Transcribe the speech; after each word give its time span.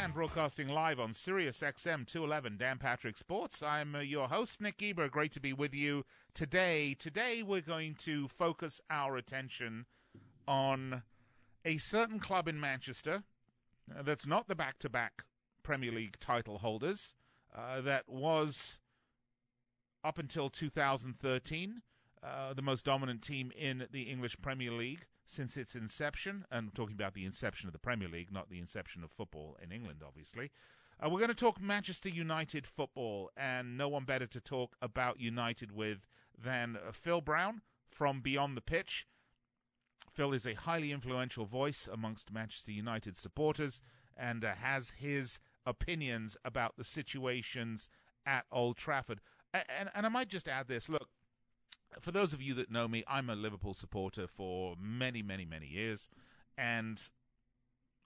And 0.00 0.14
broadcasting 0.14 0.68
live 0.68 1.00
on 1.00 1.12
Sirius 1.12 1.58
XM 1.58 2.06
211 2.06 2.56
Dan 2.56 2.78
Patrick 2.78 3.16
Sports. 3.16 3.64
I'm 3.64 3.96
uh, 3.96 3.98
your 3.98 4.28
host, 4.28 4.60
Nick 4.60 4.78
Geber. 4.78 5.08
Great 5.08 5.32
to 5.32 5.40
be 5.40 5.52
with 5.52 5.74
you 5.74 6.04
today. 6.34 6.94
Today, 6.94 7.42
we're 7.42 7.60
going 7.60 7.96
to 8.02 8.28
focus 8.28 8.80
our 8.88 9.16
attention 9.16 9.86
on 10.46 11.02
a 11.64 11.78
certain 11.78 12.20
club 12.20 12.46
in 12.46 12.60
Manchester 12.60 13.24
uh, 13.90 14.02
that's 14.02 14.24
not 14.24 14.46
the 14.46 14.54
back 14.54 14.78
to 14.78 14.88
back 14.88 15.24
Premier 15.64 15.90
League 15.90 16.20
title 16.20 16.58
holders, 16.58 17.12
uh, 17.52 17.80
that 17.80 18.08
was 18.08 18.78
up 20.04 20.16
until 20.16 20.48
2013 20.48 21.82
uh, 22.22 22.54
the 22.54 22.62
most 22.62 22.84
dominant 22.84 23.20
team 23.20 23.50
in 23.58 23.88
the 23.90 24.02
English 24.02 24.36
Premier 24.40 24.70
League 24.70 25.06
since 25.28 25.56
its 25.56 25.76
inception. 25.76 26.44
And 26.50 26.66
I'm 26.68 26.72
talking 26.74 26.94
about 26.96 27.14
the 27.14 27.24
inception 27.24 27.68
of 27.68 27.72
the 27.72 27.78
Premier 27.78 28.08
League, 28.08 28.32
not 28.32 28.48
the 28.50 28.58
inception 28.58 29.04
of 29.04 29.12
football 29.12 29.56
in 29.62 29.70
England, 29.70 30.00
obviously. 30.04 30.50
Uh, 31.00 31.08
we're 31.08 31.20
going 31.20 31.28
to 31.28 31.34
talk 31.34 31.60
Manchester 31.60 32.08
United 32.08 32.66
football, 32.66 33.30
and 33.36 33.76
no 33.78 33.88
one 33.88 34.04
better 34.04 34.26
to 34.26 34.40
talk 34.40 34.74
about 34.82 35.20
United 35.20 35.70
with 35.70 36.06
than 36.36 36.76
uh, 36.76 36.90
Phil 36.92 37.20
Brown 37.20 37.60
from 37.88 38.20
Beyond 38.20 38.56
the 38.56 38.60
Pitch. 38.60 39.06
Phil 40.12 40.32
is 40.32 40.46
a 40.46 40.54
highly 40.54 40.90
influential 40.90 41.44
voice 41.44 41.88
amongst 41.92 42.32
Manchester 42.32 42.72
United 42.72 43.16
supporters 43.16 43.80
and 44.16 44.44
uh, 44.44 44.54
has 44.54 44.92
his 44.96 45.38
opinions 45.64 46.36
about 46.44 46.76
the 46.76 46.82
situations 46.84 47.88
at 48.26 48.46
Old 48.50 48.76
Trafford. 48.76 49.20
A- 49.54 49.70
And, 49.70 49.90
and 49.94 50.04
I 50.06 50.08
might 50.08 50.28
just 50.28 50.48
add 50.48 50.66
this 50.66 50.88
look, 50.88 51.08
for 52.00 52.12
those 52.12 52.32
of 52.32 52.42
you 52.42 52.54
that 52.54 52.70
know 52.70 52.88
me, 52.88 53.04
I'm 53.08 53.30
a 53.30 53.34
Liverpool 53.34 53.74
supporter 53.74 54.26
for 54.26 54.74
many, 54.80 55.22
many, 55.22 55.44
many 55.44 55.66
years. 55.66 56.08
And 56.56 57.00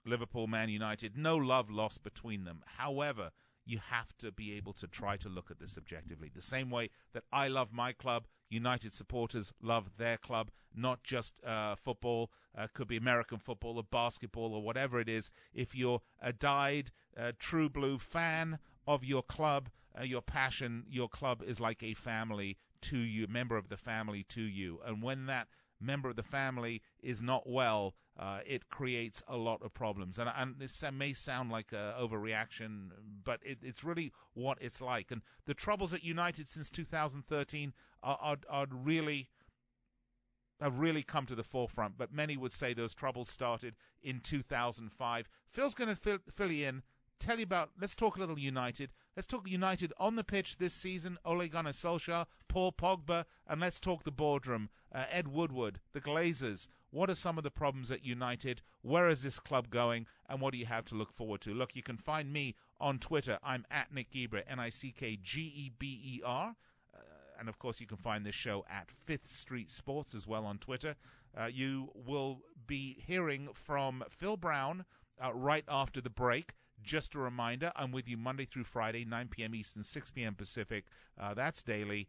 Liverpool, 0.05 0.47
Man 0.47 0.69
United, 0.69 1.17
no 1.17 1.35
love 1.35 1.69
lost 1.69 2.03
between 2.03 2.43
them. 2.43 2.63
However, 2.77 3.31
you 3.65 3.79
have 3.89 4.15
to 4.19 4.31
be 4.31 4.53
able 4.53 4.73
to 4.73 4.87
try 4.87 5.17
to 5.17 5.29
look 5.29 5.49
at 5.49 5.59
this 5.59 5.77
objectively. 5.77 6.29
The 6.33 6.41
same 6.41 6.69
way 6.69 6.89
that 7.13 7.23
I 7.31 7.47
love 7.47 7.71
my 7.71 7.93
club, 7.93 8.25
United 8.49 8.93
supporters 8.93 9.53
love 9.61 9.91
their 9.97 10.17
club, 10.17 10.51
not 10.75 11.03
just 11.03 11.41
uh, 11.45 11.75
football, 11.75 12.29
uh, 12.57 12.67
could 12.73 12.87
be 12.87 12.97
American 12.97 13.39
football 13.39 13.77
or 13.77 13.83
basketball 13.83 14.53
or 14.53 14.61
whatever 14.61 14.99
it 14.99 15.09
is. 15.09 15.31
If 15.53 15.75
you're 15.75 16.01
a 16.21 16.33
dyed, 16.33 16.91
uh, 17.17 17.31
true 17.39 17.69
blue 17.69 17.97
fan 17.97 18.59
of 18.85 19.03
your 19.03 19.23
club, 19.23 19.69
uh, 19.97 20.03
your 20.03 20.21
passion, 20.21 20.85
your 20.89 21.07
club 21.07 21.41
is 21.45 21.59
like 21.59 21.81
a 21.81 21.93
family 21.93 22.57
to 22.83 22.97
you, 22.97 23.27
member 23.27 23.57
of 23.57 23.69
the 23.69 23.77
family 23.77 24.23
to 24.29 24.41
you. 24.41 24.79
And 24.85 25.01
when 25.01 25.25
that 25.27 25.47
member 25.79 26.09
of 26.09 26.15
the 26.15 26.23
family 26.23 26.81
is 27.01 27.21
not 27.21 27.49
well, 27.49 27.95
uh, 28.17 28.39
it 28.45 28.69
creates 28.69 29.23
a 29.27 29.37
lot 29.37 29.61
of 29.63 29.73
problems. 29.73 30.19
And, 30.19 30.29
and 30.35 30.55
this 30.59 30.83
may 30.93 31.13
sound 31.13 31.51
like 31.51 31.71
a 31.71 31.95
overreaction, 31.99 32.89
but 33.23 33.39
it, 33.43 33.59
it's 33.61 33.83
really 33.83 34.11
what 34.33 34.57
it's 34.61 34.81
like. 34.81 35.11
And 35.11 35.21
the 35.45 35.53
troubles 35.53 35.93
at 35.93 36.03
United 36.03 36.47
since 36.47 36.69
2013 36.69 37.73
are, 38.03 38.17
are, 38.21 38.37
are 38.49 38.67
really 38.71 39.29
have 40.61 40.79
really 40.79 41.03
come 41.03 41.25
to 41.25 41.35
the 41.35 41.43
forefront. 41.43 41.97
But 41.97 42.13
many 42.13 42.37
would 42.37 42.53
say 42.53 42.73
those 42.73 42.93
troubles 42.93 43.29
started 43.29 43.75
in 44.01 44.19
2005. 44.21 45.29
Phil's 45.49 45.73
going 45.73 45.89
to 45.89 45.95
fill, 45.95 46.19
fill 46.31 46.51
you 46.51 46.67
in. 46.67 46.83
Tell 47.19 47.37
you 47.37 47.43
about. 47.43 47.71
Let's 47.79 47.95
talk 47.95 48.15
a 48.17 48.19
little 48.19 48.39
United. 48.39 48.91
Let's 49.15 49.27
talk 49.27 49.47
United 49.47 49.93
on 49.99 50.15
the 50.15 50.23
pitch 50.23 50.57
this 50.57 50.73
season. 50.73 51.19
Ole 51.23 51.47
Gunnar 51.47 51.71
Solskjaer, 51.71 52.25
Paul 52.47 52.71
Pogba, 52.71 53.25
and 53.47 53.61
let's 53.61 53.79
talk 53.79 54.03
the 54.03 54.11
boardroom. 54.11 54.69
Uh, 54.93 55.05
Ed 55.11 55.27
Woodward, 55.27 55.79
the 55.91 56.01
Glazers. 56.01 56.67
What 56.89 57.11
are 57.11 57.15
some 57.15 57.37
of 57.37 57.43
the 57.43 57.51
problems 57.51 57.91
at 57.91 58.03
United? 58.03 58.61
Where 58.81 59.07
is 59.09 59.21
this 59.21 59.39
club 59.39 59.69
going? 59.69 60.07
And 60.27 60.41
what 60.41 60.51
do 60.51 60.57
you 60.57 60.65
have 60.65 60.85
to 60.85 60.95
look 60.95 61.13
forward 61.13 61.41
to? 61.41 61.53
Look, 61.53 61.75
you 61.75 61.83
can 61.83 61.97
find 61.97 62.33
me 62.33 62.55
on 62.79 62.97
Twitter. 62.97 63.37
I'm 63.43 63.65
at 63.69 63.93
Nick 63.93 64.11
Geber, 64.11 64.41
N 64.47 64.59
I 64.59 64.69
C 64.69 64.91
K 64.91 65.17
G 65.21 65.41
E 65.41 65.71
B 65.77 66.01
E 66.03 66.21
R. 66.25 66.55
Uh, 66.93 66.99
and 67.39 67.47
of 67.47 67.59
course, 67.59 67.79
you 67.79 67.87
can 67.87 67.97
find 67.97 68.25
this 68.25 68.35
show 68.35 68.65
at 68.67 68.89
Fifth 69.05 69.31
Street 69.31 69.69
Sports 69.69 70.15
as 70.15 70.25
well 70.25 70.45
on 70.45 70.57
Twitter. 70.57 70.95
Uh, 71.39 71.45
you 71.45 71.89
will 71.93 72.41
be 72.65 73.03
hearing 73.05 73.49
from 73.53 74.03
Phil 74.09 74.37
Brown 74.37 74.85
uh, 75.23 75.33
right 75.33 75.65
after 75.67 76.01
the 76.01 76.09
break. 76.09 76.53
Just 76.83 77.15
a 77.15 77.19
reminder, 77.19 77.71
I'm 77.75 77.91
with 77.91 78.07
you 78.09 78.17
Monday 78.17 78.45
through 78.45 78.65
Friday, 78.65 79.05
9 79.05 79.29
p.m. 79.29 79.55
Eastern, 79.55 79.83
6 79.83 80.11
p.m. 80.11 80.35
Pacific. 80.35 80.85
Uh, 81.19 81.33
that's 81.33 81.63
daily, 81.63 82.07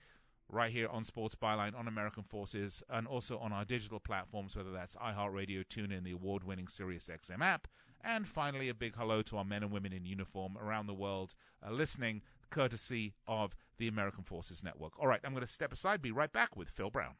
right 0.51 0.73
here 0.73 0.89
on 0.89 1.05
Sports 1.05 1.37
Byline 1.37 1.79
on 1.79 1.87
American 1.87 2.25
Forces, 2.25 2.83
and 2.91 3.07
also 3.07 3.39
on 3.39 3.53
our 3.53 3.65
digital 3.65 4.01
platforms, 4.01 4.57
whether 4.57 4.73
that's 4.73 4.97
iHeartRadio, 4.97 5.65
TuneIn, 5.67 6.03
the 6.03 6.13
award-winning 6.13 6.67
SiriusXM 6.67 7.41
app, 7.41 7.69
and 8.03 8.29
finally, 8.29 8.69
a 8.69 8.75
big 8.75 8.97
hello 8.97 9.23
to 9.23 9.39
our 9.39 9.45
men 9.45 9.63
and 9.63 9.73
women 9.73 9.93
in 9.93 10.05
uniform 10.05 10.59
around 10.61 10.87
the 10.87 10.95
world 10.95 11.35
uh, 11.67 11.71
listening, 11.71 12.23
courtesy 12.51 13.15
of 13.27 13.55
the 13.79 13.89
American 13.89 14.25
Forces 14.25 14.63
Network. 14.63 14.93
All 14.99 15.07
right, 15.07 15.21
I'm 15.25 15.33
going 15.33 15.47
to 15.47 15.53
step 15.53 15.73
aside. 15.73 16.03
Be 16.03 16.13
right 16.13 16.33
back 16.33 16.57
with 16.57 16.69
Phil 16.69 16.91
Brown. 16.91 17.15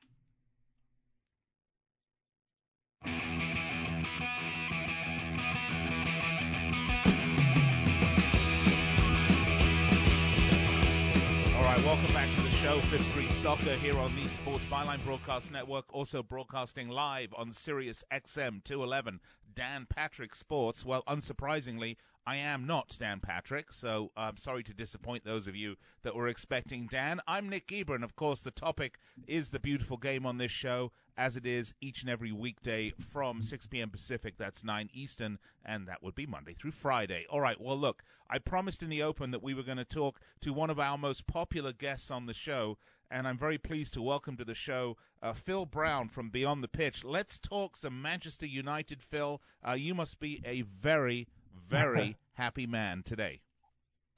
Welcome 11.95 12.13
back 12.13 12.37
to 12.37 12.43
the 12.43 12.51
show, 12.51 12.81
Fifth 12.91 13.03
Street 13.03 13.31
Soccer, 13.31 13.77
here 13.77 13.97
on 14.01 14.17
the 14.17 14.27
Sports 14.27 14.65
Byline 14.65 15.05
Broadcast 15.05 15.53
Network, 15.53 15.85
also 15.95 16.25
broadcasting 16.25 16.89
live 16.89 17.33
on 17.39 17.53
Sirius 17.53 18.03
XM 18.13 18.65
211. 18.65 19.21
Dan 19.55 19.87
Patrick 19.89 20.35
Sports. 20.35 20.85
Well, 20.85 21.05
unsurprisingly, 21.07 21.95
I 22.27 22.37
am 22.37 22.67
not 22.67 22.97
Dan 22.99 23.21
Patrick, 23.21 23.71
so 23.71 24.11
I'm 24.17 24.39
sorry 24.39 24.63
to 24.63 24.73
disappoint 24.73 25.25
those 25.25 25.47
of 25.47 25.55
you 25.55 25.77
that 26.03 26.15
were 26.15 26.27
expecting 26.27 26.87
Dan. 26.91 27.21
I'm 27.29 27.51
Nick 27.51 27.67
Geber, 27.67 27.95
and 27.95 28.03
of 28.03 28.17
course, 28.17 28.41
the 28.41 28.51
topic 28.51 28.99
is 29.27 29.51
the 29.51 29.61
beautiful 29.61 29.99
game 29.99 30.25
on 30.25 30.39
this 30.39 30.51
show, 30.51 30.91
as 31.19 31.37
it 31.37 31.45
is 31.45 31.75
each 31.83 32.01
and 32.01 32.09
every 32.09 32.33
weekday 32.33 32.95
from 32.99 33.43
6 33.43 33.67
p.m. 33.67 33.91
Pacific, 33.91 34.39
that's 34.39 34.65
9 34.65 34.89
Eastern, 34.95 35.39
and 35.63 35.87
that 35.87 36.03
would 36.03 36.15
be 36.15 36.25
Monday 36.25 36.55
through 36.55 36.71
Friday. 36.71 37.27
All 37.29 37.43
right, 37.43 37.61
well, 37.61 37.77
look, 37.79 38.03
I 38.31 38.39
promised 38.39 38.83
in 38.83 38.89
the 38.89 39.03
open 39.03 39.31
that 39.33 39.43
we 39.43 39.53
were 39.53 39.63
going 39.63 39.77
to 39.77 39.85
talk 39.85 40.19
to 40.41 40.55
one 40.55 40.71
of 40.71 40.81
our 40.81 40.97
most 40.97 41.27
popular 41.27 41.75
guests 41.75 42.11
on 42.11 42.25
the 42.25 42.33
show, 42.33 42.79
and 43.11 43.29
I'm 43.29 43.37
very 43.37 43.59
pleased 43.59 43.93
to 43.95 44.03
welcome 44.03 44.39
to 44.39 44.47
the 44.47 44.55
show 44.55 44.97
uh, 45.23 45.35
Phil 45.35 45.67
Brown 45.67 46.09
from 46.09 46.31
Beyond 46.31 46.63
the 46.65 46.69
Pitch. 46.69 47.05
Let's 47.05 47.39
talk 47.39 47.77
some 47.77 48.01
Manchester 48.01 48.47
United, 48.47 49.03
Phil. 49.03 49.43
Uh, 49.67 49.73
you 49.73 49.95
must 49.95 50.21
be 50.21 50.43
a 50.45 50.63
very, 50.63 51.29
very 51.69 52.17
happy 52.35 52.67
man 52.67 53.03
today. 53.05 53.41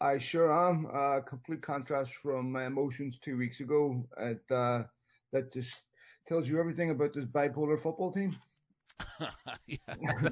I 0.00 0.18
sure 0.18 0.52
am. 0.52 0.86
Uh, 0.92 1.20
complete 1.20 1.62
contrast 1.62 2.14
from 2.14 2.52
my 2.52 2.66
emotions 2.66 3.18
two 3.18 3.36
weeks 3.38 3.60
ago. 3.60 4.06
It, 4.18 4.42
uh, 4.50 4.82
that 5.32 5.52
just 5.52 5.82
tells 6.26 6.48
you 6.48 6.58
everything 6.60 6.90
about 6.90 7.14
this 7.14 7.24
bipolar 7.24 7.80
football 7.80 8.12
team. 8.12 8.36
yeah. 9.66 9.78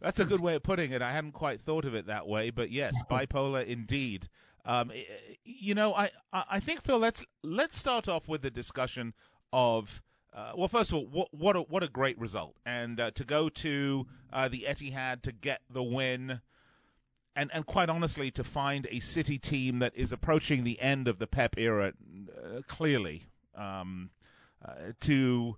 That's 0.00 0.20
a 0.20 0.24
good 0.24 0.40
way 0.40 0.54
of 0.54 0.62
putting 0.62 0.92
it. 0.92 1.02
I 1.02 1.12
hadn't 1.12 1.32
quite 1.32 1.60
thought 1.60 1.84
of 1.84 1.94
it 1.94 2.06
that 2.06 2.26
way, 2.26 2.50
but 2.50 2.70
yes, 2.70 2.94
bipolar 3.10 3.66
indeed. 3.66 4.28
Um, 4.64 4.92
you 5.44 5.74
know, 5.74 5.94
I, 5.94 6.10
I 6.32 6.58
think 6.60 6.82
Phil, 6.82 6.98
let's 6.98 7.22
let's 7.42 7.76
start 7.76 8.08
off 8.08 8.28
with 8.28 8.42
the 8.42 8.50
discussion 8.50 9.12
of 9.52 10.00
uh, 10.34 10.52
well, 10.56 10.68
first 10.68 10.90
of 10.90 10.96
all, 10.96 11.06
what 11.06 11.32
what 11.32 11.54
a, 11.54 11.60
what 11.60 11.82
a 11.82 11.88
great 11.88 12.18
result, 12.18 12.56
and 12.66 12.98
uh, 12.98 13.10
to 13.12 13.24
go 13.24 13.48
to 13.48 14.06
uh, 14.32 14.48
the 14.48 14.66
Etihad 14.68 15.22
to 15.22 15.32
get 15.32 15.60
the 15.70 15.82
win, 15.82 16.40
and 17.36 17.50
and 17.54 17.66
quite 17.66 17.88
honestly, 17.88 18.32
to 18.32 18.42
find 18.42 18.88
a 18.90 18.98
City 18.98 19.38
team 19.38 19.78
that 19.78 19.92
is 19.94 20.12
approaching 20.12 20.64
the 20.64 20.80
end 20.80 21.06
of 21.06 21.18
the 21.18 21.28
Pep 21.28 21.54
era, 21.56 21.92
uh, 22.36 22.62
clearly, 22.66 23.26
um, 23.54 24.10
uh, 24.64 24.92
to 25.02 25.56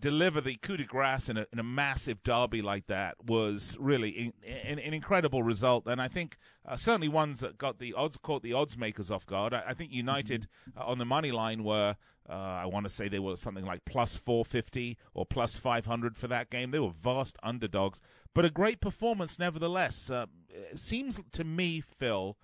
deliver 0.00 0.40
the 0.40 0.56
coup 0.56 0.76
de 0.76 0.84
grace 0.84 1.28
in 1.28 1.36
a, 1.36 1.46
in 1.52 1.58
a 1.58 1.62
massive 1.62 2.22
derby 2.22 2.62
like 2.62 2.86
that 2.86 3.16
was 3.24 3.76
really 3.78 4.10
in, 4.10 4.32
in, 4.42 4.78
an 4.78 4.94
incredible 4.94 5.42
result, 5.42 5.86
and 5.86 6.00
I 6.00 6.08
think 6.08 6.38
uh, 6.66 6.76
certainly 6.76 7.08
ones 7.08 7.40
that 7.40 7.58
got 7.58 7.78
the 7.78 7.94
odds 7.94 8.16
caught 8.22 8.42
the 8.42 8.52
odds 8.52 8.76
makers 8.76 9.10
off 9.10 9.26
guard. 9.26 9.54
I, 9.54 9.64
I 9.68 9.74
think 9.74 9.92
United 9.92 10.48
mm-hmm. 10.68 10.80
uh, 10.80 10.84
on 10.84 10.98
the 10.98 11.04
money 11.04 11.30
line 11.30 11.64
were. 11.64 11.96
Uh, 12.30 12.60
I 12.62 12.66
want 12.66 12.84
to 12.84 12.90
say 12.90 13.08
they 13.08 13.18
were 13.18 13.38
something 13.38 13.64
like 13.64 13.86
plus 13.86 14.14
450 14.14 14.98
or 15.14 15.24
plus 15.24 15.56
500 15.56 16.18
for 16.18 16.28
that 16.28 16.50
game. 16.50 16.72
They 16.72 16.78
were 16.78 16.90
vast 16.90 17.38
underdogs, 17.42 18.02
but 18.34 18.44
a 18.44 18.50
great 18.50 18.82
performance 18.82 19.38
nevertheless. 19.38 20.10
Uh, 20.10 20.26
it 20.50 20.78
seems 20.78 21.18
to 21.32 21.42
me, 21.42 21.80
Phil, 21.80 22.36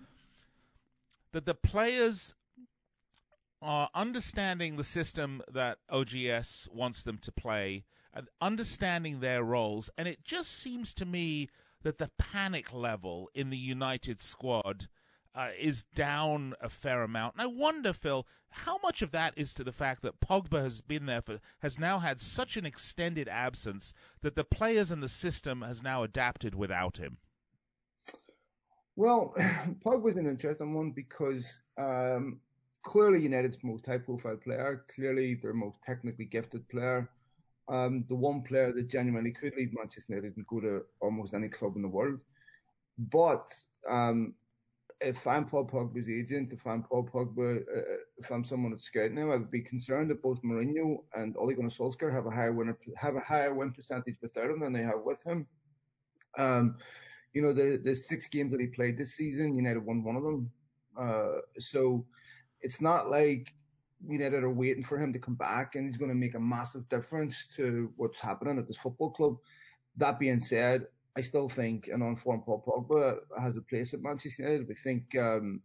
that 1.33 1.45
the 1.45 1.53
players 1.53 2.33
are 3.65 3.89
understanding 3.95 4.75
the 4.75 4.83
system 4.83 5.41
that 5.51 5.79
OGS 5.89 6.69
wants 6.71 7.01
them 7.01 7.17
to 7.17 7.31
play, 7.31 7.83
understanding 8.39 9.19
their 9.19 9.43
roles, 9.43 9.89
and 9.97 10.07
it 10.07 10.23
just 10.23 10.51
seems 10.51 10.93
to 10.93 11.05
me 11.05 11.49
that 11.81 11.97
the 11.97 12.11
panic 12.17 12.71
level 12.71 13.29
in 13.33 13.49
the 13.49 13.57
United 13.57 14.21
squad 14.21 14.87
uh, 15.33 15.49
is 15.59 15.83
down 15.95 16.53
a 16.61 16.69
fair 16.69 17.01
amount. 17.01 17.33
And 17.33 17.41
I 17.41 17.47
wonder, 17.47 17.91
Phil, 17.91 18.25
how 18.49 18.79
much 18.83 19.01
of 19.01 19.11
that 19.11 19.33
is 19.35 19.53
to 19.55 19.63
the 19.63 19.71
fact 19.71 20.01
that 20.03 20.21
Pogba 20.21 20.61
has 20.61 20.81
been 20.81 21.07
there 21.07 21.21
for 21.21 21.39
has 21.59 21.77
now 21.77 21.99
had 21.99 22.21
such 22.21 22.55
an 22.55 22.65
extended 22.65 23.27
absence 23.27 23.93
that 24.21 24.35
the 24.35 24.45
players 24.45 24.91
and 24.91 25.03
the 25.03 25.09
system 25.09 25.61
has 25.61 25.83
now 25.83 26.03
adapted 26.03 26.55
without 26.55 26.97
him. 26.97 27.17
Well, 28.95 29.33
Pogba's 29.85 30.15
an 30.15 30.27
interesting 30.27 30.73
one 30.73 30.91
because 30.91 31.59
um, 31.77 32.39
clearly 32.85 33.21
United's 33.21 33.57
most 33.63 33.85
high-profile 33.85 34.37
player, 34.37 34.85
clearly 34.93 35.35
their 35.35 35.53
most 35.53 35.79
technically 35.85 36.25
gifted 36.25 36.67
player, 36.69 37.09
um, 37.67 38.05
the 38.07 38.15
one 38.15 38.43
player 38.43 38.71
that 38.71 38.87
genuinely 38.87 39.31
could 39.31 39.53
leave 39.57 39.73
Manchester 39.73 40.13
United 40.13 40.37
and 40.37 40.47
go 40.47 40.61
to 40.61 40.83
almost 41.01 41.33
any 41.33 41.49
club 41.49 41.75
in 41.75 41.81
the 41.81 41.87
world. 41.87 42.19
But 43.11 43.51
um, 43.89 44.35
if 45.01 45.25
I'm 45.25 45.45
Paul 45.45 45.67
Pogba's 45.67 46.09
agent, 46.09 46.53
if 46.53 46.65
I'm 46.67 46.83
Paul 46.83 47.09
Pogba, 47.11 47.61
uh, 47.61 47.97
if 48.17 48.29
I'm 48.29 48.45
someone 48.45 48.71
at 48.71 48.81
scouting 48.81 49.15
now, 49.15 49.31
I 49.31 49.37
would 49.37 49.51
be 49.51 49.61
concerned 49.61 50.11
that 50.11 50.21
both 50.21 50.41
Mourinho 50.43 50.97
and 51.15 51.35
Ole 51.37 51.53
Gunnar 51.55 51.69
Solskjaer 51.69 52.13
have 52.13 52.27
a 52.27 52.31
higher 52.31 52.53
win 52.53 52.75
have 52.95 53.15
a 53.15 53.19
higher 53.19 53.53
win 53.53 53.71
percentage 53.71 54.17
without 54.21 54.51
him 54.51 54.59
than 54.59 54.73
they 54.73 54.83
have 54.83 55.01
with 55.03 55.21
him. 55.23 55.47
Um, 56.37 56.77
you 57.33 57.41
know, 57.41 57.51
the 57.51 57.81
the 57.83 57.95
six 57.95 58.27
games 58.27 58.51
that 58.51 58.61
he 58.61 58.67
played 58.67 58.97
this 58.97 59.15
season, 59.15 59.55
United 59.55 59.83
won 59.83 60.03
one 60.03 60.15
of 60.15 60.23
them. 60.23 60.51
Uh, 60.97 61.39
so 61.57 62.05
it's 62.65 62.81
not 62.81 63.11
like 63.11 63.53
United 64.07 64.43
are 64.43 64.49
waiting 64.49 64.83
for 64.83 64.97
him 64.99 65.13
to 65.13 65.19
come 65.19 65.35
back 65.35 65.75
and 65.75 65.85
he's 65.85 65.97
going 65.97 66.09
to 66.09 66.15
make 66.15 66.35
a 66.35 66.39
massive 66.39 66.89
difference 66.89 67.45
to 67.55 67.91
what's 67.95 68.19
happening 68.19 68.57
at 68.57 68.67
this 68.67 68.77
football 68.77 69.11
club. 69.11 69.37
That 69.97 70.19
being 70.19 70.39
said, 70.39 70.87
I 71.15 71.21
still 71.21 71.47
think 71.47 71.87
an 71.87 72.01
on-form 72.01 72.41
Paul 72.41 72.63
Pogba 72.67 73.19
has 73.39 73.55
a 73.55 73.61
place 73.61 73.93
at 73.93 74.01
Manchester 74.01 74.43
United. 74.43 74.67
I 74.69 74.73
think 74.83 75.15
um, 75.15 75.61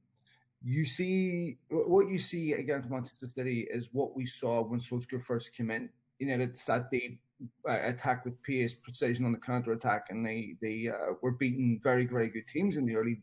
you 0.62 0.84
see 0.84 1.58
what 1.70 2.08
you 2.08 2.18
see 2.18 2.52
against 2.52 2.90
Manchester 2.90 3.28
City 3.28 3.66
is 3.70 3.88
what 3.92 4.14
we 4.14 4.26
saw 4.26 4.62
when 4.62 4.80
Solskjaer 4.80 5.24
first 5.24 5.54
came 5.54 5.70
in. 5.70 5.88
United 6.18 6.56
sat 6.56 6.90
they 6.90 7.18
uh, 7.66 7.78
attack 7.82 8.26
with 8.26 8.40
pace, 8.42 8.74
precision 8.74 9.24
on 9.24 9.32
the 9.32 9.38
counter 9.38 9.72
attack, 9.72 10.08
and 10.10 10.24
they 10.24 10.54
they 10.60 10.88
uh, 10.88 11.14
were 11.22 11.32
beating 11.32 11.80
very 11.82 12.06
very 12.06 12.28
good 12.28 12.46
teams 12.46 12.76
in 12.76 12.84
the 12.84 12.94
early 12.94 13.22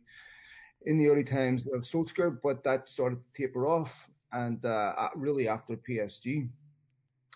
in 0.87 0.97
the 0.97 1.07
early 1.07 1.23
times 1.23 1.67
of 1.73 1.81
Solskjaer, 1.81 2.39
but 2.41 2.63
that 2.63 2.89
started 2.89 3.19
to 3.21 3.41
taper 3.41 3.67
off, 3.67 4.09
and 4.31 4.63
uh, 4.65 5.09
really 5.15 5.47
after 5.47 5.75
PSG. 5.75 6.49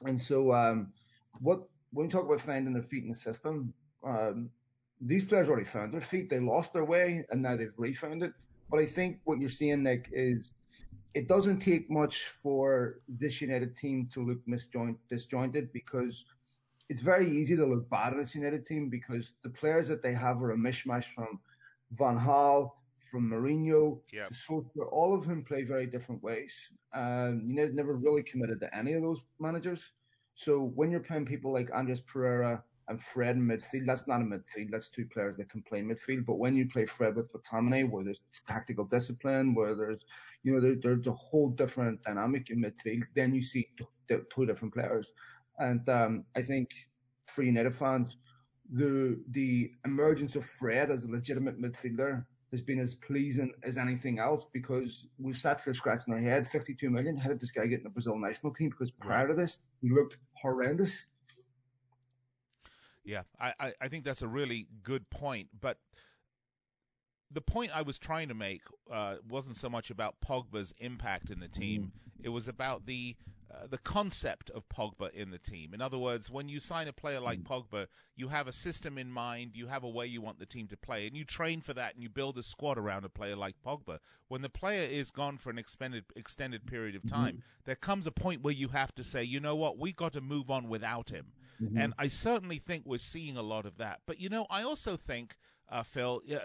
And 0.05 0.19
so, 0.19 0.53
um, 0.53 0.93
what 1.39 1.67
when 1.91 2.07
we 2.07 2.11
talk 2.11 2.25
about 2.25 2.41
finding 2.41 2.73
their 2.73 2.83
feet 2.83 3.03
in 3.03 3.09
the 3.09 3.15
system, 3.15 3.73
um, 4.03 4.49
these 5.01 5.25
players 5.25 5.49
already 5.49 5.65
found 5.65 5.93
their 5.93 6.01
feet. 6.01 6.29
They 6.29 6.39
lost 6.39 6.73
their 6.73 6.85
way 6.85 7.25
and 7.29 7.41
now 7.41 7.57
they've 7.57 7.73
refound 7.77 8.23
it. 8.23 8.33
But 8.69 8.79
I 8.79 8.85
think 8.85 9.19
what 9.25 9.39
you're 9.39 9.49
seeing, 9.49 9.83
Nick, 9.83 10.09
is 10.13 10.53
it 11.13 11.27
doesn't 11.27 11.59
take 11.59 11.91
much 11.91 12.27
for 12.27 12.99
this 13.09 13.41
United 13.41 13.75
team 13.75 14.07
to 14.13 14.25
look 14.25 14.39
misjoint, 14.47 14.95
disjointed 15.09 15.73
because 15.73 16.25
it's 16.87 17.01
very 17.01 17.29
easy 17.29 17.55
to 17.57 17.65
look 17.65 17.89
bad 17.89 18.13
at 18.13 18.19
this 18.19 18.35
United 18.35 18.65
team 18.65 18.89
because 18.89 19.33
the 19.43 19.49
players 19.49 19.87
that 19.89 20.01
they 20.01 20.13
have 20.13 20.41
are 20.41 20.51
a 20.51 20.57
mishmash 20.57 21.05
from 21.05 21.39
Van 21.91 22.17
Gaal, 22.17 22.71
from 23.11 23.29
Mourinho 23.29 23.99
yep. 24.13 24.29
to 24.29 24.33
Solskjaer. 24.33 24.87
All 24.91 25.13
of 25.13 25.27
them 25.27 25.43
play 25.43 25.63
very 25.63 25.85
different 25.85 26.23
ways. 26.23 26.53
Um, 26.93 27.41
United 27.45 27.75
never 27.75 27.95
really 27.95 28.23
committed 28.23 28.59
to 28.61 28.75
any 28.75 28.93
of 28.93 29.01
those 29.01 29.19
managers. 29.39 29.91
So 30.35 30.71
when 30.75 30.89
you're 30.89 31.01
playing 31.01 31.25
people 31.25 31.51
like 31.51 31.69
Andreas 31.71 31.99
Pereira, 31.99 32.63
and 32.91 33.01
Fred 33.01 33.37
in 33.37 33.47
midfield. 33.47 33.85
That's 33.85 34.07
not 34.07 34.21
a 34.21 34.23
midfield. 34.23 34.69
That's 34.69 34.89
two 34.89 35.05
players 35.05 35.37
that 35.37 35.49
can 35.49 35.61
play 35.63 35.81
midfield. 35.81 36.25
But 36.25 36.39
when 36.39 36.55
you 36.55 36.67
play 36.67 36.85
Fred 36.85 37.15
with 37.15 37.31
McTominay, 37.33 37.89
where 37.89 38.03
there's 38.03 38.21
tactical 38.47 38.85
discipline, 38.85 39.55
where 39.55 39.75
there's 39.75 40.01
you 40.43 40.53
know 40.53 40.61
there, 40.61 40.75
there's 40.81 41.07
a 41.07 41.13
whole 41.13 41.49
different 41.49 42.03
dynamic 42.03 42.49
in 42.49 42.61
midfield, 42.61 43.03
then 43.15 43.33
you 43.33 43.41
see 43.41 43.69
two, 43.77 44.25
two 44.33 44.45
different 44.45 44.73
players. 44.73 45.13
And 45.57 45.87
um, 45.89 46.25
I 46.35 46.41
think 46.41 46.69
for 47.27 47.43
United 47.43 47.73
fans, 47.73 48.17
the 48.71 49.21
the 49.31 49.71
emergence 49.85 50.35
of 50.35 50.45
Fred 50.45 50.91
as 50.91 51.05
a 51.05 51.11
legitimate 51.11 51.61
midfielder 51.61 52.25
has 52.51 52.61
been 52.61 52.79
as 52.79 52.95
pleasing 52.95 53.51
as 53.63 53.77
anything 53.77 54.19
else 54.19 54.45
because 54.51 55.07
we've 55.17 55.37
sat 55.37 55.61
here 55.61 55.73
scratching 55.73 56.13
our 56.13 56.19
head. 56.19 56.47
52 56.47 56.89
million. 56.89 57.15
How 57.15 57.29
did 57.29 57.39
this 57.39 57.51
guy 57.51 57.65
get 57.65 57.79
in 57.79 57.83
the 57.83 57.89
Brazil 57.89 58.17
national 58.17 58.53
team? 58.53 58.69
Because 58.69 58.91
prior 58.91 59.27
to 59.27 59.33
this, 59.33 59.59
he 59.81 59.89
looked 59.89 60.17
horrendous. 60.33 61.05
Yeah, 63.03 63.21
I, 63.39 63.73
I 63.81 63.87
think 63.87 64.03
that's 64.03 64.21
a 64.21 64.27
really 64.27 64.67
good 64.83 65.09
point. 65.09 65.47
But 65.59 65.77
the 67.31 67.41
point 67.41 67.71
I 67.73 67.81
was 67.81 67.97
trying 67.97 68.27
to 68.27 68.35
make 68.35 68.61
uh, 68.91 69.15
wasn't 69.27 69.55
so 69.55 69.69
much 69.69 69.89
about 69.89 70.15
Pogba's 70.25 70.73
impact 70.79 71.29
in 71.29 71.39
the 71.39 71.47
team. 71.47 71.81
Mm-hmm. 71.81 72.25
It 72.25 72.29
was 72.29 72.47
about 72.47 72.85
the 72.85 73.15
uh, 73.51 73.67
the 73.67 73.77
concept 73.77 74.49
of 74.51 74.69
Pogba 74.69 75.11
in 75.13 75.31
the 75.31 75.37
team. 75.37 75.73
In 75.73 75.81
other 75.81 75.97
words, 75.97 76.29
when 76.29 76.47
you 76.47 76.59
sign 76.59 76.87
a 76.87 76.93
player 76.93 77.19
like 77.19 77.39
mm. 77.39 77.47
Pogba, 77.47 77.87
you 78.15 78.29
have 78.29 78.47
a 78.47 78.51
system 78.51 78.97
in 78.97 79.11
mind, 79.11 79.51
you 79.55 79.67
have 79.67 79.83
a 79.83 79.89
way 79.89 80.05
you 80.05 80.21
want 80.21 80.39
the 80.39 80.45
team 80.45 80.67
to 80.67 80.77
play, 80.77 81.07
and 81.07 81.17
you 81.17 81.25
train 81.25 81.59
for 81.59 81.73
that, 81.73 81.93
and 81.93 82.03
you 82.03 82.09
build 82.09 82.37
a 82.37 82.43
squad 82.43 82.77
around 82.77 83.03
a 83.03 83.09
player 83.09 83.35
like 83.35 83.55
Pogba. 83.65 83.99
When 84.27 84.41
the 84.41 84.49
player 84.49 84.87
is 84.87 85.11
gone 85.11 85.37
for 85.37 85.49
an 85.49 85.57
extended 85.57 86.05
extended 86.15 86.65
period 86.65 86.95
of 86.95 87.09
time, 87.09 87.33
mm-hmm. 87.33 87.65
there 87.65 87.75
comes 87.75 88.07
a 88.07 88.11
point 88.11 88.41
where 88.41 88.53
you 88.53 88.69
have 88.69 88.95
to 88.95 89.03
say, 89.03 89.23
you 89.23 89.39
know 89.39 89.55
what, 89.55 89.77
we 89.77 89.91
got 89.91 90.13
to 90.13 90.21
move 90.21 90.49
on 90.49 90.69
without 90.69 91.09
him. 91.09 91.33
Mm-hmm. 91.61 91.77
And 91.77 91.93
I 91.97 92.07
certainly 92.07 92.59
think 92.59 92.83
we're 92.85 92.99
seeing 92.99 93.35
a 93.35 93.41
lot 93.41 93.65
of 93.65 93.77
that. 93.77 94.01
But 94.05 94.19
you 94.19 94.29
know, 94.29 94.45
I 94.49 94.63
also 94.63 94.97
think. 94.97 95.37
Uh, 95.73 95.83
Phil, 95.83 96.21
uh, 96.29 96.39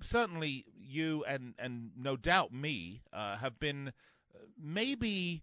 certainly 0.00 0.64
you 0.74 1.22
and 1.28 1.52
and 1.58 1.90
no 1.98 2.16
doubt 2.16 2.50
me 2.50 3.02
uh, 3.12 3.36
have 3.36 3.60
been 3.60 3.88
uh, 4.34 4.38
maybe 4.58 5.42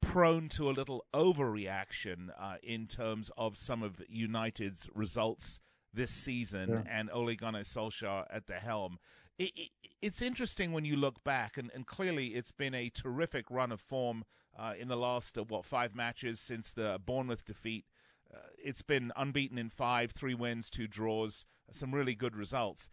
prone 0.00 0.48
to 0.50 0.70
a 0.70 0.72
little 0.72 1.04
overreaction 1.14 2.30
uh, 2.38 2.56
in 2.62 2.86
terms 2.86 3.30
of 3.36 3.56
some 3.56 3.82
of 3.82 4.02
United's 4.08 4.88
results 4.94 5.60
this 5.92 6.10
season 6.10 6.70
yeah. 6.70 6.82
and 6.98 7.10
Ole 7.12 7.34
Gunnar 7.34 7.64
Solskjaer 7.64 8.24
at 8.30 8.46
the 8.46 8.54
helm. 8.54 8.98
It, 9.38 9.52
it, 9.56 9.70
it's 10.02 10.22
interesting 10.22 10.72
when 10.72 10.84
you 10.84 10.96
look 10.96 11.22
back, 11.24 11.56
and, 11.56 11.70
and, 11.74 11.86
clearly 11.86 12.28
it's 12.28 12.52
been 12.52 12.74
a 12.74 12.90
terrific 12.90 13.46
run 13.50 13.72
of 13.72 13.80
form 13.80 14.24
uh, 14.58 14.74
in 14.78 14.88
the 14.88 14.96
last, 14.96 15.38
uh, 15.38 15.44
what, 15.44 15.64
five 15.64 15.94
matches 15.94 16.40
since 16.40 16.72
the 16.72 16.98
Bournemouth 17.04 17.44
defeat. 17.44 17.84
Uh, 18.32 18.38
it's 18.62 18.82
been 18.82 19.12
unbeaten 19.16 19.58
in 19.58 19.70
five, 19.70 20.12
three 20.12 20.34
wins, 20.34 20.70
two 20.70 20.86
draws, 20.86 21.44
some 21.72 21.94
really 21.94 22.14
good 22.14 22.36
results. 22.36 22.88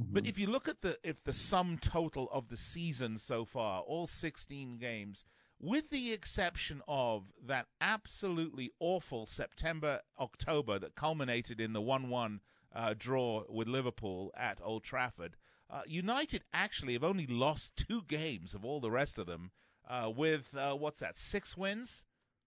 Mm-hmm. 0.00 0.12
But 0.12 0.26
if 0.26 0.38
you 0.38 0.46
look 0.46 0.68
at 0.68 0.82
the 0.82 0.98
if 1.02 1.24
the 1.24 1.32
sum 1.32 1.78
total 1.80 2.28
of 2.30 2.48
the 2.48 2.56
season 2.56 3.16
so 3.18 3.44
far, 3.44 3.80
all 3.80 4.06
16 4.06 4.76
games, 4.78 5.24
with 5.60 5.90
the 5.90 6.12
exception 6.12 6.82
of 6.86 7.32
that 7.44 7.66
absolutely 7.80 8.70
awful 8.78 9.26
September 9.26 10.00
October 10.18 10.78
that 10.78 10.94
culminated 10.94 11.60
in 11.60 11.72
the 11.72 11.80
1 11.80 12.08
1 12.08 12.40
uh, 12.74 12.94
draw 12.96 13.44
with 13.48 13.68
Liverpool 13.68 14.32
at 14.36 14.60
Old 14.62 14.84
Trafford, 14.84 15.36
uh, 15.70 15.82
United 15.86 16.44
actually 16.52 16.92
have 16.92 17.04
only 17.04 17.26
lost 17.26 17.76
two 17.76 18.02
games 18.06 18.54
of 18.54 18.64
all 18.64 18.80
the 18.80 18.90
rest 18.90 19.18
of 19.18 19.26
them, 19.26 19.50
uh, 19.88 20.10
with 20.14 20.54
uh, 20.56 20.74
what's 20.74 21.00
that, 21.00 21.16
six 21.16 21.56
wins? 21.56 22.04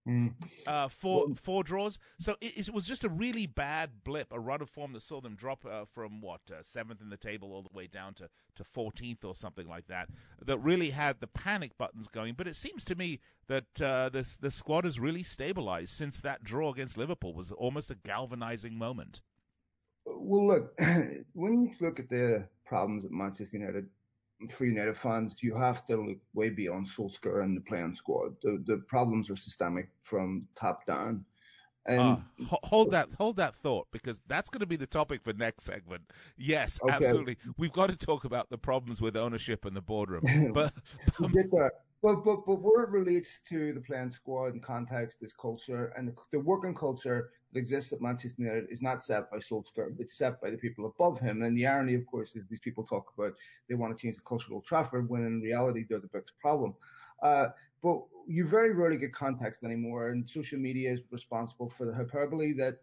Mm. 0.10 0.34
Uh, 0.66 0.88
four 0.88 1.28
four 1.36 1.64
draws. 1.64 2.00
So 2.20 2.36
it, 2.42 2.68
it, 2.68 2.74
was 2.74 2.88
just 2.88 3.04
a 3.04 3.10
really 3.10 3.46
bad 3.46 4.04
blip, 4.04 4.32
a 4.32 4.40
run 4.40 4.60
of 4.60 4.70
form 4.70 4.94
that 4.94 5.04
saw 5.04 5.22
them 5.22 5.36
drop 5.36 5.64
uh, 5.66 5.86
from 5.86 6.20
what 6.20 6.42
uh, 6.52 6.64
seventh 6.64 7.00
in 7.00 7.10
the 7.10 7.18
table 7.18 7.54
all 7.54 7.62
the 7.62 7.70
way 7.72 7.86
down 7.86 8.16
to 8.16 8.30
to 8.56 8.64
fourteenth 8.64 9.24
or 9.24 9.36
something 9.36 9.68
like 9.68 9.86
that. 9.86 10.10
That 10.44 10.58
really 10.58 10.90
had 10.90 11.20
the 11.20 11.28
panic 11.28 11.78
buttons 11.78 12.08
going. 12.08 12.34
But 12.34 12.48
it 12.48 12.56
seems 12.56 12.84
to 12.86 12.96
me 12.96 13.20
that 13.48 13.80
uh, 13.80 14.10
this 14.10 14.36
the 14.36 14.50
squad 14.50 14.86
has 14.86 15.00
really 15.00 15.22
stabilized 15.22 15.92
since 15.92 16.22
that 16.22 16.44
draw 16.44 16.72
against 16.72 16.98
Liverpool 16.98 17.36
was 17.36 17.52
almost 17.52 17.92
a 17.92 17.96
galvanizing 17.96 18.76
moment. 18.76 19.22
Well, 20.08 20.48
look, 20.48 20.80
when 21.34 21.62
you 21.62 21.72
look 21.80 22.00
at 22.00 22.10
the 22.10 22.48
problems 22.66 23.06
at 23.06 23.12
Manchester 23.12 23.58
United, 23.58 23.88
for 24.48 24.66
United 24.66 24.98
fans, 24.98 25.36
you 25.42 25.56
have 25.56 25.86
to 25.88 25.98
look 25.98 26.18
way 26.34 26.50
beyond 26.50 26.88
Solskjaer 26.88 27.44
and 27.44 27.58
the 27.58 27.62
playing 27.62 27.96
squad. 27.96 28.36
The 28.42 28.64
the 28.66 28.78
problems 28.88 29.30
are 29.30 29.36
systemic 29.36 29.90
from 30.04 30.48
top 30.56 30.86
down. 30.86 31.26
And 31.86 32.00
uh, 32.00 32.58
hold 32.64 32.92
that 32.92 33.10
hold 33.18 33.38
that 33.38 33.56
thought 33.56 33.88
because 33.92 34.20
that's 34.28 34.50
going 34.50 34.60
to 34.60 34.68
be 34.68 34.76
the 34.76 34.86
topic 34.86 35.24
for 35.24 35.34
next 35.34 35.64
segment. 35.64 36.04
Yes, 36.38 36.80
okay. 36.84 36.94
absolutely. 36.94 37.38
We've 37.58 37.72
got 37.72 37.88
to 37.88 37.96
talk 37.96 38.26
about 38.26 38.50
the 38.50 38.58
problems 38.58 39.02
with 39.02 39.18
ownership 39.18 39.66
and 39.66 39.76
the 39.76 39.82
boardroom. 39.82 40.52
But 40.54 40.74
get 41.34 41.52
there. 41.52 41.72
But, 42.02 42.24
but 42.24 42.46
but 42.46 42.62
where 42.62 42.84
it 42.84 42.92
relates 42.92 43.42
to 43.50 43.74
the 43.74 43.82
playing 43.82 44.12
squad 44.12 44.54
and 44.54 44.64
context 44.64 45.18
is 45.22 45.34
culture 45.34 45.92
and 45.98 46.08
the, 46.08 46.14
the 46.32 46.40
working 46.40 46.76
culture 46.76 47.32
that 47.52 47.60
exists 47.60 47.94
at 47.94 48.02
Manchester 48.02 48.44
United 48.44 48.68
is 48.70 48.82
not 48.82 49.04
set 49.04 49.30
by 49.32 49.38
Solskjaer, 49.38 49.96
it's 50.00 50.18
set 50.18 50.42
by 50.42 50.50
the 50.50 50.58
people 50.58 50.86
above 50.86 51.20
him. 51.20 51.42
And 51.44 51.58
the 51.58 51.68
irony, 51.68 51.96
of 51.96 52.06
course, 52.06 52.36
is 52.36 52.46
these 52.48 52.60
people 52.60 52.84
talk 52.84 53.12
about 53.18 53.34
they 53.68 53.76
want 53.76 53.96
to 53.96 54.02
change 54.02 54.16
the 54.16 54.22
culture 54.22 54.48
of 54.48 54.54
Old 54.54 54.66
Trafford 54.66 55.10
when 55.10 55.26
in 55.26 55.42
reality 55.42 55.86
they're 55.88 56.00
the 56.00 56.10
biggest 56.12 56.40
problem. 56.40 56.76
Uh, 57.22 57.48
but 57.82 58.02
you 58.28 58.46
very 58.46 58.74
rarely 58.74 58.98
get 58.98 59.14
context 59.14 59.64
anymore, 59.64 60.10
and 60.10 60.30
social 60.30 60.60
media 60.60 60.92
is 60.92 61.00
responsible 61.12 61.70
for 61.70 61.86
the 61.86 61.94
hyperbole 61.94 62.54
that 62.54 62.76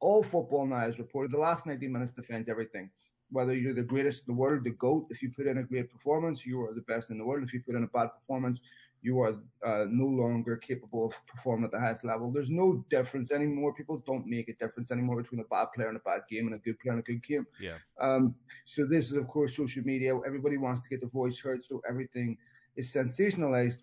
all 0.00 0.22
football 0.22 0.66
now 0.66 0.86
is 0.86 0.98
reported. 0.98 1.32
The 1.32 1.38
last 1.38 1.66
90 1.66 1.88
minutes 1.88 2.12
defends 2.12 2.48
everything. 2.48 2.90
Whether 3.30 3.54
you're 3.54 3.74
the 3.74 3.82
greatest 3.82 4.26
in 4.26 4.34
the 4.34 4.40
world, 4.40 4.64
the 4.64 4.70
GOAT, 4.70 5.08
if 5.10 5.22
you 5.22 5.30
put 5.30 5.46
in 5.46 5.58
a 5.58 5.62
great 5.62 5.90
performance, 5.90 6.46
you 6.46 6.62
are 6.62 6.72
the 6.72 6.82
best 6.82 7.10
in 7.10 7.18
the 7.18 7.24
world. 7.24 7.42
If 7.42 7.52
you 7.52 7.60
put 7.60 7.74
in 7.74 7.84
a 7.84 7.88
bad 7.88 8.08
performance, 8.14 8.60
you 9.00 9.20
are 9.20 9.34
uh, 9.64 9.84
no 9.88 10.06
longer 10.06 10.56
capable 10.56 11.06
of 11.06 11.26
performing 11.26 11.64
at 11.64 11.70
the 11.70 11.78
highest 11.78 12.04
level. 12.04 12.30
There's 12.30 12.50
no 12.50 12.84
difference 12.90 13.30
anymore. 13.30 13.72
People 13.72 14.02
don't 14.06 14.26
make 14.26 14.48
a 14.48 14.54
difference 14.54 14.90
anymore 14.90 15.22
between 15.22 15.40
a 15.40 15.44
bad 15.44 15.68
player 15.74 15.88
and 15.88 15.96
a 15.96 16.00
bad 16.00 16.22
game 16.28 16.46
and 16.46 16.54
a 16.54 16.58
good 16.58 16.78
player 16.80 16.92
and 16.92 17.00
a 17.00 17.04
good 17.04 17.22
game. 17.22 17.46
Yeah. 17.60 17.76
Um, 18.00 18.34
so 18.64 18.86
this 18.86 19.06
is, 19.06 19.12
of 19.12 19.28
course, 19.28 19.56
social 19.56 19.82
media. 19.84 20.18
Everybody 20.26 20.56
wants 20.56 20.80
to 20.82 20.88
get 20.88 21.00
their 21.00 21.10
voice 21.10 21.38
heard, 21.38 21.64
so 21.64 21.80
everything 21.88 22.36
is 22.76 22.92
sensationalized, 22.92 23.78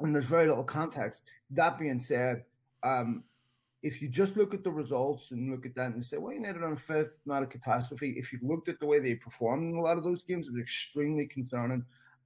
and 0.00 0.14
there's 0.14 0.24
very 0.24 0.48
little 0.48 0.64
context. 0.64 1.22
That 1.50 1.78
being 1.78 1.98
said, 1.98 2.44
um, 2.82 3.24
if 3.82 4.02
you 4.02 4.08
just 4.08 4.36
look 4.36 4.52
at 4.52 4.62
the 4.62 4.70
results 4.70 5.30
and 5.30 5.50
look 5.50 5.64
at 5.64 5.74
that 5.74 5.92
and 5.92 6.04
say, 6.04 6.18
well, 6.18 6.34
United 6.34 6.62
on 6.62 6.76
fifth, 6.76 7.20
not 7.24 7.42
a 7.42 7.46
catastrophe. 7.46 8.14
If 8.16 8.32
you 8.32 8.38
looked 8.42 8.68
at 8.68 8.78
the 8.78 8.86
way 8.86 8.98
they 9.00 9.14
performed 9.14 9.70
in 9.70 9.78
a 9.78 9.80
lot 9.80 9.96
of 9.96 10.04
those 10.04 10.22
games, 10.22 10.48
it 10.48 10.52
was 10.52 10.60
extremely 10.60 11.26
concerning. 11.26 11.84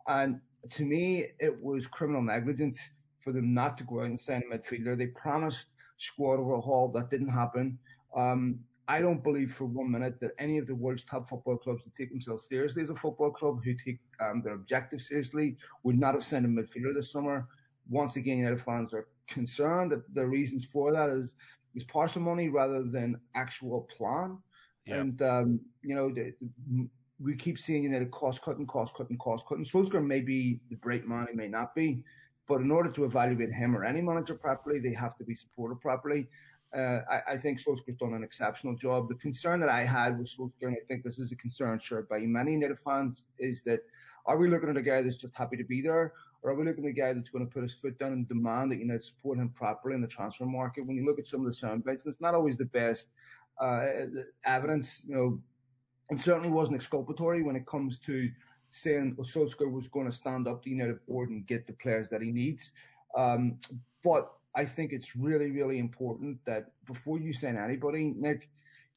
And 0.08 0.40
to 0.70 0.84
me, 0.84 1.26
it 1.38 1.62
was 1.62 1.86
criminal 1.86 2.22
negligence 2.22 2.78
for 3.20 3.32
them 3.32 3.54
not 3.54 3.78
to 3.78 3.84
go 3.84 4.00
out 4.00 4.06
and 4.06 4.20
sign 4.20 4.42
a 4.50 4.54
midfielder. 4.54 4.96
They 4.96 5.06
promised 5.06 5.68
squad 5.98 6.38
overhaul. 6.38 6.88
That 6.88 7.10
didn't 7.10 7.28
happen. 7.28 7.78
Um, 8.14 8.60
I 8.86 9.00
don't 9.00 9.24
believe 9.24 9.52
for 9.52 9.64
one 9.64 9.90
minute 9.90 10.20
that 10.20 10.32
any 10.38 10.58
of 10.58 10.66
the 10.66 10.74
world's 10.74 11.04
top 11.04 11.28
football 11.28 11.56
clubs 11.56 11.84
that 11.84 11.94
take 11.94 12.10
themselves 12.10 12.46
seriously 12.46 12.82
as 12.82 12.90
a 12.90 12.94
football 12.94 13.30
club, 13.30 13.64
who 13.64 13.74
take 13.74 13.98
um, 14.20 14.42
their 14.42 14.54
objectives 14.54 15.08
seriously, 15.08 15.56
would 15.84 15.98
not 15.98 16.14
have 16.14 16.24
sent 16.24 16.44
a 16.44 16.48
midfielder 16.48 16.94
this 16.94 17.10
summer. 17.10 17.48
Once 17.88 18.16
again, 18.16 18.38
United 18.38 18.60
fans 18.60 18.92
are 18.92 19.08
concerned 19.26 19.92
that 19.92 20.14
the 20.14 20.26
reasons 20.26 20.64
for 20.64 20.92
that 20.92 21.08
is 21.08 21.34
is 21.74 21.82
parsimony 21.84 22.48
rather 22.48 22.84
than 22.84 23.18
actual 23.34 23.82
plan. 23.96 24.38
Yep. 24.86 25.00
And 25.00 25.22
um, 25.22 25.60
you 25.82 25.94
know, 25.96 26.12
the, 26.12 26.34
we 27.24 27.34
keep 27.34 27.58
seeing 27.58 27.82
United 27.82 28.10
cost 28.10 28.42
cutting, 28.42 28.66
cost 28.66 28.94
cutting, 28.94 29.16
cost 29.16 29.46
cutting. 29.46 29.64
Solskjaer 29.64 30.04
may 30.04 30.20
be 30.20 30.60
the 30.68 30.76
great 30.76 31.08
man, 31.08 31.26
he 31.30 31.36
may 31.36 31.48
not 31.48 31.74
be, 31.74 32.02
but 32.46 32.60
in 32.60 32.70
order 32.70 32.90
to 32.90 33.04
evaluate 33.04 33.50
him 33.50 33.74
or 33.74 33.84
any 33.84 34.02
manager 34.02 34.34
properly, 34.34 34.78
they 34.78 34.92
have 34.92 35.16
to 35.16 35.24
be 35.24 35.34
supported 35.34 35.80
properly. 35.80 36.28
Uh, 36.76 37.00
I, 37.10 37.20
I, 37.32 37.36
think 37.38 37.62
Solskjaer's 37.62 37.96
done 37.98 38.14
an 38.14 38.24
exceptional 38.24 38.74
job. 38.74 39.08
The 39.08 39.14
concern 39.14 39.60
that 39.60 39.68
I 39.68 39.84
had 39.84 40.18
with 40.18 40.28
Solskjaer, 40.28 40.68
and 40.68 40.76
I 40.76 40.84
think 40.86 41.02
this 41.02 41.18
is 41.18 41.32
a 41.32 41.36
concern 41.36 41.78
shared 41.78 42.08
by 42.08 42.18
many 42.20 42.52
United 42.52 42.78
fans, 42.78 43.24
is 43.38 43.62
that 43.62 43.80
are 44.26 44.36
we 44.36 44.48
looking 44.48 44.68
at 44.68 44.76
a 44.76 44.82
guy 44.82 45.00
that's 45.00 45.16
just 45.16 45.36
happy 45.36 45.56
to 45.56 45.64
be 45.64 45.80
there, 45.80 46.12
or 46.42 46.50
are 46.50 46.54
we 46.54 46.64
looking 46.64 46.84
at 46.84 46.90
a 46.90 46.94
guy 46.94 47.12
that's 47.12 47.30
going 47.30 47.46
to 47.46 47.50
put 47.50 47.62
his 47.62 47.74
foot 47.74 47.98
down 47.98 48.12
and 48.12 48.28
demand 48.28 48.72
that 48.72 48.80
United 48.80 49.04
support 49.04 49.38
him 49.38 49.50
properly 49.50 49.94
in 49.94 50.02
the 50.02 50.08
transfer 50.08 50.44
market? 50.44 50.84
When 50.84 50.96
you 50.96 51.06
look 51.06 51.18
at 51.18 51.26
some 51.26 51.40
of 51.40 51.46
the 51.46 51.54
sound 51.54 51.84
bites, 51.84 52.04
it's 52.04 52.20
not 52.20 52.34
always 52.34 52.58
the 52.58 52.66
best 52.66 53.10
uh, 53.60 53.86
evidence. 54.44 55.04
You 55.06 55.14
know, 55.14 55.40
and 56.10 56.20
certainly 56.20 56.50
wasn't 56.50 56.76
exculpatory 56.76 57.42
when 57.42 57.56
it 57.56 57.66
comes 57.66 57.98
to 58.00 58.30
saying 58.70 59.14
well, 59.16 59.26
Solskjaer 59.26 59.70
was 59.70 59.88
going 59.88 60.06
to 60.06 60.16
stand 60.16 60.48
up 60.48 60.62
the 60.62 60.70
United 60.70 61.04
board 61.06 61.30
and 61.30 61.46
get 61.46 61.66
the 61.66 61.72
players 61.74 62.08
that 62.10 62.22
he 62.22 62.30
needs. 62.30 62.72
Um, 63.16 63.58
but 64.02 64.32
I 64.54 64.64
think 64.64 64.92
it's 64.92 65.16
really, 65.16 65.50
really 65.50 65.78
important 65.78 66.38
that 66.44 66.72
before 66.86 67.18
you 67.18 67.32
sign 67.32 67.56
anybody, 67.56 68.14
Nick, 68.16 68.48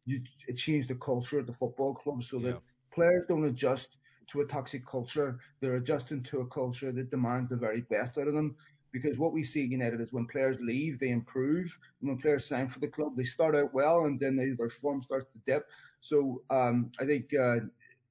you 0.05 0.21
change 0.55 0.87
the 0.87 0.95
culture 0.95 1.39
at 1.39 1.47
the 1.47 1.53
football 1.53 1.93
club 1.93 2.23
so 2.23 2.39
that 2.39 2.61
players 2.91 3.25
don't 3.27 3.45
adjust 3.45 3.97
to 4.31 4.41
a 4.41 4.45
toxic 4.45 4.85
culture. 4.85 5.39
They're 5.59 5.75
adjusting 5.75 6.23
to 6.23 6.41
a 6.41 6.47
culture 6.47 6.91
that 6.91 7.11
demands 7.11 7.49
the 7.49 7.55
very 7.55 7.81
best 7.81 8.17
out 8.17 8.27
of 8.27 8.33
them. 8.33 8.55
Because 8.91 9.17
what 9.17 9.33
we 9.33 9.43
see 9.43 9.63
at 9.63 9.69
United 9.69 9.99
is 9.99 10.13
when 10.13 10.25
players 10.27 10.59
leave, 10.61 10.97
they 10.97 11.09
improve. 11.09 11.77
And 11.99 12.09
when 12.09 12.17
players 12.17 12.47
sign 12.47 12.69
for 12.69 12.79
the 12.79 12.87
club, 12.87 13.15
they 13.15 13.23
start 13.23 13.55
out 13.55 13.73
well 13.73 14.05
and 14.05 14.19
then 14.19 14.35
they, 14.35 14.51
their 14.51 14.69
form 14.69 15.03
starts 15.03 15.25
to 15.33 15.39
dip. 15.45 15.65
So 16.01 16.41
um, 16.49 16.91
I 16.99 17.05
think 17.05 17.33
uh, 17.33 17.57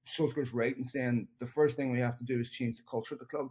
Solskjaer's 0.07 0.53
right 0.53 0.77
in 0.77 0.85
saying 0.85 1.29
the 1.39 1.47
first 1.47 1.77
thing 1.77 1.91
we 1.91 2.01
have 2.01 2.19
to 2.19 2.25
do 2.25 2.41
is 2.41 2.51
change 2.51 2.77
the 2.77 2.83
culture 2.83 3.15
of 3.15 3.21
the 3.21 3.27
club. 3.27 3.51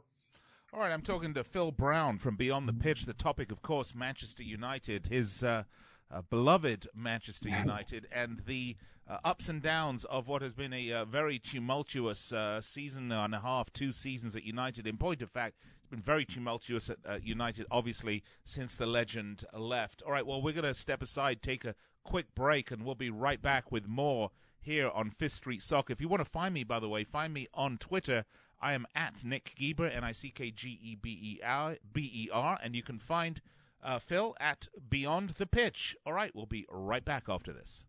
All 0.74 0.82
right, 0.82 0.92
I'm 0.92 1.02
talking 1.02 1.34
to 1.36 1.44
Phil 1.44 1.72
Brown 1.72 2.18
from 2.18 2.36
Beyond 2.36 2.68
the 2.68 2.74
Pitch. 2.74 3.06
The 3.06 3.14
topic, 3.14 3.52
of 3.52 3.62
course, 3.62 3.96
Manchester 3.96 4.44
United, 4.44 5.08
his 5.08 5.42
uh, 5.42 5.64
uh, 6.12 6.22
beloved 6.30 6.88
Manchester 6.94 7.48
United, 7.60 8.08
and 8.12 8.42
the 8.46 8.76
uh, 9.08 9.20
ups 9.24 9.48
and 9.48 9.62
downs 9.62 10.04
of 10.06 10.28
what 10.28 10.42
has 10.42 10.54
been 10.54 10.74
a 10.74 10.92
uh, 10.92 11.06
very 11.06 11.40
tumultuous 11.40 12.34
uh, 12.34 12.60
season 12.60 13.12
and 13.12 13.34
a 13.34 13.40
half, 13.40 13.72
two 13.72 13.92
seasons 13.92 14.36
at 14.36 14.44
United. 14.44 14.86
In 14.86 14.98
point 14.98 15.22
of 15.22 15.30
fact, 15.30 15.56
it's 15.78 15.90
been 15.90 16.02
very 16.02 16.26
tumultuous 16.26 16.90
at 16.90 17.24
United, 17.24 17.66
obviously, 17.72 18.24
since 18.44 18.76
the 18.76 18.88
legend 18.88 19.46
left. 19.54 20.02
All 20.06 20.12
right, 20.12 20.26
well, 20.26 20.42
we're 20.42 20.52
going 20.52 20.66
to 20.66 20.74
step 20.74 21.02
aside, 21.02 21.42
take 21.42 21.64
a 21.64 21.76
quick 22.06 22.34
break, 22.34 22.72
and 22.72 22.84
we'll 22.84 22.96
be 22.96 23.10
right 23.10 23.42
back 23.42 23.72
with 23.72 23.88
more 23.88 24.32
here 24.62 24.90
on 24.90 25.10
Fifth 25.10 25.34
Street 25.34 25.62
Soccer. 25.62 25.92
If 25.92 26.00
you 26.00 26.08
want 26.08 26.22
to 26.22 26.30
find 26.30 26.54
me, 26.54 26.64
by 26.64 26.80
the 26.80 26.88
way, 26.88 27.04
find 27.04 27.34
me 27.34 27.48
on 27.54 27.78
Twitter. 27.78 28.24
I 28.62 28.72
am 28.72 28.88
at 28.96 29.26
Nick 29.26 29.54
Geber, 29.56 29.88
N 29.88 30.06
I 30.06 30.14
C 30.14 30.30
K 30.30 30.52
G 30.52 30.80
E 30.82 30.96
B 30.96 31.10
E 31.10 31.40
R 31.44 31.76
B 31.92 32.10
E 32.14 32.30
R, 32.32 32.58
and 32.64 32.76
you 32.76 32.82
can 32.82 33.00
find 33.00 33.42
uh, 33.84 34.00
Phil 34.00 34.36
at 34.40 34.70
Beyond 34.90 35.32
the 35.32 35.46
Pitch. 35.46 35.96
All 36.06 36.14
right, 36.14 36.34
we'll 36.34 36.46
be 36.46 36.66
right 36.70 37.04
back 37.04 37.26
after 37.28 37.52
this. 37.52 37.84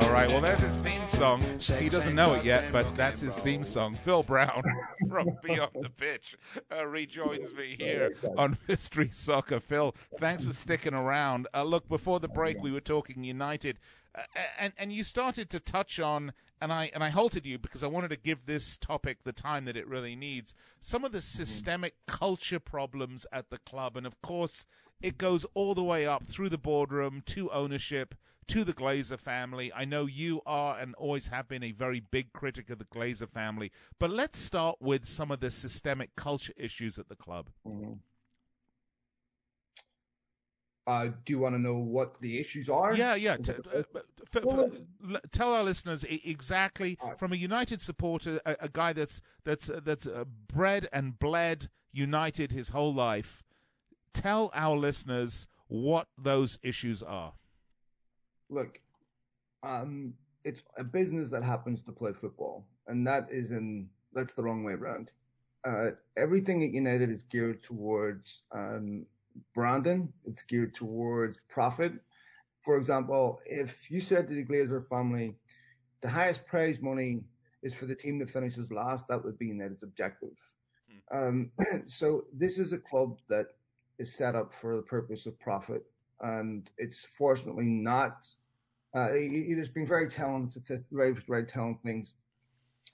All 0.00 0.10
right, 0.12 0.28
well, 0.28 0.40
there's 0.40 0.60
his 0.60 0.76
song. 1.12 1.42
He 1.78 1.88
doesn't 1.88 2.14
know 2.14 2.34
it 2.34 2.44
yet, 2.44 2.72
but 2.72 2.96
that's 2.96 3.20
his 3.20 3.36
theme 3.36 3.64
song. 3.64 3.96
Phil 4.04 4.22
Brown 4.22 4.62
from 5.08 5.36
Beyond 5.42 5.70
the 5.80 5.90
Pitch 5.90 6.36
uh, 6.70 6.84
rejoins 6.86 7.52
me 7.54 7.76
here 7.78 8.16
on 8.36 8.54
Fifth 8.66 8.84
Street 8.84 9.14
Soccer. 9.14 9.60
Phil, 9.60 9.94
thanks 10.18 10.44
for 10.44 10.54
sticking 10.54 10.94
around. 10.94 11.48
Uh, 11.54 11.62
look, 11.62 11.88
before 11.88 12.20
the 12.20 12.28
break, 12.28 12.62
we 12.62 12.72
were 12.72 12.80
talking 12.80 13.24
United, 13.24 13.78
uh, 14.16 14.22
and 14.58 14.72
and 14.78 14.92
you 14.92 15.04
started 15.04 15.50
to 15.50 15.60
touch 15.60 16.00
on, 16.00 16.32
and 16.60 16.72
I 16.72 16.90
and 16.94 17.04
I 17.04 17.10
halted 17.10 17.46
you 17.46 17.58
because 17.58 17.82
I 17.82 17.88
wanted 17.88 18.08
to 18.08 18.16
give 18.16 18.46
this 18.46 18.76
topic 18.76 19.18
the 19.24 19.32
time 19.32 19.64
that 19.66 19.76
it 19.76 19.86
really 19.86 20.16
needs. 20.16 20.54
Some 20.80 21.04
of 21.04 21.12
the 21.12 21.18
mm-hmm. 21.18 21.42
systemic 21.44 21.94
culture 22.06 22.60
problems 22.60 23.26
at 23.32 23.50
the 23.50 23.58
club, 23.58 23.96
and 23.96 24.06
of 24.06 24.20
course, 24.22 24.66
it 25.02 25.18
goes 25.18 25.44
all 25.54 25.74
the 25.74 25.82
way 25.82 26.06
up 26.06 26.24
through 26.26 26.48
the 26.48 26.58
boardroom 26.58 27.22
to 27.26 27.50
ownership 27.50 28.14
to 28.48 28.64
the 28.64 28.72
Glazer 28.72 29.18
family. 29.18 29.72
I 29.72 29.84
know 29.84 30.06
you 30.06 30.40
are 30.46 30.78
and 30.78 30.94
always 30.96 31.28
have 31.28 31.48
been 31.48 31.62
a 31.62 31.72
very 31.72 32.00
big 32.00 32.32
critic 32.32 32.70
of 32.70 32.78
the 32.78 32.84
Glazer 32.84 33.28
family, 33.28 33.72
but 33.98 34.10
let's 34.10 34.38
start 34.38 34.76
with 34.80 35.06
some 35.06 35.30
of 35.30 35.40
the 35.40 35.50
systemic 35.50 36.16
culture 36.16 36.52
issues 36.56 36.98
at 36.98 37.08
the 37.08 37.16
club. 37.16 37.50
Mm-hmm. 37.66 37.92
Uh, 40.84 41.10
do 41.24 41.32
you 41.32 41.38
want 41.38 41.54
to 41.54 41.60
know 41.60 41.76
what 41.76 42.20
the 42.20 42.40
issues 42.40 42.68
are? 42.68 42.92
Yeah, 42.92 43.14
yeah. 43.14 43.36
T- 43.36 43.52
uh, 43.52 43.82
f- 44.34 44.44
well, 44.44 44.68
f- 45.14 45.20
tell 45.30 45.54
our 45.54 45.62
listeners 45.62 46.04
exactly 46.04 46.98
right. 47.00 47.16
from 47.16 47.32
a 47.32 47.36
United 47.36 47.80
supporter, 47.80 48.40
a, 48.44 48.56
a 48.62 48.68
guy 48.68 48.92
that's 48.92 49.20
that's 49.44 49.70
uh, 49.70 49.80
that's 49.84 50.08
uh, 50.08 50.24
bred 50.52 50.88
and 50.92 51.20
bled 51.20 51.68
United 51.92 52.50
his 52.50 52.70
whole 52.70 52.92
life. 52.92 53.44
Tell 54.12 54.50
our 54.54 54.76
listeners 54.76 55.46
what 55.68 56.08
those 56.18 56.58
issues 56.64 57.00
are 57.00 57.34
look, 58.52 58.78
um, 59.62 60.14
it's 60.44 60.62
a 60.76 60.84
business 60.84 61.30
that 61.30 61.42
happens 61.42 61.82
to 61.82 61.92
play 61.92 62.12
football, 62.12 62.66
and 62.86 63.06
that 63.06 63.28
is 63.30 63.50
in 63.50 63.88
that's 64.12 64.34
the 64.34 64.42
wrong 64.42 64.64
way 64.64 64.74
around. 64.74 65.12
Uh, 65.64 65.90
everything 66.16 66.62
at 66.64 66.72
United 66.72 67.10
is 67.10 67.22
geared 67.22 67.62
towards 67.62 68.42
um, 68.52 69.06
branding. 69.54 70.12
It's 70.24 70.42
geared 70.42 70.74
towards 70.74 71.38
profit. 71.48 71.92
For 72.62 72.76
example, 72.76 73.40
if 73.46 73.90
you 73.90 74.00
said 74.00 74.28
to 74.28 74.34
the 74.34 74.44
Glazer 74.44 74.86
family, 74.88 75.34
the 76.00 76.08
highest 76.08 76.46
prize 76.46 76.80
money 76.80 77.22
is 77.62 77.74
for 77.74 77.86
the 77.86 77.94
team 77.94 78.18
that 78.18 78.30
finishes 78.30 78.72
last, 78.72 79.06
that 79.08 79.24
would 79.24 79.38
be 79.38 79.46
United's 79.46 79.84
objective. 79.84 80.36
Hmm. 81.10 81.16
Um, 81.16 81.50
so 81.86 82.24
this 82.32 82.58
is 82.58 82.72
a 82.72 82.78
club 82.78 83.18
that 83.28 83.46
is 83.98 84.12
set 84.12 84.34
up 84.34 84.52
for 84.52 84.76
the 84.76 84.82
purpose 84.82 85.26
of 85.26 85.38
profit, 85.38 85.84
and 86.20 86.68
it's 86.76 87.04
fortunately 87.04 87.66
not 87.66 88.26
uh, 88.94 89.12
he, 89.12 89.54
has 89.56 89.68
been 89.68 89.86
very 89.86 90.08
talented, 90.08 90.84
very, 90.90 91.14
very 91.26 91.46
talented 91.46 91.82
things 91.82 92.14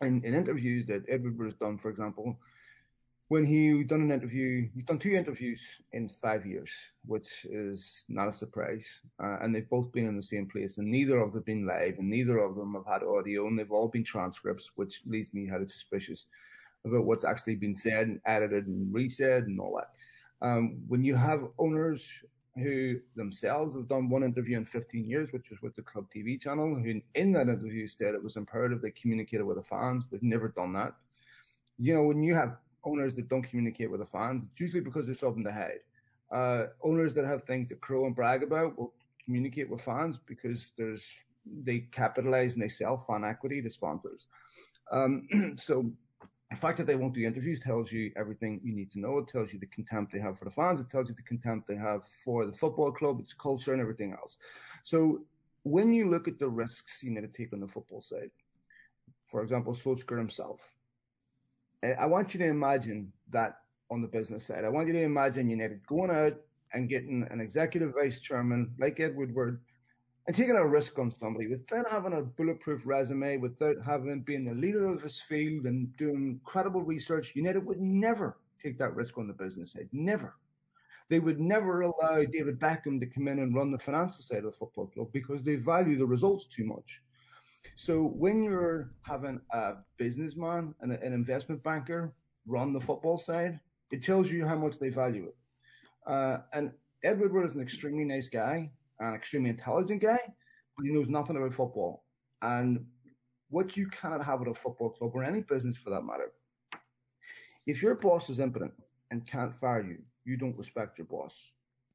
in, 0.00 0.22
in 0.24 0.34
interviews 0.34 0.86
that 0.86 1.04
Edward 1.08 1.36
has 1.44 1.54
done, 1.54 1.78
for 1.78 1.90
example. 1.90 2.38
When 3.28 3.44
he 3.44 3.82
done 3.84 4.00
an 4.00 4.12
interview, 4.12 4.68
he's 4.74 4.84
done 4.84 4.98
two 4.98 5.10
interviews 5.10 5.60
in 5.92 6.08
five 6.22 6.46
years, 6.46 6.72
which 7.04 7.44
is 7.50 8.04
not 8.08 8.28
a 8.28 8.32
surprise. 8.32 9.02
Uh, 9.22 9.36
and 9.42 9.54
they've 9.54 9.68
both 9.68 9.92
been 9.92 10.06
in 10.06 10.16
the 10.16 10.22
same 10.22 10.46
place, 10.46 10.78
and 10.78 10.90
neither 10.90 11.18
of 11.18 11.32
them 11.32 11.40
have 11.40 11.44
been 11.44 11.66
live, 11.66 11.96
and 11.98 12.08
neither 12.08 12.38
of 12.38 12.56
them 12.56 12.74
have 12.74 12.86
had 12.86 13.06
audio, 13.06 13.46
and 13.46 13.58
they've 13.58 13.70
all 13.70 13.88
been 13.88 14.04
transcripts, 14.04 14.70
which 14.76 15.02
leaves 15.04 15.34
me 15.34 15.46
highly 15.46 15.68
suspicious 15.68 16.26
about 16.86 17.04
what's 17.04 17.24
actually 17.24 17.56
been 17.56 17.74
said 17.74 18.06
and 18.06 18.20
edited 18.24 18.66
and 18.66 18.94
resaid 18.94 19.44
and 19.44 19.60
all 19.60 19.76
that. 19.76 19.90
Um, 20.46 20.78
when 20.86 21.04
you 21.04 21.14
have 21.16 21.48
owners 21.58 22.08
who 22.58 23.00
themselves 23.16 23.74
have 23.74 23.88
done 23.88 24.08
one 24.10 24.24
interview 24.24 24.56
in 24.56 24.64
15 24.64 25.04
years, 25.08 25.32
which 25.32 25.50
was 25.50 25.62
with 25.62 25.74
the 25.76 25.82
club 25.82 26.06
TV 26.14 26.40
channel, 26.40 26.74
who 26.74 27.00
in 27.14 27.32
that 27.32 27.48
interview 27.48 27.86
said 27.86 28.14
it 28.14 28.22
was 28.22 28.36
imperative 28.36 28.82
they 28.82 28.90
communicated 28.90 29.44
with 29.44 29.56
the 29.56 29.62
fans. 29.62 30.04
They've 30.10 30.22
never 30.22 30.48
done 30.48 30.72
that. 30.74 30.94
you 31.78 31.94
know, 31.94 32.02
when 32.04 32.22
you 32.22 32.34
have 32.34 32.56
owners 32.84 33.14
that 33.14 33.28
don't 33.28 33.42
communicate 33.42 33.90
with 33.90 34.00
the 34.00 34.06
fans, 34.06 34.44
it's 34.50 34.60
usually 34.60 34.80
because 34.80 35.06
there's 35.06 35.20
something 35.20 35.44
to 35.44 35.52
hide. 35.52 35.80
Uh, 36.32 36.66
owners 36.82 37.14
that 37.14 37.24
have 37.24 37.44
things 37.44 37.68
to 37.68 37.76
crow 37.76 38.06
and 38.06 38.16
brag 38.16 38.42
about 38.42 38.78
will 38.78 38.94
communicate 39.24 39.70
with 39.70 39.80
fans 39.82 40.18
because 40.26 40.72
there's 40.76 41.06
they 41.64 41.80
capitalize 41.92 42.54
and 42.54 42.62
they 42.62 42.68
sell 42.68 42.98
fan 42.98 43.24
equity 43.24 43.62
to 43.62 43.70
sponsors. 43.70 44.26
Um, 44.92 45.28
so 45.56 45.90
the 46.50 46.56
fact 46.56 46.78
that 46.78 46.86
they 46.86 46.96
won't 46.96 47.14
do 47.14 47.26
interviews 47.26 47.60
tells 47.60 47.92
you 47.92 48.10
everything 48.16 48.60
you 48.62 48.74
need 48.74 48.90
to 48.92 48.98
know. 48.98 49.18
It 49.18 49.28
tells 49.28 49.52
you 49.52 49.58
the 49.58 49.66
contempt 49.66 50.12
they 50.12 50.20
have 50.20 50.38
for 50.38 50.46
the 50.46 50.50
fans. 50.50 50.80
It 50.80 50.88
tells 50.88 51.08
you 51.08 51.14
the 51.14 51.22
contempt 51.22 51.66
they 51.66 51.76
have 51.76 52.02
for 52.24 52.46
the 52.46 52.52
football 52.52 52.90
club, 52.90 53.20
its 53.20 53.34
culture, 53.34 53.72
and 53.72 53.82
everything 53.82 54.12
else. 54.12 54.38
So 54.82 55.22
when 55.64 55.92
you 55.92 56.08
look 56.08 56.26
at 56.26 56.38
the 56.38 56.48
risks 56.48 57.02
you 57.02 57.10
need 57.10 57.20
to 57.20 57.28
take 57.28 57.52
on 57.52 57.60
the 57.60 57.68
football 57.68 58.00
side, 58.00 58.30
for 59.26 59.42
example, 59.42 59.74
Solskjaer 59.74 60.16
himself, 60.16 60.60
eh, 61.82 61.94
I 61.98 62.06
want 62.06 62.32
you 62.32 62.40
to 62.40 62.46
imagine 62.46 63.12
that 63.28 63.58
on 63.90 64.00
the 64.00 64.08
business 64.08 64.44
side. 64.44 64.64
I 64.64 64.70
want 64.70 64.86
you 64.86 64.94
to 64.94 65.02
imagine 65.02 65.50
United 65.50 65.86
going 65.86 66.10
out 66.10 66.34
and 66.72 66.88
getting 66.88 67.26
an 67.30 67.40
executive 67.40 67.94
vice 67.94 68.20
chairman 68.20 68.72
like 68.78 69.00
Ed 69.00 69.16
Woodward 69.16 69.60
and 70.28 70.36
taking 70.36 70.56
a 70.56 70.66
risk 70.66 70.98
on 70.98 71.10
somebody 71.10 71.46
without 71.46 71.90
having 71.90 72.12
a 72.12 72.20
bulletproof 72.20 72.82
resume, 72.84 73.38
without 73.38 73.76
having 73.84 74.20
been 74.20 74.44
the 74.44 74.52
leader 74.52 74.86
of 74.86 75.00
his 75.00 75.18
field 75.22 75.64
and 75.64 75.96
doing 75.96 76.38
credible 76.44 76.82
research, 76.82 77.34
United 77.34 77.64
would 77.64 77.80
never 77.80 78.36
take 78.62 78.76
that 78.78 78.94
risk 78.94 79.16
on 79.16 79.26
the 79.26 79.32
business 79.32 79.72
side. 79.72 79.88
Never. 79.90 80.36
They 81.08 81.18
would 81.18 81.40
never 81.40 81.80
allow 81.80 82.22
David 82.24 82.60
Beckham 82.60 83.00
to 83.00 83.06
come 83.06 83.26
in 83.26 83.38
and 83.38 83.54
run 83.54 83.70
the 83.70 83.78
financial 83.78 84.20
side 84.20 84.44
of 84.44 84.44
the 84.44 84.52
football 84.52 84.88
club 84.88 85.08
because 85.14 85.42
they 85.42 85.54
value 85.54 85.96
the 85.96 86.04
results 86.04 86.44
too 86.44 86.66
much. 86.66 87.00
So 87.76 88.02
when 88.02 88.42
you're 88.42 88.90
having 89.00 89.40
a 89.52 89.76
businessman 89.96 90.74
and 90.82 90.92
an 90.92 91.14
investment 91.14 91.62
banker 91.62 92.12
run 92.46 92.74
the 92.74 92.80
football 92.80 93.16
side, 93.16 93.60
it 93.90 94.02
tells 94.02 94.30
you 94.30 94.44
how 94.44 94.56
much 94.56 94.78
they 94.78 94.90
value 94.90 95.28
it. 95.28 95.36
Uh, 96.06 96.40
and 96.52 96.72
Ed 97.02 97.18
Woodward 97.18 97.46
is 97.46 97.54
an 97.54 97.62
extremely 97.62 98.04
nice 98.04 98.28
guy 98.28 98.70
an 99.00 99.14
extremely 99.14 99.50
intelligent 99.50 100.02
guy, 100.02 100.20
but 100.76 100.86
he 100.86 100.92
knows 100.92 101.08
nothing 101.08 101.36
about 101.36 101.54
football. 101.54 102.04
And 102.42 102.84
what 103.50 103.76
you 103.76 103.88
cannot 103.88 104.24
have 104.24 104.42
at 104.42 104.48
a 104.48 104.54
football 104.54 104.90
club 104.90 105.12
or 105.14 105.24
any 105.24 105.40
business 105.40 105.76
for 105.76 105.90
that 105.90 106.02
matter, 106.02 106.32
if 107.66 107.82
your 107.82 107.94
boss 107.94 108.30
is 108.30 108.40
impotent 108.40 108.72
and 109.10 109.26
can't 109.26 109.54
fire 109.58 109.82
you, 109.82 109.98
you 110.24 110.36
don't 110.36 110.56
respect 110.56 110.98
your 110.98 111.06
boss. 111.06 111.50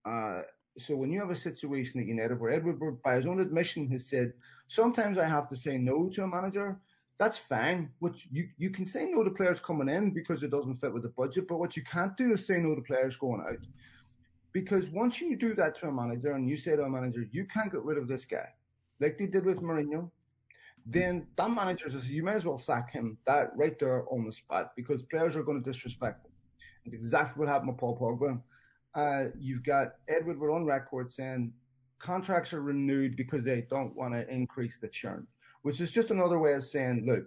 Uh, 0.06 0.42
so 0.78 0.96
when 0.96 1.12
you 1.12 1.20
have 1.20 1.30
a 1.30 1.36
situation 1.36 2.00
at 2.00 2.08
United 2.08 2.40
where 2.40 2.52
Edward, 2.52 3.02
by 3.04 3.16
his 3.16 3.26
own 3.26 3.40
admission, 3.40 3.88
has 3.92 4.10
said, 4.10 4.34
sometimes 4.68 5.18
I 5.18 5.26
have 5.26 5.48
to 5.50 5.56
say 5.56 5.78
no 5.78 6.10
to 6.10 6.24
a 6.24 6.28
manager, 6.28 6.80
that's 7.20 7.38
fine. 7.38 7.92
What 8.00 8.16
you, 8.32 8.50
you 8.58 8.72
can 8.72 8.86
say 8.86 9.06
no 9.06 9.24
to 9.24 9.30
players 9.30 9.60
coming 9.60 9.88
in 9.88 10.12
because 10.12 10.42
it 10.42 10.50
doesn't 10.52 10.82
fit 10.82 10.94
with 10.94 11.04
the 11.04 11.10
budget, 11.10 11.48
but 11.48 11.60
what 11.60 11.78
you 11.78 11.84
can't 11.84 12.18
do 12.18 12.34
is 12.34 12.46
say 12.46 12.60
no 12.60 12.76
to 12.76 12.82
players 12.82 13.16
going 13.16 13.42
out. 13.42 13.60
Because 14.54 14.88
once 14.90 15.20
you 15.20 15.36
do 15.36 15.56
that 15.56 15.76
to 15.80 15.88
a 15.88 15.92
manager 15.92 16.32
and 16.32 16.48
you 16.48 16.56
say 16.56 16.76
to 16.76 16.84
a 16.84 16.90
manager, 16.90 17.26
you 17.32 17.46
can't 17.46 17.72
get 17.72 17.84
rid 17.84 17.98
of 17.98 18.08
this 18.08 18.24
guy, 18.24 18.48
like 19.00 19.18
they 19.18 19.26
did 19.26 19.46
with 19.46 19.62
Mourinho, 19.62 20.10
then 20.86 21.28
that 21.38 21.50
manager 21.50 21.90
says 21.90 22.10
you 22.10 22.24
may 22.24 22.34
as 22.34 22.46
well 22.46 22.58
sack 22.58 22.92
him 22.92 23.18
that 23.26 23.52
right 23.56 23.80
there 23.80 24.06
on 24.12 24.26
the 24.26 24.32
spot 24.32 24.74
because 24.76 25.02
players 25.04 25.36
are 25.36 25.44
going 25.44 25.62
to 25.62 25.72
disrespect 25.72 26.26
him. 26.26 26.32
It's 26.86 26.94
exactly 26.94 27.40
what 27.40 27.50
happened 27.50 27.70
with 27.70 27.78
Paul 27.78 27.98
Pogba. 27.98 28.42
Uh, 28.96 29.32
you've 29.40 29.64
got 29.64 29.94
Edward 30.08 30.40
we're 30.40 30.52
on 30.52 30.66
record 30.66 31.12
saying 31.12 31.52
contracts 32.00 32.54
are 32.54 32.62
renewed 32.62 33.16
because 33.16 33.44
they 33.44 33.66
don't 33.70 33.96
want 33.96 34.14
to 34.14 34.30
increase 34.30 34.78
the 34.80 34.88
churn, 34.90 35.26
which 35.62 35.80
is 35.80 35.92
just 35.92 36.12
another 36.12 36.38
way 36.38 36.54
of 36.54 36.64
saying, 36.64 37.06
look, 37.08 37.26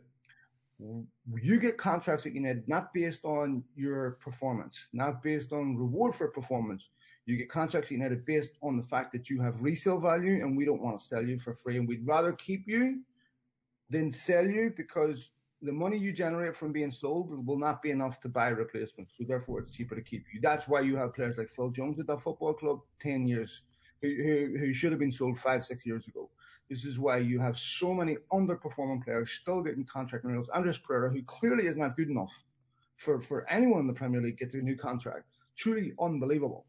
you 1.43 1.59
get 1.59 1.79
contracts 1.79 2.27
at 2.27 2.35
United 2.35 2.69
not 2.69 2.93
based 2.93 3.25
on 3.25 3.65
your 3.75 4.19
performance, 4.21 4.89
not 4.93 5.23
based 5.23 5.53
on 5.53 5.77
reward 5.77 6.15
for 6.15 6.29
performance. 6.29 6.91
You 7.27 7.37
get 7.37 7.51
contracts 7.51 7.91
United 7.91 8.25
based 8.25 8.53
on 8.63 8.77
the 8.77 8.85
fact 8.85 9.13
that 9.13 9.29
you 9.29 9.41
have 9.41 9.61
resale 9.61 9.99
value 9.99 10.43
and 10.43 10.57
we 10.57 10.65
don't 10.65 10.81
want 10.81 10.99
to 10.99 11.05
sell 11.05 11.23
you 11.23 11.41
for 11.41 11.53
free. 11.53 11.77
And 11.77 11.89
we'd 11.89 12.07
rather 12.07 12.33
keep 12.33 12.63
you 12.67 13.01
than 13.91 14.13
sell 14.13 14.47
you 14.47 14.73
because 14.77 15.33
the 15.61 15.73
money 15.73 15.99
you 15.99 16.13
generate 16.13 16.57
from 16.57 16.71
being 16.71 16.93
sold 16.93 17.45
will 17.45 17.59
not 17.59 17.83
be 17.83 17.91
enough 17.91 18.21
to 18.21 18.29
buy 18.29 18.51
a 18.51 18.55
replacement. 18.55 19.09
So 19.19 19.25
therefore, 19.27 19.61
it's 19.61 19.75
cheaper 19.75 19.97
to 19.97 20.03
keep 20.03 20.25
you. 20.33 20.41
That's 20.41 20.69
why 20.69 20.83
you 20.83 20.97
have 20.97 21.15
players 21.15 21.37
like 21.37 21.51
Phil 21.51 21.71
Jones 21.71 21.99
at 21.99 22.07
that 22.07 22.23
football 22.23 22.55
club 22.55 22.81
10 23.01 23.27
years, 23.27 23.63
who, 24.03 24.09
who, 24.09 24.59
who 24.59 24.73
should 24.73 24.93
have 24.93 25.01
been 25.01 25.11
sold 25.11 25.37
five, 25.37 25.65
six 25.65 25.85
years 25.85 26.07
ago. 26.07 26.31
This 26.71 26.85
is 26.85 26.97
why 26.97 27.19
you 27.19 27.41
have 27.41 27.59
so 27.59 27.93
many 27.93 28.17
underperforming 28.33 29.03
players 29.03 29.33
still 29.33 29.63
getting 29.63 29.85
contract 29.85 30.25
renewals. 30.25 30.51
Andreas 30.51 30.79
Pereira, 30.79 31.11
who 31.11 31.23
clearly 31.23 31.67
is 31.67 31.77
not 31.77 31.97
good 31.97 32.09
enough 32.09 32.33
for, 32.97 33.21
for 33.21 33.49
anyone 33.51 33.81
in 33.81 33.87
the 33.89 33.93
Premier 33.93 34.21
League, 34.21 34.39
gets 34.39 34.55
a 34.55 34.59
new 34.59 34.77
contract. 34.77 35.25
Truly 35.57 35.93
unbelievable 36.01 36.67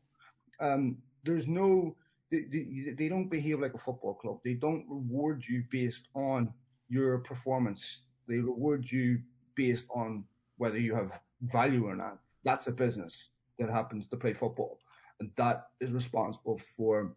um, 0.59 0.97
there's 1.23 1.47
no 1.47 1.95
they, 2.31 2.41
they, 2.51 2.93
they, 2.97 3.07
don't 3.07 3.29
behave 3.29 3.61
like 3.61 3.73
a 3.73 3.77
football 3.77 4.13
club. 4.13 4.39
They 4.43 4.53
don't 4.53 4.85
reward 4.89 5.45
you 5.47 5.63
based 5.71 6.09
on 6.13 6.53
your 6.89 7.19
performance. 7.19 8.01
They 8.27 8.39
reward 8.39 8.91
you 8.91 9.19
based 9.55 9.85
on 9.89 10.25
whether 10.57 10.77
you 10.77 10.93
have 10.93 11.19
value 11.43 11.87
or 11.87 11.95
not. 11.95 12.19
That's 12.43 12.67
a 12.67 12.71
business 12.71 13.29
that 13.59 13.69
happens 13.69 14.07
to 14.07 14.17
play 14.17 14.33
football. 14.33 14.79
And 15.19 15.31
that 15.35 15.67
is 15.79 15.91
responsible 15.91 16.59
for 16.59 17.15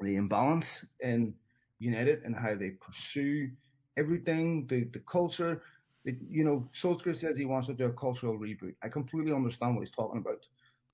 the 0.00 0.16
imbalance 0.16 0.84
in 1.00 1.34
United 1.78 2.22
and 2.24 2.34
how 2.34 2.54
they 2.54 2.70
pursue 2.70 3.50
everything, 3.96 4.66
the, 4.66 4.84
the 4.92 5.00
culture. 5.00 5.62
The, 6.04 6.16
you 6.28 6.44
know, 6.44 6.68
Solskjaer 6.74 7.16
says 7.16 7.36
he 7.36 7.46
wants 7.46 7.68
to 7.68 7.74
do 7.74 7.86
a 7.86 7.92
cultural 7.92 8.38
reboot. 8.38 8.74
I 8.82 8.88
completely 8.88 9.32
understand 9.32 9.76
what 9.76 9.82
he's 9.82 9.90
talking 9.90 10.20
about. 10.20 10.46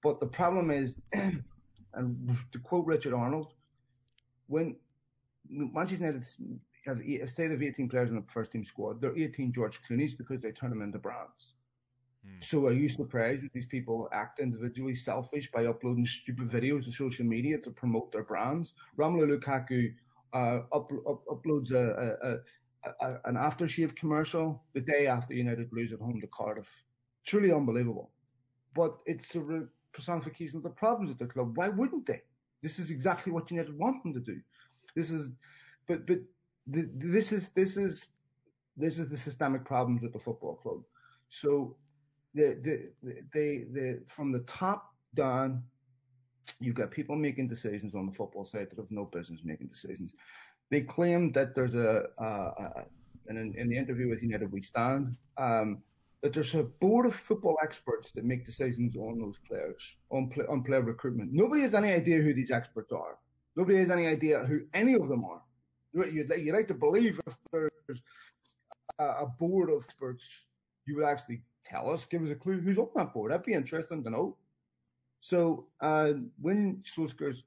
But 0.02 0.20
the 0.20 0.26
problem 0.26 0.70
is 0.70 0.96
And 1.94 2.36
to 2.52 2.58
quote 2.58 2.86
Richard 2.86 3.14
Arnold, 3.14 3.54
when 4.46 4.76
Manchester 5.48 6.04
United 6.04 6.24
have, 6.84 7.30
say 7.30 7.46
they've 7.46 7.62
18 7.62 7.88
players 7.88 8.10
in 8.10 8.16
the 8.16 8.22
first 8.22 8.52
team 8.52 8.64
squad, 8.64 9.00
they're 9.00 9.16
18 9.16 9.52
George 9.52 9.80
Clooney's 9.82 10.14
because 10.14 10.40
they 10.40 10.52
turn 10.52 10.70
them 10.70 10.82
into 10.82 10.98
brands. 10.98 11.54
Hmm. 12.24 12.40
So 12.40 12.66
are 12.66 12.72
you 12.72 12.88
surprised 12.88 13.44
that 13.44 13.52
these 13.52 13.66
people 13.66 14.08
act 14.12 14.40
individually 14.40 14.94
selfish 14.94 15.50
by 15.50 15.66
uploading 15.66 16.06
stupid 16.06 16.48
videos 16.48 16.84
to 16.84 16.92
social 16.92 17.24
media 17.24 17.58
to 17.58 17.70
promote 17.70 18.12
their 18.12 18.24
brands? 18.24 18.74
Romelu 18.98 19.38
Lukaku 19.38 19.92
uh, 20.32 20.62
up, 20.72 20.90
up, 21.08 21.24
uploads 21.26 21.72
a, 21.72 22.16
a, 22.22 23.04
a, 23.04 23.20
an 23.24 23.34
aftershave 23.34 23.96
commercial 23.96 24.62
the 24.74 24.80
day 24.80 25.06
after 25.06 25.34
United 25.34 25.68
lose 25.72 25.92
at 25.92 25.98
home 25.98 26.20
to 26.20 26.26
Cardiff. 26.28 26.70
Truly 27.24 27.52
unbelievable. 27.52 28.10
But 28.74 28.98
it's 29.06 29.34
a 29.34 29.66
personification 29.92 30.56
of 30.56 30.62
the 30.62 30.70
problems 30.70 31.10
at 31.10 31.18
the 31.18 31.26
club. 31.26 31.56
Why 31.56 31.68
wouldn't 31.68 32.06
they? 32.06 32.22
This 32.62 32.78
is 32.78 32.90
exactly 32.90 33.32
what 33.32 33.50
United 33.50 33.76
want 33.78 34.02
them 34.02 34.12
to 34.14 34.20
do. 34.20 34.40
This 34.94 35.10
is, 35.10 35.30
but 35.86 36.06
but 36.06 36.18
the, 36.66 36.90
this 36.94 37.32
is 37.32 37.48
this 37.50 37.76
is 37.76 38.06
this 38.76 38.98
is 38.98 39.08
the 39.08 39.16
systemic 39.16 39.64
problems 39.64 40.02
with 40.02 40.12
the 40.12 40.18
football 40.18 40.56
club. 40.56 40.82
So 41.28 41.76
the 42.34 42.58
the 42.62 43.22
they 43.32 43.64
the 43.72 44.02
from 44.06 44.32
the 44.32 44.40
top 44.40 44.94
down, 45.14 45.62
you've 46.60 46.74
got 46.74 46.90
people 46.90 47.16
making 47.16 47.48
decisions 47.48 47.94
on 47.94 48.06
the 48.06 48.12
football 48.12 48.44
side 48.44 48.68
that 48.70 48.78
have 48.78 48.90
no 48.90 49.04
business 49.04 49.40
making 49.44 49.68
decisions. 49.68 50.14
They 50.70 50.82
claim 50.82 51.32
that 51.32 51.54
there's 51.54 51.74
a, 51.74 52.04
uh, 52.20 52.24
a 52.24 52.84
and 53.26 53.38
in, 53.38 53.54
in, 53.56 53.68
the 53.68 53.76
interview 53.76 54.08
with 54.08 54.22
United 54.22 54.50
We 54.50 54.62
Stand, 54.62 55.16
um, 55.36 55.82
that 56.22 56.34
there's 56.34 56.54
a 56.54 56.64
board 56.64 57.06
of 57.06 57.14
football 57.14 57.56
experts 57.62 58.12
that 58.12 58.24
make 58.24 58.44
decisions 58.44 58.94
on 58.96 59.18
those 59.18 59.38
players, 59.46 59.96
on, 60.10 60.28
play, 60.28 60.44
on 60.50 60.62
player 60.62 60.82
recruitment. 60.82 61.32
Nobody 61.32 61.62
has 61.62 61.74
any 61.74 61.92
idea 61.92 62.20
who 62.20 62.34
these 62.34 62.50
experts 62.50 62.92
are. 62.92 63.18
Nobody 63.56 63.78
has 63.78 63.90
any 63.90 64.06
idea 64.06 64.40
who 64.40 64.60
any 64.74 64.94
of 64.94 65.08
them 65.08 65.24
are. 65.24 65.42
You'd, 65.92 66.30
you'd 66.30 66.54
like 66.54 66.68
to 66.68 66.74
believe 66.74 67.20
if 67.26 67.34
there's 67.52 68.02
a, 68.98 69.04
a 69.04 69.26
board 69.38 69.70
of 69.70 69.84
experts, 69.84 70.24
you 70.86 70.96
would 70.96 71.04
actually 71.04 71.42
tell 71.64 71.90
us, 71.90 72.04
give 72.04 72.22
us 72.22 72.30
a 72.30 72.34
clue 72.34 72.60
who's 72.60 72.78
on 72.78 72.88
that 72.96 73.12
board. 73.14 73.32
That'd 73.32 73.46
be 73.46 73.54
interesting 73.54 74.04
to 74.04 74.10
know. 74.10 74.36
So 75.20 75.66
uh, 75.80 76.12
when 76.40 76.82
Solskjaer's 76.84 77.44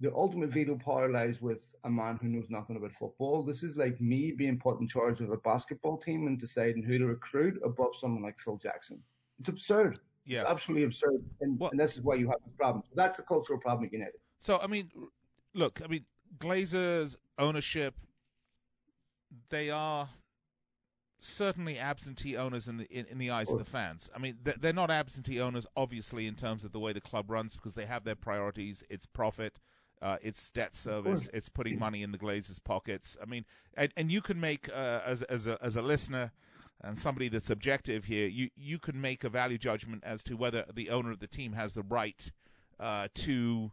the 0.00 0.12
ultimate 0.14 0.50
veto 0.50 0.76
power 0.76 1.10
lies 1.10 1.40
with 1.40 1.74
a 1.84 1.90
man 1.90 2.18
who 2.20 2.28
knows 2.28 2.50
nothing 2.50 2.76
about 2.76 2.92
football. 2.92 3.42
This 3.42 3.62
is 3.62 3.76
like 3.76 4.00
me 4.00 4.30
being 4.30 4.58
put 4.58 4.80
in 4.80 4.86
charge 4.86 5.20
of 5.20 5.30
a 5.30 5.38
basketball 5.38 5.96
team 5.96 6.26
and 6.26 6.38
deciding 6.38 6.82
who 6.82 6.98
to 6.98 7.06
recruit 7.06 7.58
above 7.64 7.96
someone 7.96 8.22
like 8.22 8.38
Phil 8.38 8.58
Jackson. 8.58 9.00
It's 9.38 9.48
absurd. 9.48 9.98
Yeah. 10.26 10.40
It's 10.40 10.50
absolutely 10.50 10.84
absurd. 10.84 11.24
And, 11.40 11.58
well, 11.58 11.70
and 11.70 11.80
this 11.80 11.94
is 11.94 12.02
why 12.02 12.16
you 12.16 12.26
have 12.28 12.40
the 12.44 12.50
problem. 12.58 12.82
That's 12.94 13.16
the 13.16 13.22
cultural 13.22 13.58
problem 13.58 13.86
at 13.86 13.92
United. 13.92 14.20
So, 14.40 14.58
I 14.62 14.66
mean, 14.66 14.90
look, 15.54 15.80
I 15.82 15.86
mean, 15.86 16.04
Glazers' 16.38 17.16
ownership, 17.38 17.94
they 19.48 19.70
are 19.70 20.10
certainly 21.18 21.78
absentee 21.78 22.36
owners 22.36 22.68
in 22.68 22.76
the 22.76 22.84
in, 22.84 23.06
in 23.06 23.18
the 23.18 23.30
eyes 23.30 23.50
of 23.50 23.58
the 23.58 23.64
fans. 23.64 24.10
I 24.14 24.18
mean, 24.18 24.36
they're, 24.42 24.56
they're 24.60 24.72
not 24.72 24.90
absentee 24.90 25.40
owners, 25.40 25.66
obviously, 25.76 26.26
in 26.26 26.34
terms 26.34 26.64
of 26.64 26.72
the 26.72 26.78
way 26.78 26.92
the 26.92 27.00
club 27.00 27.30
runs, 27.30 27.54
because 27.54 27.74
they 27.74 27.86
have 27.86 28.04
their 28.04 28.14
priorities. 28.14 28.84
It's 28.90 29.06
profit, 29.06 29.58
uh, 30.02 30.16
it's 30.22 30.50
debt 30.50 30.74
service. 30.74 31.28
It's 31.32 31.48
putting 31.48 31.78
money 31.86 32.02
in 32.02 32.12
the 32.12 32.18
Glazers' 32.18 32.62
pockets. 32.62 33.16
I 33.20 33.26
mean, 33.26 33.44
and, 33.76 33.92
and 33.96 34.10
you 34.10 34.20
can 34.20 34.40
make 34.40 34.68
uh, 34.68 35.00
as 35.04 35.22
as 35.22 35.46
a 35.46 35.58
as 35.62 35.76
a 35.76 35.82
listener. 35.82 36.32
and 36.82 36.98
somebody 36.98 37.28
that's 37.28 37.50
objective 37.50 38.04
here, 38.04 38.26
you 38.26 38.50
you 38.56 38.78
can 38.78 39.00
make 39.00 39.24
a 39.24 39.28
value 39.28 39.58
judgment 39.58 40.02
as 40.04 40.22
to 40.24 40.36
whether 40.36 40.64
the 40.72 40.90
owner 40.90 41.10
of 41.10 41.20
the 41.20 41.26
team 41.26 41.54
has 41.54 41.74
the 41.74 41.82
right 41.82 42.30
uh, 42.78 43.08
to 43.14 43.72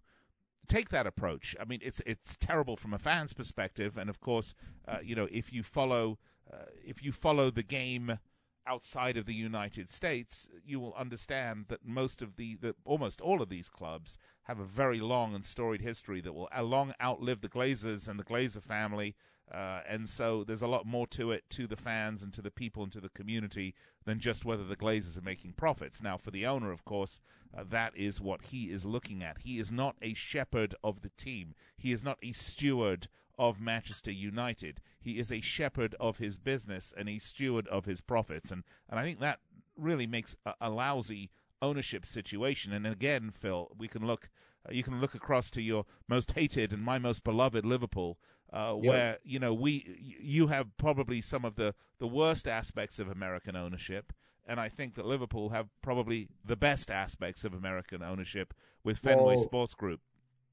take 0.68 0.90
that 0.90 1.06
approach. 1.06 1.56
I 1.60 1.66
mean, 1.66 1.80
it's 1.84 2.02
it's 2.06 2.38
terrible 2.40 2.78
from 2.78 2.94
a 2.94 3.00
fan's 3.00 3.34
perspective, 3.34 3.98
and 3.98 4.10
of 4.10 4.20
course, 4.20 4.54
uh, 4.88 4.98
you 5.04 5.16
know, 5.16 5.28
if 5.32 5.52
you 5.52 5.64
follow 5.64 6.18
uh, 6.52 6.66
if 6.86 7.04
you 7.04 7.12
follow 7.12 7.52
the 7.52 7.64
game 7.64 8.20
outside 8.66 9.18
of 9.18 9.26
the 9.26 9.34
United 9.34 9.90
States, 9.90 10.48
you 10.66 10.80
will 10.80 10.94
understand 10.96 11.66
that 11.70 11.86
most 11.86 12.22
of 12.22 12.36
the, 12.36 12.56
the 12.56 12.76
almost 12.86 13.22
all 13.22 13.42
of 13.42 13.50
these 13.50 13.70
clubs 13.70 14.18
have 14.44 14.60
a 14.60 14.66
very 14.66 15.00
long 15.00 15.36
and 15.36 15.46
storied 15.46 15.82
history 15.82 16.22
that 16.22 16.34
will 16.34 16.50
long 16.62 16.94
outlive 17.02 17.42
the 17.42 17.50
Glazers 17.50 18.08
and 18.08 18.20
the 18.20 18.24
Glazer 18.24 18.62
family. 18.62 19.16
Uh, 19.54 19.82
and 19.88 20.08
so 20.08 20.44
there's 20.44 20.62
a 20.62 20.68
lot 20.68 20.86
more 20.86 21.06
to 21.06 21.32
it 21.32 21.44
to 21.50 21.68
the 21.68 21.76
fans 21.76 22.24
and 22.24 22.34
to 22.34 22.42
the 22.42 22.50
people 22.50 22.84
and 22.84 22.92
to 22.92 23.02
the 23.02 23.10
community 23.10 23.76
than 24.06 24.20
just 24.20 24.46
whether 24.46 24.64
the 24.64 24.76
Glazers 24.76 25.18
are 25.18 25.22
making 25.22 25.54
profits. 25.54 26.02
Now, 26.02 26.18
for 26.18 26.32
the 26.32 26.46
owner, 26.46 26.72
of 26.72 26.86
course, 26.86 27.20
uh, 27.56 27.64
that 27.70 27.96
is 27.96 28.22
what 28.22 28.46
he 28.46 28.72
is 28.72 28.86
looking 28.86 29.22
at. 29.22 29.40
He 29.44 29.60
is 29.60 29.72
not 29.72 29.96
a 30.02 30.14
shepherd 30.14 30.76
of 30.84 31.02
the 31.02 31.12
team. 31.18 31.54
He 31.78 31.92
is 31.92 32.04
not 32.04 32.18
a 32.24 32.32
steward 32.32 33.08
of 33.38 33.60
Manchester 33.60 34.12
United. 34.12 34.82
He 35.00 35.20
is 35.20 35.32
a 35.32 35.42
shepherd 35.42 35.96
of 36.00 36.18
his 36.18 36.38
business 36.38 36.94
and 36.96 37.10
a 37.10 37.20
steward 37.20 37.68
of 37.68 37.86
his 37.86 38.02
profits. 38.02 38.52
And, 38.52 38.64
and 38.90 39.00
I 39.00 39.04
think 39.04 39.20
that 39.20 39.40
really 39.78 40.08
makes 40.08 40.36
a, 40.46 40.54
a 40.62 40.70
lousy 40.70 41.32
ownership 41.62 42.06
situation. 42.06 42.74
And 42.74 42.86
again, 42.86 43.32
Phil, 43.32 43.72
we 43.78 43.88
can 43.88 44.06
look. 44.06 44.30
Uh, 44.68 44.72
you 44.72 44.84
can 44.84 45.02
look 45.02 45.16
across 45.16 45.50
to 45.52 45.62
your 45.62 45.86
most 46.08 46.34
hated 46.34 46.72
and 46.72 46.82
my 46.82 47.00
most 47.00 47.24
beloved 47.24 47.66
Liverpool, 47.66 48.18
uh, 48.52 48.76
yep. 48.82 48.90
where 48.90 49.18
you 49.24 49.40
know 49.40 49.54
we 49.54 50.18
you 50.22 50.48
have 50.48 50.78
probably 50.78 51.22
some 51.22 51.44
of 51.44 51.56
the 51.56 51.74
the 52.00 52.08
worst 52.08 52.48
aspects 52.48 53.00
of 53.00 53.10
American 53.10 53.56
ownership, 53.56 54.14
and 54.48 54.60
I 54.60 54.70
think 54.70 54.96
that 54.96 55.06
Liverpool 55.06 55.50
have 55.50 55.68
probably 55.82 56.28
the 56.46 56.56
best 56.56 56.92
aspects 56.92 57.44
of 57.44 57.54
American 57.54 58.04
ownership 58.04 58.54
with 58.84 59.00
Fenway 59.00 59.36
well, 59.36 59.44
Sports 59.44 59.74
Group. 59.74 60.02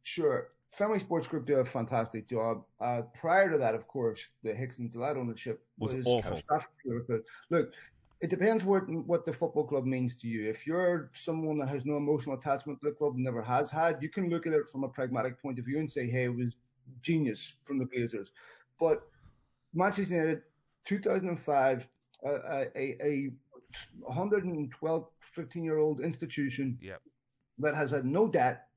Sure, 0.03 0.49
Fenway 0.71 1.01
Sports 1.01 1.27
Group 1.27 1.47
did 1.47 1.59
a 1.59 1.65
fantastic 1.65 2.29
job. 2.29 2.63
Uh, 2.81 3.03
prior 3.13 3.51
to 3.51 3.59
that, 3.59 3.75
of 3.75 3.89
course, 3.89 4.29
the 4.43 4.55
Hicks 4.55 4.79
and 4.79 4.91
Gillett 4.91 5.17
ownership 5.17 5.63
was, 5.79 5.95
was 5.95 6.07
awful. 6.07 6.23
catastrophic. 6.31 7.25
Look, 7.51 7.75
it 8.21 8.31
depends 8.31 8.65
what 8.65 8.89
what 8.89 9.27
the 9.27 9.33
football 9.33 9.67
club 9.67 9.85
means 9.85 10.15
to 10.17 10.29
you. 10.29 10.49
If 10.49 10.67
you're 10.67 11.11
someone 11.15 11.59
that 11.59 11.69
has 11.69 11.85
no 11.87 11.97
emotional 11.97 12.37
attachment 12.37 12.81
to 12.81 12.89
the 12.89 12.95
club, 12.95 13.15
never 13.17 13.43
has 13.43 13.71
had, 13.71 13.99
you 14.01 14.09
can 14.09 14.29
look 14.29 14.47
at 14.47 14.53
it 14.53 14.69
from 14.69 14.85
a 14.85 14.89
pragmatic 14.89 15.41
point 15.43 15.59
of 15.59 15.65
view 15.65 15.79
and 15.79 15.91
say, 15.91 16.09
"Hey, 16.09 16.25
it 16.25 16.37
was 16.37 16.55
genius 17.03 17.55
from 17.65 17.79
the 17.79 17.87
Glazers." 17.87 18.29
But 18.79 19.03
Manchester 19.75 20.15
United, 20.15 20.43
2005, 20.85 21.89
uh, 22.25 22.29
uh, 22.29 22.65
a, 22.77 22.97
a 23.03 23.31
112, 24.01 25.09
15 25.21 25.65
year 25.65 25.79
old 25.79 26.01
institution 26.01 26.79
yep. 26.81 27.01
that 27.59 27.75
has 27.75 27.91
had 27.91 28.05
no 28.05 28.29
debt 28.29 28.70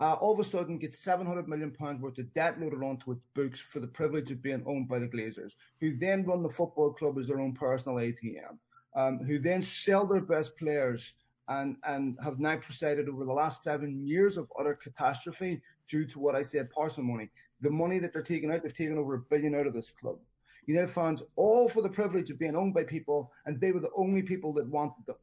uh, 0.00 0.14
all 0.14 0.32
of 0.32 0.40
a 0.40 0.44
sudden 0.44 0.78
gets 0.78 0.98
700 0.98 1.48
million 1.48 1.70
pounds 1.70 2.00
worth 2.00 2.18
of 2.18 2.32
debt 2.34 2.60
loaded 2.60 2.82
onto 2.82 3.12
its 3.12 3.22
books 3.34 3.60
for 3.60 3.80
the 3.80 3.86
privilege 3.86 4.30
of 4.30 4.42
being 4.42 4.62
owned 4.66 4.88
by 4.88 4.98
the 4.98 5.08
Glazers, 5.08 5.52
who 5.80 5.96
then 5.96 6.24
run 6.24 6.42
the 6.42 6.48
football 6.48 6.92
club 6.92 7.18
as 7.18 7.28
their 7.28 7.40
own 7.40 7.52
personal 7.52 7.98
ATM, 7.98 8.58
um, 8.96 9.18
who 9.18 9.38
then 9.38 9.62
sell 9.62 10.06
their 10.06 10.20
best 10.20 10.56
players 10.56 11.14
and 11.48 11.76
and 11.84 12.16
have 12.22 12.38
now 12.38 12.56
presided 12.56 13.08
over 13.08 13.24
the 13.24 13.32
last 13.32 13.64
seven 13.64 14.06
years 14.06 14.36
of 14.36 14.50
utter 14.58 14.74
catastrophe 14.74 15.60
due 15.88 16.04
to 16.06 16.18
what 16.18 16.34
I 16.34 16.42
said 16.42 16.70
parsimony. 16.70 17.30
The 17.60 17.70
money 17.70 17.98
that 17.98 18.12
they're 18.12 18.22
taking 18.22 18.50
out, 18.50 18.62
they've 18.62 18.72
taken 18.72 18.98
over 18.98 19.14
a 19.14 19.20
billion 19.20 19.54
out 19.54 19.66
of 19.66 19.74
this 19.74 19.90
club. 19.90 20.18
United 20.66 20.90
fans, 20.90 21.22
all 21.36 21.68
for 21.68 21.82
the 21.82 21.88
privilege 21.88 22.30
of 22.30 22.38
being 22.38 22.56
owned 22.56 22.74
by 22.74 22.84
people, 22.84 23.32
and 23.46 23.60
they 23.60 23.72
were 23.72 23.80
the 23.80 23.90
only 23.96 24.22
people 24.22 24.52
that 24.54 24.66
wanted 24.66 25.04
them. 25.06 25.16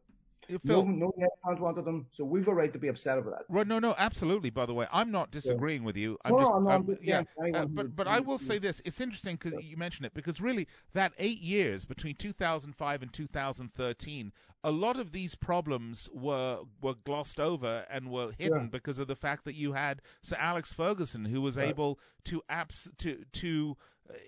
Phil, 0.58 0.86
no, 0.86 1.14
no 1.16 1.28
fans 1.46 1.60
wanted 1.60 1.86
them, 1.86 2.08
so 2.12 2.24
we've 2.24 2.48
a 2.48 2.54
right 2.54 2.74
to 2.74 2.80
be 2.80 2.88
upset 2.88 3.18
over 3.18 3.30
that. 3.30 3.44
Right, 3.50 3.68
no, 3.68 3.80
no, 3.80 3.94
absolutely. 3.98 4.50
By 4.50 4.66
the 4.66 4.74
way, 4.74 4.88
I'm 4.92 5.12
not 5.12 5.32
disagreeing 5.32 5.82
yeah. 5.82 5.86
with 5.86 5.98
you. 5.98 6.18
I'm 6.26 6.32
no, 6.32 6.40
just, 6.40 6.52
no, 6.52 6.70
I'm, 6.70 6.98
yeah, 7.02 7.24
uh, 7.54 7.66
but 7.66 7.96
but 7.96 8.08
I 8.08 8.20
will 8.20 8.40
say 8.40 8.58
this: 8.58 8.82
it's 8.84 9.00
interesting 9.00 9.38
because 9.42 9.64
you 9.64 9.78
mentioned 9.78 10.06
it 10.06 10.14
because 10.14 10.42
really 10.42 10.68
that 10.94 11.14
eight 11.20 11.42
years 11.42 11.86
between 11.86 12.16
2005 12.16 13.02
and 13.02 13.14
2013, 13.14 14.32
a 14.64 14.72
lot 14.72 15.00
of 15.00 15.12
these 15.12 15.36
problems 15.36 16.10
were 16.12 16.60
were 16.82 16.96
glossed 16.96 17.40
over 17.40 17.86
and 17.90 18.10
were 18.10 18.32
hidden 18.38 18.64
yeah. 18.64 18.70
because 18.72 19.00
of 19.00 19.08
the 19.08 19.16
fact 19.16 19.46
that 19.46 19.56
you 19.56 19.74
had 19.74 20.02
Sir 20.22 20.38
Alex 20.40 20.74
Ferguson, 20.74 21.26
who 21.26 21.42
was 21.42 21.58
right. 21.58 21.70
able 21.70 22.00
to 22.26 22.42
abs- 22.50 22.90
to 22.98 23.26
to 23.34 23.78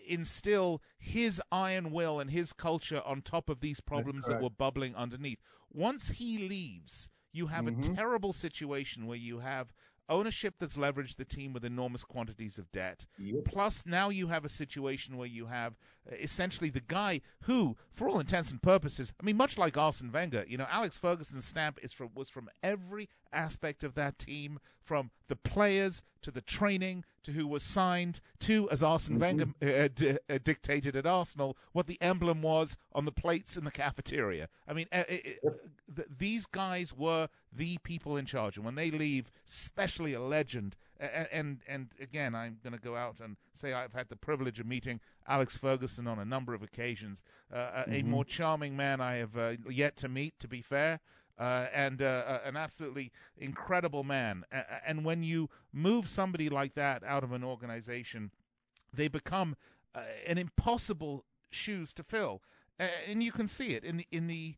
instill 0.08 0.82
his 0.98 1.42
iron 1.52 1.92
will 1.92 2.20
and 2.20 2.32
his 2.32 2.54
culture 2.54 3.02
on 3.06 3.22
top 3.22 3.50
of 3.50 3.62
these 3.62 3.80
problems 3.80 4.26
that 4.26 4.42
were 4.42 4.50
bubbling 4.50 4.96
underneath. 4.96 5.40
Once 5.72 6.10
he 6.10 6.38
leaves, 6.38 7.10
you 7.32 7.48
have 7.48 7.66
mm-hmm. 7.66 7.92
a 7.92 7.96
terrible 7.96 8.34
situation 8.34 9.08
where 9.08 9.18
you 9.18 9.40
have 9.40 9.74
ownership 10.10 10.56
that's 10.60 10.76
leveraged 10.76 11.16
the 11.16 11.26
team 11.26 11.54
with 11.54 11.64
enormous 11.64 12.04
quantities 12.04 12.58
of 12.58 12.72
debt. 12.72 13.06
Yep. 13.18 13.46
Plus, 13.46 13.84
now 13.86 14.10
you 14.10 14.28
have 14.28 14.44
a 14.44 14.50
situation 14.50 15.18
where 15.18 15.28
you 15.28 15.46
have 15.48 15.74
uh, 16.10 16.16
essentially 16.22 16.70
the 16.70 16.82
guy 16.82 17.22
who, 17.44 17.78
for 17.94 18.08
all 18.10 18.20
intents 18.20 18.52
and 18.52 18.62
purposes, 18.62 19.14
I 19.20 19.24
mean, 19.24 19.38
much 19.38 19.58
like 19.58 19.78
Arsene 19.78 20.12
Wenger, 20.12 20.46
you 20.48 20.58
know, 20.58 20.68
Alex 20.70 20.98
Ferguson's 20.98 21.46
stamp 21.46 21.80
is 21.82 21.94
from 21.94 22.10
was 22.14 22.30
from 22.30 22.50
every 22.62 23.10
aspect 23.32 23.84
of 23.84 23.96
that 23.96 24.20
team, 24.20 24.60
from 24.84 25.12
the 25.28 25.36
players 25.36 26.02
to 26.22 26.32
the 26.32 26.42
training 26.42 27.04
to 27.24 27.32
who 27.32 27.48
was 27.48 27.64
signed 27.64 28.20
to, 28.40 28.70
as 28.70 28.84
Arsene 28.84 29.20
mm-hmm. 29.20 29.22
Wenger 29.22 29.46
uh, 29.62 29.90
d- 29.94 30.18
uh, 30.30 30.40
dictated 30.44 30.96
at 30.96 31.06
Arsenal, 31.06 31.58
what 31.72 31.88
the 31.88 32.02
emblem 32.02 32.42
was 32.42 32.78
on 32.94 33.06
the 33.06 33.12
plates 33.12 33.56
in 33.58 33.64
the 33.64 33.72
cafeteria. 33.72 34.50
I 34.68 34.74
mean, 34.74 34.88
uh, 34.92 35.04
th- 35.04 36.08
these 36.18 36.46
guys 36.46 36.94
were 36.96 37.30
the 37.52 37.78
people 37.80 38.18
in 38.18 38.26
charge, 38.26 38.58
and 38.58 38.66
when 38.66 38.76
they 38.76 38.92
leave, 38.92 39.32
especially 39.48 40.14
a 40.14 40.22
legend 40.22 40.76
and 41.02 41.28
and, 41.32 41.60
and 41.68 41.88
again, 42.00 42.36
I'm 42.36 42.58
going 42.64 42.74
to 42.74 42.80
go 42.80 42.96
out 42.96 43.16
and 43.24 43.36
say 43.60 43.74
I've 43.74 43.94
had 43.94 44.10
the 44.10 44.16
privilege 44.16 44.60
of 44.60 44.66
meeting 44.66 45.00
Alex 45.28 45.58
Ferguson 45.58 46.08
on 46.08 46.20
a 46.20 46.26
number 46.26 46.54
of 46.54 46.62
occasions. 46.62 47.24
Uh, 47.52 47.58
mm-hmm. 47.58 47.94
A 47.94 48.02
more 48.04 48.26
charming 48.26 48.78
man 48.78 49.02
I 49.02 49.16
have 49.16 49.36
uh, 49.38 49.54
yet 49.70 49.98
to 49.98 50.10
meet, 50.10 50.40
to 50.40 50.48
be 50.48 50.62
fair. 50.62 51.00
Uh, 51.40 51.66
and 51.74 52.02
uh, 52.02 52.06
uh, 52.06 52.40
an 52.46 52.56
absolutely 52.56 53.12
incredible 53.38 54.04
man. 54.04 54.44
and 54.86 55.04
when 55.04 55.24
you 55.24 55.50
move 55.74 56.08
somebody 56.08 56.50
like 56.50 56.76
that 56.76 57.04
out 57.04 57.24
of 57.24 57.32
an 57.32 57.44
organization, 57.44 58.32
they 58.94 59.08
become 59.08 59.56
uh, 59.96 60.02
an 60.28 60.38
impossible 60.38 61.26
shoes 61.50 61.94
to 61.94 62.04
fill. 62.04 62.42
and 62.80 63.24
you 63.24 63.32
can 63.32 63.48
see 63.48 63.70
it 63.70 63.84
in 63.84 63.98
the 63.98 64.08
in 64.12 64.28
the 64.28 64.56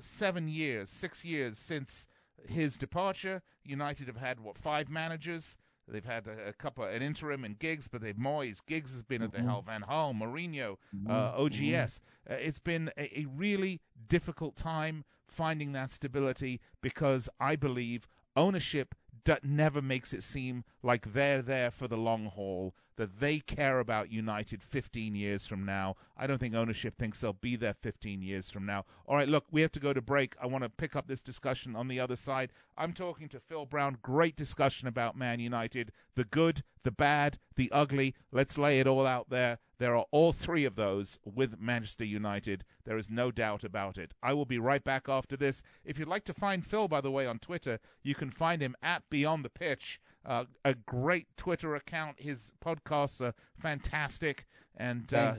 seven 0.00 0.48
years, 0.48 0.90
six 0.90 1.24
years 1.24 1.56
since 1.56 2.06
his 2.46 2.76
departure. 2.76 3.42
United 3.64 4.06
have 4.06 4.16
had 4.16 4.40
what 4.40 4.58
five 4.58 4.88
managers. 4.88 5.56
They've 5.90 6.04
had 6.04 6.26
a, 6.26 6.48
a 6.48 6.52
couple, 6.52 6.84
an 6.84 7.02
interim 7.02 7.44
in 7.44 7.54
Giggs, 7.54 7.88
but 7.88 8.00
they've 8.00 8.16
Moyes. 8.16 8.58
Giggs 8.66 8.92
has 8.92 9.02
been 9.02 9.18
mm-hmm. 9.18 9.24
at 9.24 9.32
the 9.32 9.38
mm-hmm. 9.38 9.48
helm. 9.48 9.64
Van 9.64 9.82
Gaal, 9.82 10.14
Mourinho, 10.14 10.76
mm-hmm. 10.94 11.10
uh, 11.10 11.42
OGS. 11.42 12.00
Mm-hmm. 12.28 12.32
Uh, 12.32 12.36
it's 12.36 12.58
been 12.58 12.90
a, 12.96 13.20
a 13.20 13.26
really 13.26 13.80
difficult 14.08 14.56
time 14.56 15.04
finding 15.26 15.72
that 15.72 15.90
stability 15.90 16.60
because 16.80 17.28
I 17.40 17.56
believe 17.56 18.08
ownership 18.36 18.94
never 19.42 19.82
makes 19.82 20.12
it 20.12 20.22
seem 20.22 20.64
like 20.82 21.12
they're 21.12 21.42
there 21.42 21.70
for 21.70 21.88
the 21.88 21.96
long 21.96 22.26
haul, 22.26 22.74
that 22.96 23.20
they 23.20 23.38
care 23.38 23.78
about 23.78 24.12
United 24.12 24.62
15 24.62 25.14
years 25.14 25.46
from 25.46 25.64
now. 25.64 25.96
I 26.16 26.26
don't 26.26 26.38
think 26.38 26.54
ownership 26.54 26.98
thinks 26.98 27.20
they'll 27.20 27.32
be 27.32 27.56
there 27.56 27.74
15 27.74 28.22
years 28.22 28.50
from 28.50 28.66
now. 28.66 28.84
All 29.06 29.16
right, 29.16 29.28
look, 29.28 29.44
we 29.50 29.62
have 29.62 29.72
to 29.72 29.80
go 29.80 29.92
to 29.92 30.00
break. 30.00 30.34
I 30.42 30.46
want 30.46 30.64
to 30.64 30.68
pick 30.68 30.96
up 30.96 31.06
this 31.06 31.20
discussion 31.20 31.76
on 31.76 31.88
the 31.88 32.00
other 32.00 32.16
side. 32.16 32.50
I'm 32.76 32.92
talking 32.92 33.28
to 33.30 33.40
Phil 33.40 33.66
Brown. 33.66 33.98
Great 34.02 34.36
discussion 34.36 34.88
about 34.88 35.16
Man 35.16 35.40
United 35.40 35.92
the 36.16 36.24
good, 36.24 36.64
the 36.82 36.90
bad, 36.90 37.38
the 37.54 37.70
ugly. 37.70 38.14
Let's 38.32 38.58
lay 38.58 38.80
it 38.80 38.88
all 38.88 39.06
out 39.06 39.30
there. 39.30 39.58
There 39.78 39.96
are 39.96 40.06
all 40.10 40.32
three 40.32 40.64
of 40.64 40.74
those 40.74 41.18
with 41.24 41.60
Manchester 41.60 42.04
United. 42.04 42.64
There 42.84 42.98
is 42.98 43.08
no 43.08 43.30
doubt 43.30 43.62
about 43.62 43.96
it. 43.96 44.12
I 44.22 44.32
will 44.32 44.44
be 44.44 44.58
right 44.58 44.82
back 44.82 45.08
after 45.08 45.36
this. 45.36 45.62
If 45.84 45.98
you'd 45.98 46.08
like 46.08 46.24
to 46.24 46.34
find 46.34 46.66
Phil, 46.66 46.88
by 46.88 47.00
the 47.00 47.12
way, 47.12 47.26
on 47.26 47.38
Twitter, 47.38 47.78
you 48.02 48.14
can 48.14 48.30
find 48.30 48.60
him 48.60 48.74
at 48.82 49.08
Beyond 49.08 49.44
the 49.44 49.50
Pitch. 49.50 50.00
Uh, 50.26 50.44
a 50.64 50.74
great 50.74 51.28
Twitter 51.36 51.76
account. 51.76 52.16
His 52.20 52.52
podcasts 52.64 53.20
are 53.20 53.34
fantastic. 53.56 54.46
And 54.76 55.14
uh, 55.14 55.34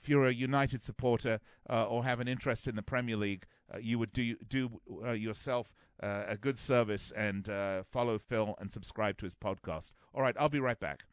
if 0.00 0.08
you're 0.08 0.26
a 0.26 0.32
United 0.32 0.82
supporter 0.82 1.40
uh, 1.68 1.84
or 1.84 2.04
have 2.04 2.20
an 2.20 2.28
interest 2.28 2.66
in 2.66 2.76
the 2.76 2.82
Premier 2.82 3.16
League, 3.16 3.44
uh, 3.72 3.78
you 3.78 3.98
would 3.98 4.12
do 4.12 4.36
do 4.48 4.80
uh, 5.04 5.12
yourself 5.12 5.74
uh, 6.02 6.24
a 6.28 6.36
good 6.36 6.58
service 6.58 7.12
and 7.16 7.50
follow 7.90 8.18
Phil 8.18 8.54
and 8.58 8.72
subscribe 8.72 9.18
to 9.18 9.26
his 9.26 9.34
podcast. 9.34 9.90
All 10.14 10.22
right, 10.22 10.36
I'll 10.38 10.48
be 10.48 10.60
right 10.60 10.80
back. 10.80 11.04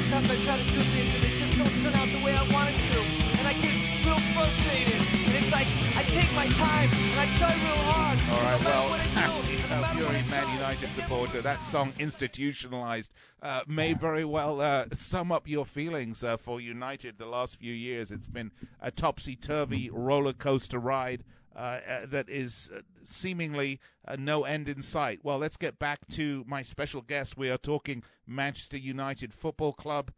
Sometimes 0.00 0.30
I 0.30 0.36
try 0.42 0.56
to 0.56 0.64
do 0.64 0.80
things 0.80 1.14
and 1.14 1.22
they 1.22 1.28
just 1.28 1.58
don't 1.58 1.82
turn 1.82 1.94
out 2.00 2.08
the 2.08 2.24
way 2.24 2.32
I 2.32 2.42
wanted 2.54 2.74
to, 2.74 2.98
and 3.38 3.46
I 3.46 3.52
get 3.52 3.76
real 4.06 4.16
frustrated. 4.32 4.96
And 4.96 5.34
it's 5.36 5.52
like 5.52 5.66
I 5.94 6.02
take 6.04 6.32
my 6.34 6.46
time 6.56 6.88
and 6.88 7.20
I 7.20 7.26
try 7.36 7.52
real 7.52 7.84
hard. 7.84 8.18
All 8.32 8.42
right, 8.42 8.62
no 8.62 8.70
well, 8.70 8.96
do, 8.96 9.04
if 9.60 10.00
you're 10.00 10.08
a 10.08 10.30
Man 10.30 10.56
United 10.56 10.88
supporter, 10.88 11.42
that 11.42 11.62
song 11.62 11.92
institutionalized 11.98 13.10
uh, 13.42 13.60
may 13.66 13.92
very 13.92 14.24
well 14.24 14.62
uh, 14.62 14.86
sum 14.94 15.30
up 15.30 15.46
your 15.46 15.66
feelings 15.66 16.24
uh, 16.24 16.38
for 16.38 16.62
United 16.62 17.18
the 17.18 17.26
last 17.26 17.56
few 17.56 17.74
years. 17.74 18.10
It's 18.10 18.28
been 18.28 18.52
a 18.80 18.90
topsy 18.90 19.36
turvy 19.36 19.90
roller 19.90 20.32
coaster 20.32 20.78
ride. 20.78 21.24
Uh, 21.54 21.58
uh, 21.88 22.06
that 22.06 22.28
is 22.28 22.70
uh, 22.74 22.80
seemingly 23.02 23.80
no 24.16 24.44
end 24.44 24.68
in 24.68 24.82
sight. 24.82 25.18
Well, 25.24 25.38
let's 25.38 25.56
get 25.56 25.78
back 25.78 26.06
to 26.12 26.44
my 26.46 26.62
special 26.62 27.02
guest. 27.02 27.36
We 27.36 27.50
are 27.50 27.58
talking 27.58 28.04
Manchester 28.26 28.76
United 28.76 29.34
Football 29.34 29.72
Club. 29.72 30.12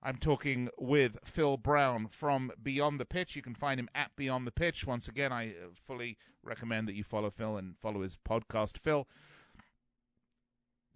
I'm 0.00 0.18
talking 0.18 0.68
with 0.78 1.16
Phil 1.24 1.56
Brown 1.56 2.08
from 2.08 2.52
Beyond 2.62 3.00
the 3.00 3.06
Pitch. 3.06 3.34
You 3.34 3.42
can 3.42 3.54
find 3.54 3.80
him 3.80 3.88
at 3.94 4.14
Beyond 4.16 4.46
the 4.46 4.52
Pitch. 4.52 4.86
Once 4.86 5.08
again, 5.08 5.32
I 5.32 5.48
uh, 5.48 5.68
fully 5.86 6.18
recommend 6.42 6.86
that 6.88 6.94
you 6.94 7.02
follow 7.02 7.30
Phil 7.30 7.56
and 7.56 7.74
follow 7.80 8.02
his 8.02 8.18
podcast. 8.28 8.78
Phil, 8.78 9.08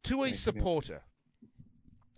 to 0.04 0.22
a 0.24 0.34
supporter, 0.34 1.02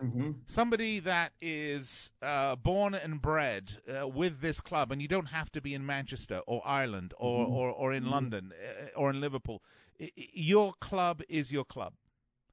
mm-hmm. 0.02 0.30
somebody 0.46 1.00
that 1.00 1.32
is 1.40 2.10
uh, 2.22 2.56
born 2.56 2.94
and 2.94 3.20
bred 3.20 3.78
uh, 3.88 4.08
with 4.08 4.40
this 4.40 4.60
club, 4.60 4.90
and 4.92 5.00
you 5.00 5.08
don't 5.08 5.26
have 5.26 5.50
to 5.52 5.60
be 5.60 5.74
in 5.74 5.84
Manchester 5.84 6.40
or 6.46 6.62
Ireland 6.66 7.14
or, 7.18 7.44
mm-hmm. 7.44 7.54
or, 7.54 7.70
or, 7.70 7.92
in 7.92 8.04
mm-hmm. 8.04 8.12
London 8.12 8.52
uh, 8.52 8.98
or 8.98 9.10
in 9.10 9.20
Liverpool. 9.20 9.62
Your 9.98 10.72
club 10.80 11.22
is 11.28 11.52
your 11.52 11.64
club. 11.64 11.94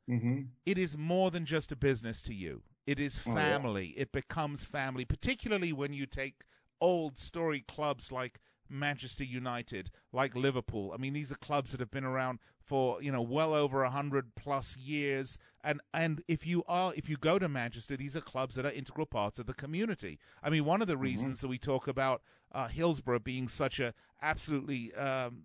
Mm-hmm. 0.10 0.42
It 0.66 0.78
is 0.78 0.98
more 0.98 1.32
than 1.32 1.46
just 1.46 1.72
a 1.72 1.76
business 1.76 2.22
to 2.24 2.34
you. 2.34 2.64
It 2.86 3.00
is 3.00 3.20
family. 3.20 3.94
Oh, 3.94 3.98
yeah. 3.98 4.02
It 4.04 4.12
becomes 4.12 4.64
family, 4.64 5.06
particularly 5.06 5.74
when 5.74 5.94
you 5.94 6.06
take 6.06 6.44
old 6.80 7.20
story 7.20 7.64
clubs 7.68 8.12
like 8.12 8.40
Manchester 8.70 9.24
United, 9.24 9.92
like 10.14 10.36
Liverpool. 10.36 10.92
I 10.94 10.98
mean, 10.98 11.14
these 11.14 11.32
are 11.32 11.36
clubs 11.36 11.72
that 11.72 11.80
have 11.80 11.92
been 11.92 12.06
around 12.06 12.40
for 12.68 13.02
you 13.02 13.12
know 13.12 13.22
well 13.22 13.54
over 13.54 13.84
a 13.84 13.90
hundred 13.90 14.36
plus 14.36 14.76
years, 14.76 15.38
and 15.64 15.82
and 15.94 16.22
if 16.28 16.46
you 16.46 16.64
are 16.68 16.94
if 16.96 17.10
you 17.10 17.18
go 17.18 17.40
to 17.40 17.48
Manchester, 17.48 17.96
these 17.96 18.16
are 18.16 18.22
clubs 18.22 18.56
that 18.56 18.66
are 18.66 18.72
integral 18.72 19.06
parts 19.08 19.40
of 19.40 19.46
the 19.46 19.54
community. 19.54 20.20
I 20.44 20.50
mean, 20.50 20.66
one 20.66 20.82
of 20.82 20.88
the 20.88 20.94
mm-hmm. 20.94 21.04
reasons 21.04 21.42
that 21.42 21.48
we 21.48 21.58
talk 21.58 21.88
about 21.88 22.22
uh, 22.52 22.68
Hillsborough 22.68 23.20
being 23.20 23.48
such 23.48 23.80
a 23.80 23.94
absolutely 24.22 24.94
um, 24.94 25.44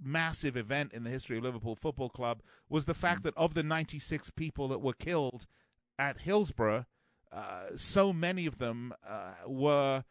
massive 0.00 0.56
event 0.56 0.92
in 0.92 1.04
the 1.04 1.10
history 1.10 1.38
of 1.38 1.44
Liverpool 1.44 1.76
Football 1.76 2.10
Club 2.10 2.42
was 2.68 2.84
the 2.84 2.94
fact 2.94 3.20
mm-hmm. 3.20 3.28
that 3.28 3.36
of 3.36 3.54
the 3.54 3.62
96 3.62 4.30
people 4.30 4.68
that 4.68 4.80
were 4.80 4.92
killed 4.92 5.46
at 5.98 6.20
Hillsborough, 6.20 6.86
uh, 7.32 7.62
so 7.76 8.12
many 8.12 8.46
of 8.46 8.58
them 8.58 8.92
uh, 9.08 9.32
were 9.46 10.04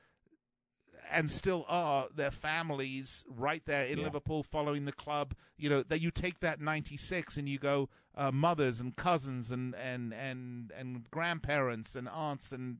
and 1.11 1.29
still 1.29 1.65
are 1.67 2.07
their 2.13 2.31
families 2.31 3.23
right 3.27 3.63
there 3.65 3.83
in 3.83 3.97
yeah. 3.97 4.05
Liverpool 4.05 4.43
following 4.43 4.85
the 4.85 4.91
club. 4.91 5.33
You 5.57 5.69
know 5.69 5.83
that 5.83 6.01
you 6.01 6.11
take 6.11 6.39
that 6.39 6.59
'96 6.61 7.37
and 7.37 7.47
you 7.47 7.59
go 7.59 7.89
uh, 8.15 8.31
mothers 8.31 8.79
and 8.79 8.95
cousins 8.95 9.51
and 9.51 9.75
and 9.75 10.13
and 10.13 10.71
and 10.77 11.09
grandparents 11.11 11.95
and 11.95 12.07
aunts 12.09 12.51
and 12.51 12.77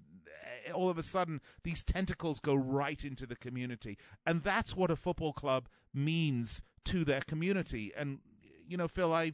uh, 0.69 0.73
all 0.73 0.89
of 0.89 0.97
a 0.97 1.03
sudden 1.03 1.41
these 1.63 1.83
tentacles 1.83 2.39
go 2.39 2.55
right 2.55 3.03
into 3.03 3.25
the 3.25 3.35
community, 3.35 3.97
and 4.25 4.43
that's 4.43 4.75
what 4.75 4.91
a 4.91 4.95
football 4.95 5.33
club 5.33 5.67
means 5.93 6.61
to 6.85 7.03
their 7.05 7.21
community. 7.21 7.91
And 7.95 8.19
you 8.67 8.77
know, 8.77 8.87
Phil, 8.87 9.13
I 9.13 9.33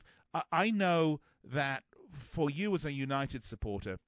I 0.52 0.72
know 0.72 1.22
that 1.44 1.84
for 2.12 2.50
you 2.50 2.74
as 2.76 2.86
a 2.86 2.92
United 2.92 3.44
supporter, 3.44 4.00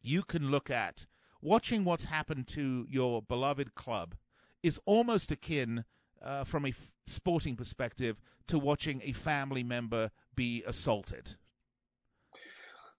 you 0.00 0.22
can 0.22 0.50
look 0.50 0.70
at 0.70 1.06
watching 1.42 1.84
what's 1.84 2.04
happened 2.04 2.46
to 2.46 2.86
your 2.88 3.20
beloved 3.20 3.74
club 3.74 4.14
is 4.62 4.80
almost 4.86 5.30
akin, 5.30 5.84
uh, 6.22 6.44
from 6.44 6.64
a 6.64 6.68
f- 6.68 6.92
sporting 7.06 7.56
perspective, 7.56 8.20
to 8.46 8.58
watching 8.58 9.02
a 9.04 9.12
family 9.12 9.64
member 9.64 10.10
be 10.34 10.62
assaulted. 10.66 11.34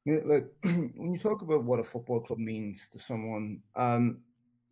Yeah, 0.06 0.20
like 0.26 0.48
when 0.64 1.14
you 1.14 1.18
talk 1.18 1.42
about 1.42 1.64
what 1.64 1.80
a 1.80 1.84
football 1.84 2.20
club 2.20 2.40
means 2.40 2.88
to 2.92 3.00
someone, 3.00 3.62
um, 3.76 4.20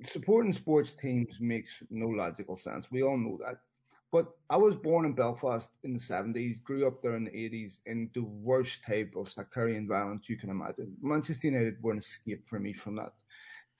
supporting 0.06 0.52
sports 0.52 0.94
teams 0.94 1.40
makes 1.40 1.82
no 1.90 2.08
logical 2.08 2.58
sense. 2.58 2.92
We 2.92 3.04
all 3.04 3.18
know 3.18 3.40
that. 3.46 3.58
But 4.12 4.28
I 4.50 4.58
was 4.58 4.76
born 4.76 5.06
in 5.06 5.14
Belfast 5.14 5.70
in 5.86 5.94
the 5.94 6.00
70s, 6.00 6.62
grew 6.62 6.86
up 6.86 7.02
there 7.02 7.16
in 7.16 7.24
the 7.24 7.32
80s 7.32 7.80
in 7.86 8.10
the 8.14 8.24
worst 8.24 8.84
type 8.84 9.14
of 9.16 9.32
sectarian 9.32 9.88
violence 9.88 10.28
you 10.28 10.38
can 10.38 10.50
imagine. 10.50 10.98
Manchester 11.02 11.48
United 11.48 11.82
were 11.82 11.94
an 11.94 12.00
escape 12.00 12.46
for 12.46 12.60
me 12.60 12.74
from 12.74 12.98
that. 12.98 13.14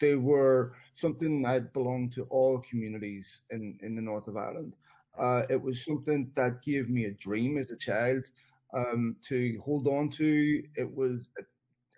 They 0.02 0.16
were 0.16 0.74
something 0.96 1.44
that 1.44 1.74
belonged 1.74 2.14
to 2.14 2.24
all 2.26 2.60
communities 2.70 3.42
in, 3.52 3.80
in 3.82 3.96
the 3.96 4.02
north 4.02 4.28
of 4.28 4.38
Ireland. 4.38 4.76
Uh, 5.18 5.44
it 5.50 5.62
was 5.62 5.86
something 5.86 6.32
that 6.36 6.64
gave 6.64 6.90
me 6.90 7.06
a 7.06 7.12
dream 7.12 7.58
as 7.58 7.72
a 7.72 7.78
child 7.78 8.26
um, 8.74 9.16
to 9.30 9.62
hold 9.64 9.88
on 9.88 10.10
to. 10.12 10.64
It 10.76 10.96
was, 10.96 11.22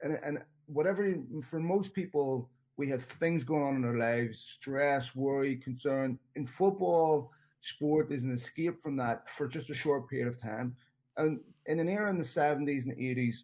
and, 0.04 0.20
and 0.24 0.40
whatever, 0.68 1.16
for 1.44 1.60
most 1.60 1.94
people, 1.94 2.50
we 2.78 2.90
have 2.90 3.04
things 3.04 3.44
going 3.44 3.64
on 3.64 3.76
in 3.78 3.86
our 3.86 3.98
lives 3.98 4.40
stress, 4.40 5.16
worry, 5.16 5.58
concern. 5.58 6.20
In 6.36 6.46
football, 6.46 7.32
sport 7.62 8.12
is 8.12 8.24
an 8.24 8.34
escape 8.34 8.82
from 8.84 8.98
that 8.98 9.30
for 9.30 9.48
just 9.48 9.70
a 9.70 9.76
short 9.76 10.10
period 10.10 10.28
of 10.28 10.42
time. 10.42 10.76
And 11.18 11.40
in 11.68 11.80
an 11.80 11.90
era 11.90 12.10
in 12.10 12.18
the 12.18 12.26
70s 12.26 12.86
and 12.86 12.98
80s, 12.98 13.38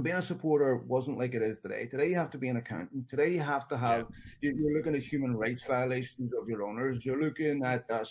being 0.00 0.16
a 0.16 0.22
supporter 0.22 0.76
wasn't 0.76 1.18
like 1.18 1.34
it 1.34 1.42
is 1.42 1.58
today. 1.58 1.84
Today 1.84 2.08
you 2.08 2.14
have 2.14 2.30
to 2.30 2.38
be 2.38 2.48
an 2.48 2.56
accountant. 2.56 3.10
Today 3.10 3.30
you 3.30 3.40
have 3.40 3.68
to 3.68 3.76
have 3.76 4.06
yeah. 4.40 4.52
you're 4.54 4.74
looking 4.74 4.94
at 4.94 5.02
human 5.02 5.36
rights 5.36 5.66
violations 5.66 6.32
of 6.32 6.48
your 6.48 6.62
owners. 6.62 7.04
You're 7.04 7.20
looking 7.20 7.62
at 7.62 7.84
uh, 7.90 8.02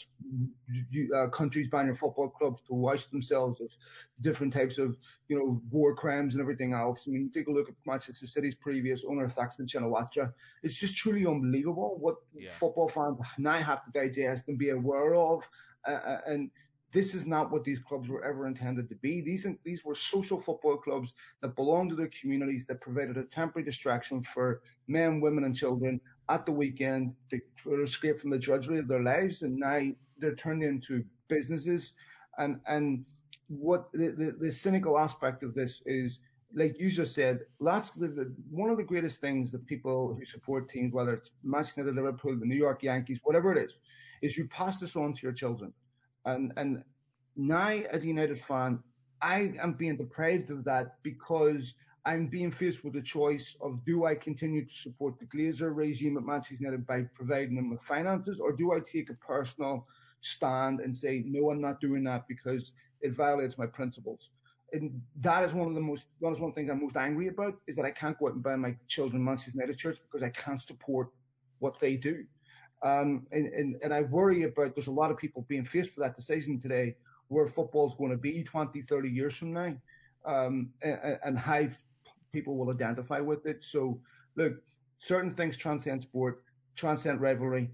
you, 0.91 1.11
uh, 1.15 1.29
countries 1.29 1.67
banning 1.69 1.95
football 1.95 2.29
clubs 2.29 2.61
to 2.67 2.75
wash 2.75 3.05
themselves 3.05 3.59
of 3.61 3.69
different 4.21 4.53
types 4.53 4.77
of 4.77 4.95
you 5.27 5.39
know 5.39 5.59
war 5.71 5.95
crimes 5.95 6.35
and 6.35 6.41
everything 6.41 6.73
else. 6.73 7.05
I 7.07 7.11
mean, 7.11 7.31
take 7.33 7.47
a 7.47 7.51
look 7.51 7.67
at 7.67 7.75
Manchester 7.87 8.27
City's 8.27 8.55
previous 8.55 9.03
owner 9.03 9.27
Thaksin 9.27 9.65
Shinawatra. 9.65 10.31
It's 10.61 10.77
just 10.77 10.95
truly 10.95 11.25
unbelievable 11.25 11.97
what 11.99 12.17
yeah. 12.35 12.49
football 12.49 12.89
fans 12.89 13.17
now 13.39 13.53
have 13.53 13.83
to 13.85 13.91
digest 13.91 14.43
and 14.49 14.57
be 14.57 14.69
aware 14.69 15.15
of. 15.15 15.49
Uh, 15.87 15.93
uh 15.93 16.21
and 16.27 16.51
this 16.91 17.15
is 17.15 17.25
not 17.25 17.51
what 17.51 17.63
these 17.63 17.79
clubs 17.79 18.09
were 18.09 18.23
ever 18.23 18.47
intended 18.47 18.89
to 18.89 18.95
be. 18.95 19.21
These 19.21 19.47
these 19.63 19.85
were 19.85 19.95
social 19.95 20.39
football 20.39 20.77
clubs 20.77 21.13
that 21.41 21.55
belonged 21.55 21.89
to 21.91 21.95
their 21.95 22.09
communities 22.09 22.65
that 22.65 22.81
provided 22.81 23.17
a 23.17 23.23
temporary 23.23 23.65
distraction 23.65 24.21
for 24.21 24.61
men, 24.87 25.21
women, 25.21 25.45
and 25.45 25.55
children 25.55 26.01
at 26.29 26.45
the 26.45 26.51
weekend 26.51 27.13
to, 27.29 27.39
to 27.63 27.81
escape 27.81 28.19
from 28.19 28.29
the 28.29 28.37
drudgery 28.37 28.79
of 28.79 28.87
their 28.87 29.03
lives, 29.03 29.41
and 29.41 29.57
now 29.57 29.81
they're 30.17 30.35
turned 30.35 30.63
into 30.63 31.03
businesses. 31.29 31.93
And 32.37 32.59
and 32.67 33.05
what 33.47 33.91
the, 33.91 34.09
the, 34.11 34.35
the 34.39 34.51
cynical 34.51 34.97
aspect 34.97 35.43
of 35.43 35.53
this 35.53 35.81
is 35.85 36.19
like 36.53 36.79
you 36.79 36.89
just 36.89 37.15
said, 37.15 37.39
lots 37.59 37.95
of 37.95 38.01
the, 38.01 38.33
one 38.49 38.69
of 38.69 38.77
the 38.77 38.83
greatest 38.83 39.21
things 39.21 39.51
that 39.51 39.65
people 39.67 40.13
who 40.13 40.25
support 40.25 40.69
teams, 40.69 40.93
whether 40.93 41.13
it's 41.13 41.31
Manchester 41.43 41.81
United, 41.81 41.95
Liverpool, 41.95 42.37
the 42.37 42.45
New 42.45 42.55
York 42.55 42.83
Yankees, 42.83 43.19
whatever 43.23 43.53
it 43.53 43.57
is, 43.57 43.77
is 44.21 44.37
you 44.37 44.47
pass 44.47 44.79
this 44.79 44.95
on 44.95 45.13
to 45.13 45.21
your 45.23 45.31
children. 45.31 45.73
And 46.25 46.53
and 46.57 46.83
now 47.35 47.69
as 47.69 48.03
a 48.03 48.07
United 48.07 48.39
fan, 48.39 48.79
I 49.21 49.53
am 49.59 49.73
being 49.73 49.97
deprived 49.97 50.51
of 50.51 50.63
that 50.65 51.01
because 51.03 51.73
I'm 52.05 52.27
being 52.27 52.49
faced 52.49 52.83
with 52.83 52.93
the 52.93 53.01
choice 53.01 53.55
of 53.61 53.85
do 53.85 54.05
I 54.05 54.15
continue 54.15 54.65
to 54.65 54.73
support 54.73 55.19
the 55.19 55.25
Glazer 55.25 55.75
regime 55.75 56.17
at 56.17 56.23
Manchester 56.23 56.63
United 56.63 56.87
by 56.87 57.03
providing 57.13 57.55
them 57.55 57.69
with 57.69 57.81
finances, 57.81 58.39
or 58.39 58.51
do 58.51 58.73
I 58.73 58.79
take 58.79 59.09
a 59.11 59.13
personal 59.15 59.87
stand 60.21 60.79
and 60.79 60.95
say 60.95 61.23
no, 61.25 61.51
I'm 61.51 61.61
not 61.61 61.79
doing 61.79 62.03
that 62.05 62.27
because 62.27 62.73
it 63.01 63.13
violates 63.13 63.57
my 63.57 63.67
principles. 63.67 64.31
And 64.73 65.01
that 65.17 65.43
is 65.43 65.53
one 65.53 65.67
of 65.67 65.75
the 65.75 65.81
most 65.81 66.07
that 66.21 66.31
is 66.31 66.39
one 66.39 66.49
of 66.49 66.55
the 66.55 66.61
things 66.61 66.71
I'm 66.71 66.81
most 66.81 66.97
angry 66.97 67.27
about 67.27 67.55
is 67.67 67.75
that 67.75 67.85
I 67.85 67.91
can't 67.91 68.17
go 68.17 68.27
out 68.27 68.33
and 68.33 68.43
buy 68.43 68.55
my 68.55 68.75
children 68.87 69.23
Manchester 69.23 69.51
United 69.55 69.79
shirts 69.79 69.99
because 69.99 70.23
I 70.23 70.29
can't 70.29 70.61
support 70.61 71.09
what 71.59 71.79
they 71.79 71.95
do. 71.97 72.25
Um, 72.83 73.27
and, 73.31 73.47
and, 73.47 73.75
and 73.83 73.93
I 73.93 74.01
worry 74.01 74.43
about 74.43 74.75
there's 74.75 74.87
a 74.87 74.91
lot 74.91 75.11
of 75.11 75.17
people 75.17 75.45
being 75.47 75.63
faced 75.63 75.95
with 75.95 76.03
that 76.03 76.15
decision 76.15 76.59
today 76.59 76.95
where 77.27 77.47
football's 77.47 77.95
going 77.95 78.11
to 78.11 78.17
be 78.17 78.43
20, 78.43 78.81
30 78.81 79.09
years 79.09 79.35
from 79.35 79.53
now 79.53 79.75
um, 80.25 80.71
and, 80.81 81.19
and 81.23 81.39
how 81.39 81.67
people 82.33 82.57
will 82.57 82.71
identify 82.71 83.19
with 83.19 83.45
it. 83.45 83.63
So, 83.63 83.99
look, 84.35 84.53
certain 84.99 85.33
things 85.33 85.57
transcend 85.57 86.01
sport, 86.01 86.43
transcend 86.75 87.21
rivalry. 87.21 87.69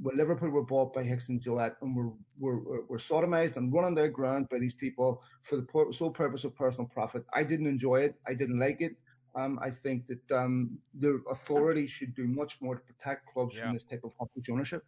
When 0.00 0.16
Liverpool 0.16 0.50
were 0.50 0.64
bought 0.64 0.92
by 0.92 1.02
Hicks 1.02 1.28
and 1.28 1.40
Gillett 1.40 1.74
and 1.80 1.94
were, 1.94 2.10
were, 2.38 2.82
were 2.88 2.98
sodomized 2.98 3.56
and 3.56 3.72
run 3.72 3.84
on 3.84 3.94
their 3.94 4.08
ground 4.08 4.48
by 4.48 4.58
these 4.58 4.74
people 4.74 5.22
for 5.42 5.56
the 5.56 5.92
sole 5.92 6.10
purpose 6.10 6.44
of 6.44 6.56
personal 6.56 6.88
profit, 6.88 7.24
I 7.32 7.44
didn't 7.44 7.66
enjoy 7.66 8.00
it. 8.00 8.16
I 8.26 8.34
didn't 8.34 8.58
like 8.58 8.80
it. 8.80 8.96
Um, 9.34 9.58
I 9.62 9.70
think 9.70 10.06
that 10.08 10.36
um, 10.36 10.78
the 10.94 11.22
authorities 11.30 11.90
should 11.90 12.14
do 12.14 12.26
much 12.26 12.60
more 12.60 12.74
to 12.74 12.80
protect 12.80 13.26
clubs 13.26 13.56
yeah. 13.56 13.64
from 13.64 13.74
this 13.74 13.84
type 13.84 14.02
of 14.04 14.12
hostage 14.18 14.50
ownership. 14.50 14.84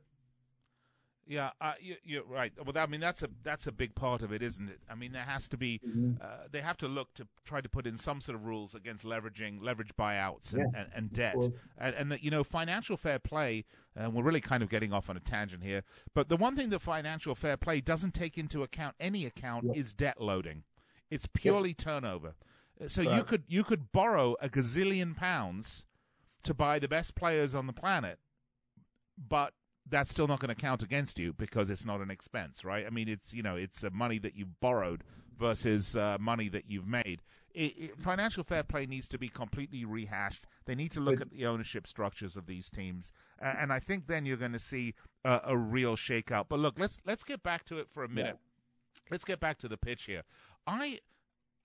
Yeah, 1.26 1.50
uh, 1.61 1.72
you, 1.80 2.20
are 2.20 2.24
right. 2.24 2.52
Well, 2.62 2.76
I 2.76 2.87
mean 2.87 3.00
that's 3.00 3.22
a 3.22 3.28
that's 3.42 3.66
a 3.66 3.72
big 3.72 3.94
part 3.94 4.22
of 4.22 4.33
it, 4.33 4.42
isn't 4.42 4.68
it? 4.68 4.80
I 4.90 4.94
mean 4.94 5.12
there 5.12 5.22
has 5.22 5.48
to 5.48 5.57
be 5.57 5.80
mm-hmm. 5.87 6.22
uh, 6.22 6.48
they 6.50 6.61
have 6.61 6.76
to 6.78 6.88
look 6.88 7.14
to 7.14 7.26
try 7.44 7.62
to 7.62 7.68
put 7.68 7.87
in 7.87 7.96
some 7.96 8.20
sort 8.20 8.37
of 8.37 8.44
rules 8.44 8.74
against 8.74 9.04
leveraging 9.04 9.62
leverage 9.62 9.92
buyouts 9.98 10.52
and, 10.52 10.70
yeah, 10.72 10.80
and, 10.80 10.90
and 10.94 11.12
debt, 11.12 11.37
and, 11.78 11.94
and 11.94 12.18
you 12.20 12.30
know 12.30 12.44
financial 12.44 12.96
fair 12.96 13.18
play. 13.18 13.64
And 13.96 14.09
uh, 14.09 14.11
we're 14.11 14.24
really 14.24 14.40
kind 14.40 14.62
of 14.62 14.68
getting 14.68 14.92
off 14.92 15.09
on 15.09 15.16
a 15.16 15.20
tangent 15.20 15.62
here, 15.62 15.83
but 16.14 16.28
the 16.28 16.37
one 16.37 16.57
thing 16.57 16.68
that 16.70 16.80
financial 16.80 17.35
fair 17.35 17.57
play 17.57 17.80
doesn't 17.80 18.12
take 18.12 18.37
into 18.37 18.62
account 18.62 18.94
any 19.00 19.24
account 19.24 19.64
yeah. 19.68 19.80
is 19.80 19.92
debt 19.92 20.20
loading. 20.20 20.64
It's 21.11 21.26
purely 21.33 21.70
yep. 21.70 21.78
turnover. 21.78 22.35
Uh, 22.82 22.88
so 22.88 23.02
right. 23.02 23.16
you 23.16 23.24
could 23.24 23.44
you 23.46 23.64
could 23.64 23.92
borrow 23.92 24.37
a 24.40 24.48
gazillion 24.48 25.16
pounds 25.16 25.84
to 26.42 26.54
buy 26.54 26.78
the 26.78 26.88
best 26.88 27.14
players 27.14 27.54
on 27.54 27.66
the 27.66 27.72
planet, 27.72 28.18
but 29.16 29.54
that's 29.88 30.10
still 30.10 30.26
not 30.26 30.40
going 30.40 30.54
to 30.54 30.60
count 30.60 30.82
against 30.82 31.18
you 31.18 31.32
because 31.32 31.68
it's 31.70 31.84
not 31.84 32.00
an 32.00 32.10
expense, 32.10 32.64
right? 32.64 32.87
I 32.87 32.90
mean, 32.90 33.08
it's 33.08 33.32
you 33.32 33.42
know, 33.42 33.56
it's 33.56 33.84
uh, 33.84 33.90
money 33.92 34.18
that 34.18 34.37
you 34.37 34.46
borrowed 34.60 35.04
versus 35.38 35.96
uh, 35.96 36.16
money 36.20 36.48
that 36.48 36.64
you've 36.68 36.87
made. 36.87 37.22
It, 37.54 37.74
it, 37.78 38.00
financial 38.00 38.42
fair 38.42 38.64
play 38.64 38.84
needs 38.84 39.06
to 39.08 39.18
be 39.18 39.28
completely 39.28 39.84
rehashed. 39.84 40.44
They 40.66 40.74
need 40.74 40.90
to 40.92 41.00
look 41.00 41.20
at 41.20 41.30
the 41.30 41.46
ownership 41.46 41.87
structures 41.87 42.37
of 42.37 42.46
these 42.46 42.68
teams, 42.68 43.12
uh, 43.40 43.54
and 43.58 43.72
I 43.72 43.78
think 43.78 44.06
then 44.06 44.26
you're 44.26 44.37
going 44.37 44.52
to 44.52 44.58
see 44.58 44.94
a, 45.24 45.40
a 45.44 45.56
real 45.56 45.96
shakeout. 45.96 46.46
But 46.48 46.58
look, 46.58 46.78
let's 46.78 46.98
let's 47.06 47.22
get 47.22 47.42
back 47.42 47.64
to 47.66 47.78
it 47.78 47.88
for 47.92 48.02
a 48.02 48.08
minute. 48.08 48.38
Yeah. 48.40 49.10
Let's 49.10 49.24
get 49.24 49.38
back 49.38 49.58
to 49.58 49.68
the 49.68 49.76
pitch 49.76 50.04
here. 50.04 50.22
I 50.66 51.00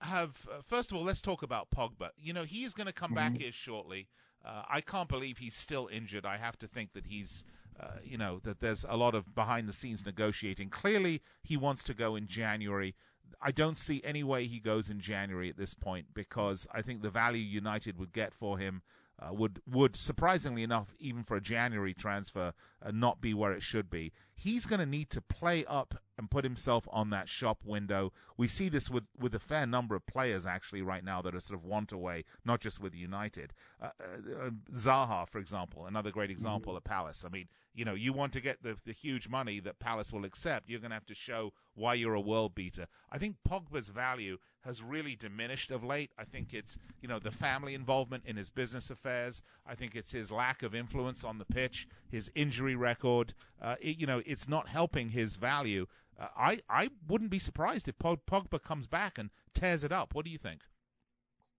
have 0.02 0.48
uh, 0.52 0.62
first 0.62 0.92
of 0.92 0.98
all, 0.98 1.04
let's 1.04 1.22
talk 1.22 1.44
about 1.44 1.70
Pogba. 1.70 2.10
You 2.18 2.34
know, 2.34 2.44
he 2.44 2.64
is 2.64 2.74
going 2.74 2.88
to 2.88 2.94
come 2.94 3.10
mm-hmm. 3.10 3.34
back 3.34 3.38
here 3.38 3.52
shortly. 3.52 4.08
Uh, 4.46 4.64
I 4.70 4.82
can't 4.82 5.10
believe 5.10 5.38
he's 5.38 5.56
still 5.56 5.90
injured. 5.92 6.26
I 6.26 6.38
have 6.38 6.58
to 6.60 6.68
think 6.68 6.94
that 6.94 7.08
he's 7.08 7.44
uh, 7.80 7.92
you 8.04 8.18
know, 8.18 8.40
that 8.44 8.60
there's 8.60 8.86
a 8.88 8.98
lot 8.98 9.16
of 9.16 9.34
behind 9.34 9.68
the 9.68 9.74
scenes 9.74 10.06
negotiating. 10.06 10.70
Clearly, 10.70 11.22
he 11.44 11.56
wants 11.56 11.82
to 11.84 11.94
go 11.94 12.16
in 12.16 12.28
January. 12.28 12.94
I 13.42 13.52
don't 13.52 13.78
see 13.78 14.02
any 14.04 14.24
way 14.24 14.48
he 14.48 14.60
goes 14.60 14.90
in 14.90 15.00
January 15.00 15.50
at 15.50 15.58
this 15.58 15.74
point 15.74 16.08
because 16.14 16.68
I 16.74 16.82
think 16.82 17.02
the 17.02 17.10
value 17.10 17.42
United 17.42 17.98
would 17.98 18.12
get 18.12 18.34
for 18.34 18.58
him 18.58 18.82
uh, 19.22 19.34
would 19.34 19.62
would 19.70 19.96
surprisingly 19.96 20.64
enough, 20.64 20.96
even 21.00 21.24
for 21.24 21.36
a 21.36 21.42
January 21.42 21.94
transfer, 21.94 22.54
uh, 22.82 22.92
not 22.92 23.20
be 23.20 23.34
where 23.34 23.52
it 23.52 23.62
should 23.62 23.90
be. 23.90 24.14
He's 24.34 24.66
going 24.66 24.80
to 24.80 24.86
need 24.86 25.10
to 25.10 25.22
play 25.22 25.66
up 25.66 26.02
and 26.18 26.32
put 26.32 26.46
himself 26.46 26.88
on 26.92 27.10
that 27.10 27.28
shop 27.28 27.60
window. 27.66 28.14
We 28.38 28.48
see 28.48 28.70
this 28.70 28.90
with 28.90 29.06
with 29.18 29.36
a 29.36 29.40
fair 29.40 29.66
number 29.66 29.96
of 29.96 30.06
players 30.06 30.46
actually 30.46 30.82
right 30.82 31.04
now 31.04 31.22
that 31.22 31.36
are 31.36 31.40
sort 31.40 31.60
of 31.60 31.66
want 31.66 31.92
away, 31.92 32.24
not 32.46 32.62
just 32.62 32.80
with 32.80 32.96
United. 32.96 33.54
Uh, 33.82 33.90
uh, 34.00 34.46
uh 34.46 34.50
Zaha, 34.74 35.28
for 35.28 35.40
example, 35.40 35.86
another 35.86 36.12
great 36.12 36.32
example 36.32 36.72
mm-hmm. 36.72 36.78
at 36.78 36.84
Palace. 36.86 37.26
I 37.26 37.30
mean, 37.30 37.50
you 37.80 37.86
know, 37.86 37.94
you 37.94 38.12
want 38.12 38.34
to 38.34 38.42
get 38.42 38.62
the, 38.62 38.76
the 38.86 38.92
huge 38.92 39.30
money 39.30 39.62
that 39.62 39.80
Palace 39.80 40.12
will 40.12 40.26
accept, 40.26 40.70
you're 40.70 40.82
going 40.82 40.92
to 40.92 40.96
have 40.96 41.06
to 41.06 41.16
show 41.16 41.54
why 41.76 41.94
you're 41.94 42.14
a 42.14 42.20
world 42.20 42.54
beater. 42.54 42.88
I 43.10 43.18
think 43.18 43.38
Pogba's 43.50 43.88
value 43.88 44.38
has 44.66 44.84
really 44.84 45.16
diminished 45.16 45.72
of 45.72 45.82
late. 45.82 46.12
I 46.18 46.26
think 46.26 46.54
it's, 46.54 46.78
you 47.02 47.08
know, 47.08 47.20
the 47.20 47.32
family 47.32 47.74
involvement 47.74 48.26
in 48.26 48.36
his 48.36 48.50
business 48.50 48.90
affairs. 48.90 49.42
I 49.66 49.76
think 49.76 49.96
it's 49.96 50.12
his 50.12 50.30
lack 50.30 50.62
of 50.62 50.76
influence 50.76 51.24
on 51.24 51.38
the 51.38 51.46
pitch, 51.46 51.88
his 52.12 52.30
injury 52.36 52.76
record. 52.76 53.34
Uh, 53.62 53.76
it, 53.80 53.98
you 53.98 54.06
know, 54.06 54.22
it's 54.26 54.50
not 54.50 54.68
helping 54.68 55.12
his 55.12 55.38
value. 55.38 55.88
Uh, 56.20 56.28
I, 56.38 56.60
I 56.70 56.90
wouldn't 57.08 57.32
be 57.32 57.40
surprised 57.40 57.88
if 57.88 57.98
Pogba 57.98 58.62
comes 58.62 58.88
back 58.88 59.18
and 59.18 59.30
tears 59.54 59.86
it 59.86 59.94
up. 59.94 60.14
What 60.14 60.26
do 60.26 60.32
you 60.32 60.38
think? 60.38 60.64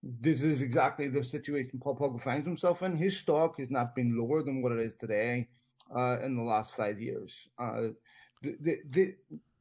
This 0.03 0.43
is 0.43 0.61
exactly 0.61 1.09
the 1.09 1.25
situation 1.25 1.81
Paul 1.83 1.97
Pogba 1.97 2.23
finds 2.23 2.47
himself 2.47 2.83
in. 2.83 2.95
His 2.95 3.17
stock 3.17 3.59
has 3.59 3.71
not 3.71 3.95
been 3.95 4.19
lower 4.19 4.43
than 4.43 4.61
what 4.61 4.73
it 4.73 4.81
is 4.81 4.93
today 4.95 5.49
uh, 5.97 6.19
in 6.21 6.37
the 6.37 6.43
last 6.43 6.75
five 6.75 7.01
years. 7.01 7.49
Uh, 7.59 7.89
the, 8.43 8.57
the, 8.61 8.79
the, 8.91 9.15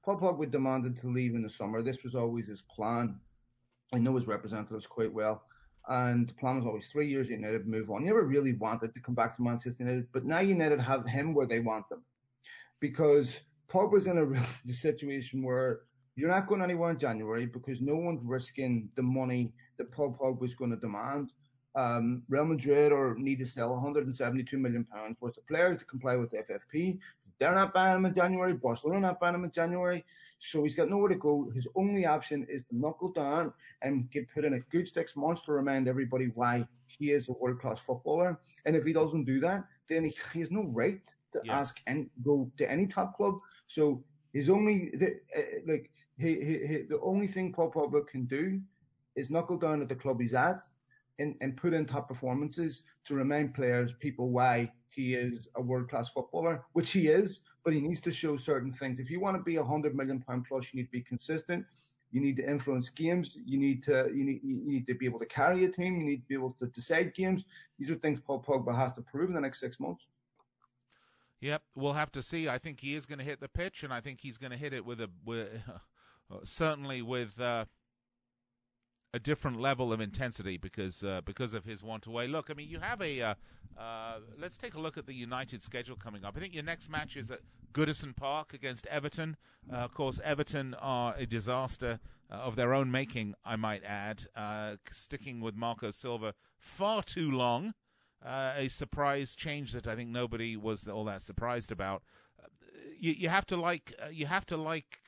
Paul 0.03 0.19
Pogba 0.19 0.49
demanded 0.49 0.97
to 0.97 1.07
leave 1.07 1.35
in 1.35 1.41
the 1.41 1.49
summer. 1.49 1.81
This 1.81 2.03
was 2.03 2.15
always 2.15 2.47
his 2.47 2.61
plan. 2.61 3.19
I 3.93 3.97
know 3.97 4.15
his 4.15 4.27
representatives 4.27 4.87
quite 4.87 5.13
well. 5.13 5.43
And 5.87 6.29
the 6.29 6.33
plan 6.33 6.57
was 6.57 6.65
always 6.65 6.87
three 6.87 7.09
years 7.09 7.29
United 7.29 7.67
move 7.67 7.89
on. 7.89 8.01
He 8.01 8.07
never 8.07 8.23
really 8.23 8.53
wanted 8.53 8.93
to 8.93 8.99
come 8.99 9.15
back 9.15 9.35
to 9.35 9.41
Manchester 9.41 9.83
United, 9.83 10.07
but 10.13 10.25
now 10.25 10.39
United 10.39 10.79
have 10.79 11.05
him 11.05 11.33
where 11.33 11.47
they 11.47 11.59
want 11.59 11.89
them. 11.89 12.03
Because 12.79 13.39
Pogba's 13.71 14.07
in 14.07 14.17
a 14.17 14.71
situation 14.71 15.43
where 15.43 15.81
you're 16.15 16.29
not 16.29 16.47
going 16.47 16.61
anywhere 16.61 16.91
in 16.91 16.99
January 16.99 17.45
because 17.45 17.81
no 17.81 17.95
one's 17.95 18.21
risking 18.23 18.89
the 18.95 19.01
money 19.01 19.53
that 19.77 19.91
Paul 19.91 20.17
Pogba's 20.19 20.53
going 20.53 20.71
to 20.71 20.77
demand 20.77 21.31
um, 21.75 22.23
Real 22.29 22.45
Madrid 22.45 22.91
or 22.91 23.15
need 23.17 23.39
to 23.39 23.45
sell 23.45 23.69
172 23.69 24.57
million 24.57 24.83
pounds 24.83 25.17
worth 25.21 25.37
of 25.37 25.47
players 25.47 25.77
to 25.79 25.85
comply 25.85 26.15
with 26.15 26.31
the 26.31 26.37
FFP. 26.37 26.99
They're 27.39 27.55
not 27.55 27.73
buying 27.73 27.97
him 27.97 28.05
in 28.05 28.13
January. 28.13 28.53
Barcelona 28.53 28.99
not 28.99 29.19
buying 29.19 29.35
him 29.35 29.45
in 29.45 29.51
January. 29.51 30.03
So 30.39 30.63
he's 30.63 30.75
got 30.75 30.89
nowhere 30.89 31.09
to 31.09 31.15
go. 31.15 31.51
His 31.53 31.67
only 31.75 32.05
option 32.05 32.45
is 32.49 32.63
to 32.65 32.77
knuckle 32.77 33.11
down 33.11 33.53
and 33.81 34.09
get 34.09 34.29
put 34.33 34.45
in 34.45 34.53
a 34.53 34.59
good 34.59 34.87
six 34.87 35.15
months 35.15 35.41
to 35.43 35.51
remind 35.51 35.87
everybody 35.87 36.27
why 36.33 36.67
he 36.87 37.11
is 37.11 37.27
a 37.27 37.33
world 37.33 37.59
class 37.59 37.79
footballer. 37.79 38.39
And 38.65 38.75
if 38.75 38.85
he 38.85 38.93
doesn't 38.93 39.25
do 39.25 39.39
that, 39.41 39.63
then 39.87 40.05
he, 40.05 40.15
he 40.33 40.39
has 40.39 40.51
no 40.51 40.63
right 40.63 41.05
to 41.33 41.41
yeah. 41.43 41.59
ask 41.59 41.79
and 41.87 42.09
go 42.23 42.51
to 42.57 42.69
any 42.69 42.87
top 42.87 43.15
club. 43.15 43.35
So 43.67 44.03
his 44.33 44.49
only 44.49 44.91
the, 44.93 45.19
uh, 45.37 45.41
like 45.67 45.91
he, 46.17 46.35
he, 46.35 46.67
he, 46.67 46.81
the 46.89 46.99
only 47.01 47.27
thing 47.27 47.51
Paul 47.51 47.71
Pogba 47.71 48.07
can 48.07 48.25
do 48.25 48.59
is 49.15 49.29
knuckle 49.29 49.57
down 49.57 49.81
at 49.81 49.89
the 49.89 49.95
club 49.95 50.19
he's 50.21 50.33
at 50.33 50.61
and, 51.19 51.35
and 51.41 51.55
put 51.55 51.73
in 51.73 51.85
top 51.85 52.07
performances 52.07 52.83
to 53.05 53.13
remind 53.13 53.53
players, 53.53 53.93
people 53.99 54.29
why 54.29 54.71
he 54.89 55.13
is 55.13 55.47
a 55.55 55.61
world 55.61 55.89
class 55.89 56.09
footballer, 56.09 56.63
which 56.73 56.91
he 56.91 57.07
is, 57.07 57.41
but 57.63 57.73
he 57.73 57.81
needs 57.81 58.01
to 58.01 58.11
show 58.11 58.35
certain 58.37 58.71
things. 58.71 58.99
If 58.99 59.09
you 59.09 59.19
want 59.19 59.37
to 59.37 59.43
be 59.43 59.57
a 59.57 59.63
hundred 59.63 59.95
million 59.95 60.19
pound 60.19 60.45
plus, 60.47 60.73
you 60.73 60.79
need 60.79 60.87
to 60.87 60.91
be 60.91 61.01
consistent. 61.01 61.65
You 62.11 62.21
need 62.21 62.37
to 62.37 62.49
influence 62.49 62.89
games. 62.89 63.37
You 63.45 63.59
need 63.59 63.83
to 63.83 64.09
you 64.11 64.23
need, 64.23 64.41
you 64.43 64.61
need 64.65 64.87
to 64.87 64.95
be 64.95 65.05
able 65.05 65.19
to 65.19 65.27
carry 65.27 65.65
a 65.65 65.69
team. 65.69 65.99
You 65.99 66.05
need 66.05 66.21
to 66.21 66.27
be 66.27 66.33
able 66.33 66.55
to 66.59 66.67
decide 66.67 67.13
games. 67.13 67.45
These 67.77 67.91
are 67.91 67.95
things 67.95 68.19
Paul 68.19 68.41
Pogba 68.41 68.75
has 68.75 68.93
to 68.93 69.01
prove 69.01 69.29
in 69.29 69.35
the 69.35 69.41
next 69.41 69.59
six 69.59 69.79
months. 69.79 70.07
Yep, 71.41 71.61
we'll 71.75 71.93
have 71.93 72.11
to 72.13 72.23
see. 72.23 72.49
I 72.49 72.57
think 72.57 72.81
he 72.81 72.95
is 72.95 73.05
going 73.05 73.19
to 73.19 73.25
hit 73.25 73.39
the 73.39 73.47
pitch, 73.47 73.83
and 73.83 73.93
I 73.93 74.01
think 74.01 74.19
he's 74.21 74.37
going 74.37 74.51
to 74.51 74.57
hit 74.57 74.73
it 74.73 74.85
with 74.85 74.99
a 74.99 75.09
with, 75.23 75.49
uh, 76.31 76.37
certainly 76.43 77.01
with. 77.01 77.39
Uh, 77.39 77.65
a 79.13 79.19
different 79.19 79.59
level 79.59 79.91
of 79.91 79.99
intensity 79.99 80.57
because 80.57 81.03
uh, 81.03 81.21
because 81.25 81.53
of 81.53 81.65
his 81.65 81.83
want 81.83 82.05
away. 82.05 82.27
Look, 82.27 82.49
I 82.49 82.53
mean, 82.53 82.69
you 82.69 82.79
have 82.79 83.01
a. 83.01 83.21
Uh, 83.21 83.33
uh, 83.77 84.19
let's 84.37 84.57
take 84.57 84.73
a 84.73 84.79
look 84.79 84.97
at 84.97 85.05
the 85.05 85.13
United 85.13 85.63
schedule 85.63 85.95
coming 85.95 86.25
up. 86.25 86.35
I 86.35 86.39
think 86.39 86.53
your 86.53 86.63
next 86.63 86.89
match 86.89 87.15
is 87.15 87.31
at 87.31 87.39
Goodison 87.73 88.15
Park 88.15 88.53
against 88.53 88.85
Everton. 88.87 89.37
Uh, 89.71 89.77
of 89.77 89.93
course, 89.93 90.19
Everton 90.23 90.75
are 90.75 91.15
a 91.17 91.25
disaster 91.25 91.99
uh, 92.29 92.35
of 92.35 92.55
their 92.55 92.73
own 92.73 92.91
making, 92.91 93.35
I 93.45 93.55
might 93.55 93.83
add. 93.83 94.27
Uh, 94.35 94.75
sticking 94.91 95.39
with 95.39 95.55
Marco 95.55 95.91
Silva 95.91 96.33
far 96.57 97.03
too 97.03 97.31
long. 97.31 97.73
a 98.25 98.67
surprise 98.67 99.33
change 99.33 99.71
that 99.71 99.87
I 99.87 99.95
think 99.95 100.09
nobody 100.09 100.57
was 100.57 100.87
all 100.87 101.05
that 101.05 101.21
surprised 101.21 101.71
about. 101.71 102.03
You, 102.99 103.13
you 103.13 103.29
have 103.29 103.45
to 103.45 103.55
like 103.55 103.93
you 104.11 104.25
have 104.25 104.45
to 104.47 104.57
like 104.57 104.99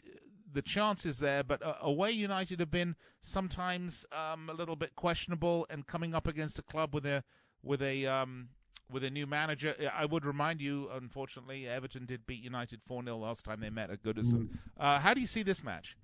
the 0.53 0.61
chances 0.61 1.19
there, 1.19 1.43
but 1.43 1.63
uh, 1.63 1.75
away 1.81 2.11
United 2.11 2.59
have 2.59 2.71
been 2.71 2.95
sometimes 3.21 4.05
um, 4.11 4.49
a 4.49 4.53
little 4.53 4.75
bit 4.75 4.95
questionable, 4.95 5.65
and 5.69 5.87
coming 5.87 6.13
up 6.13 6.27
against 6.27 6.59
a 6.59 6.61
club 6.61 6.93
with 6.93 7.05
a 7.05 7.23
with 7.63 7.81
a 7.81 8.05
um, 8.05 8.49
with 8.91 9.03
a 9.03 9.09
new 9.09 9.25
manager. 9.25 9.75
I 9.95 10.05
would 10.05 10.25
remind 10.25 10.61
you, 10.61 10.89
unfortunately, 10.93 11.67
Everton 11.67 12.05
did 12.05 12.25
beat 12.27 12.43
United 12.43 12.81
4 12.87 13.03
0 13.03 13.17
last 13.17 13.45
time 13.45 13.59
they 13.61 13.69
met 13.69 13.89
at 13.89 14.03
Goodison. 14.03 14.33
Mm. 14.33 14.49
Uh, 14.79 14.99
how 14.99 15.13
do 15.13 15.21
you 15.21 15.27
see 15.27 15.43
this 15.43 15.63
match? 15.63 15.95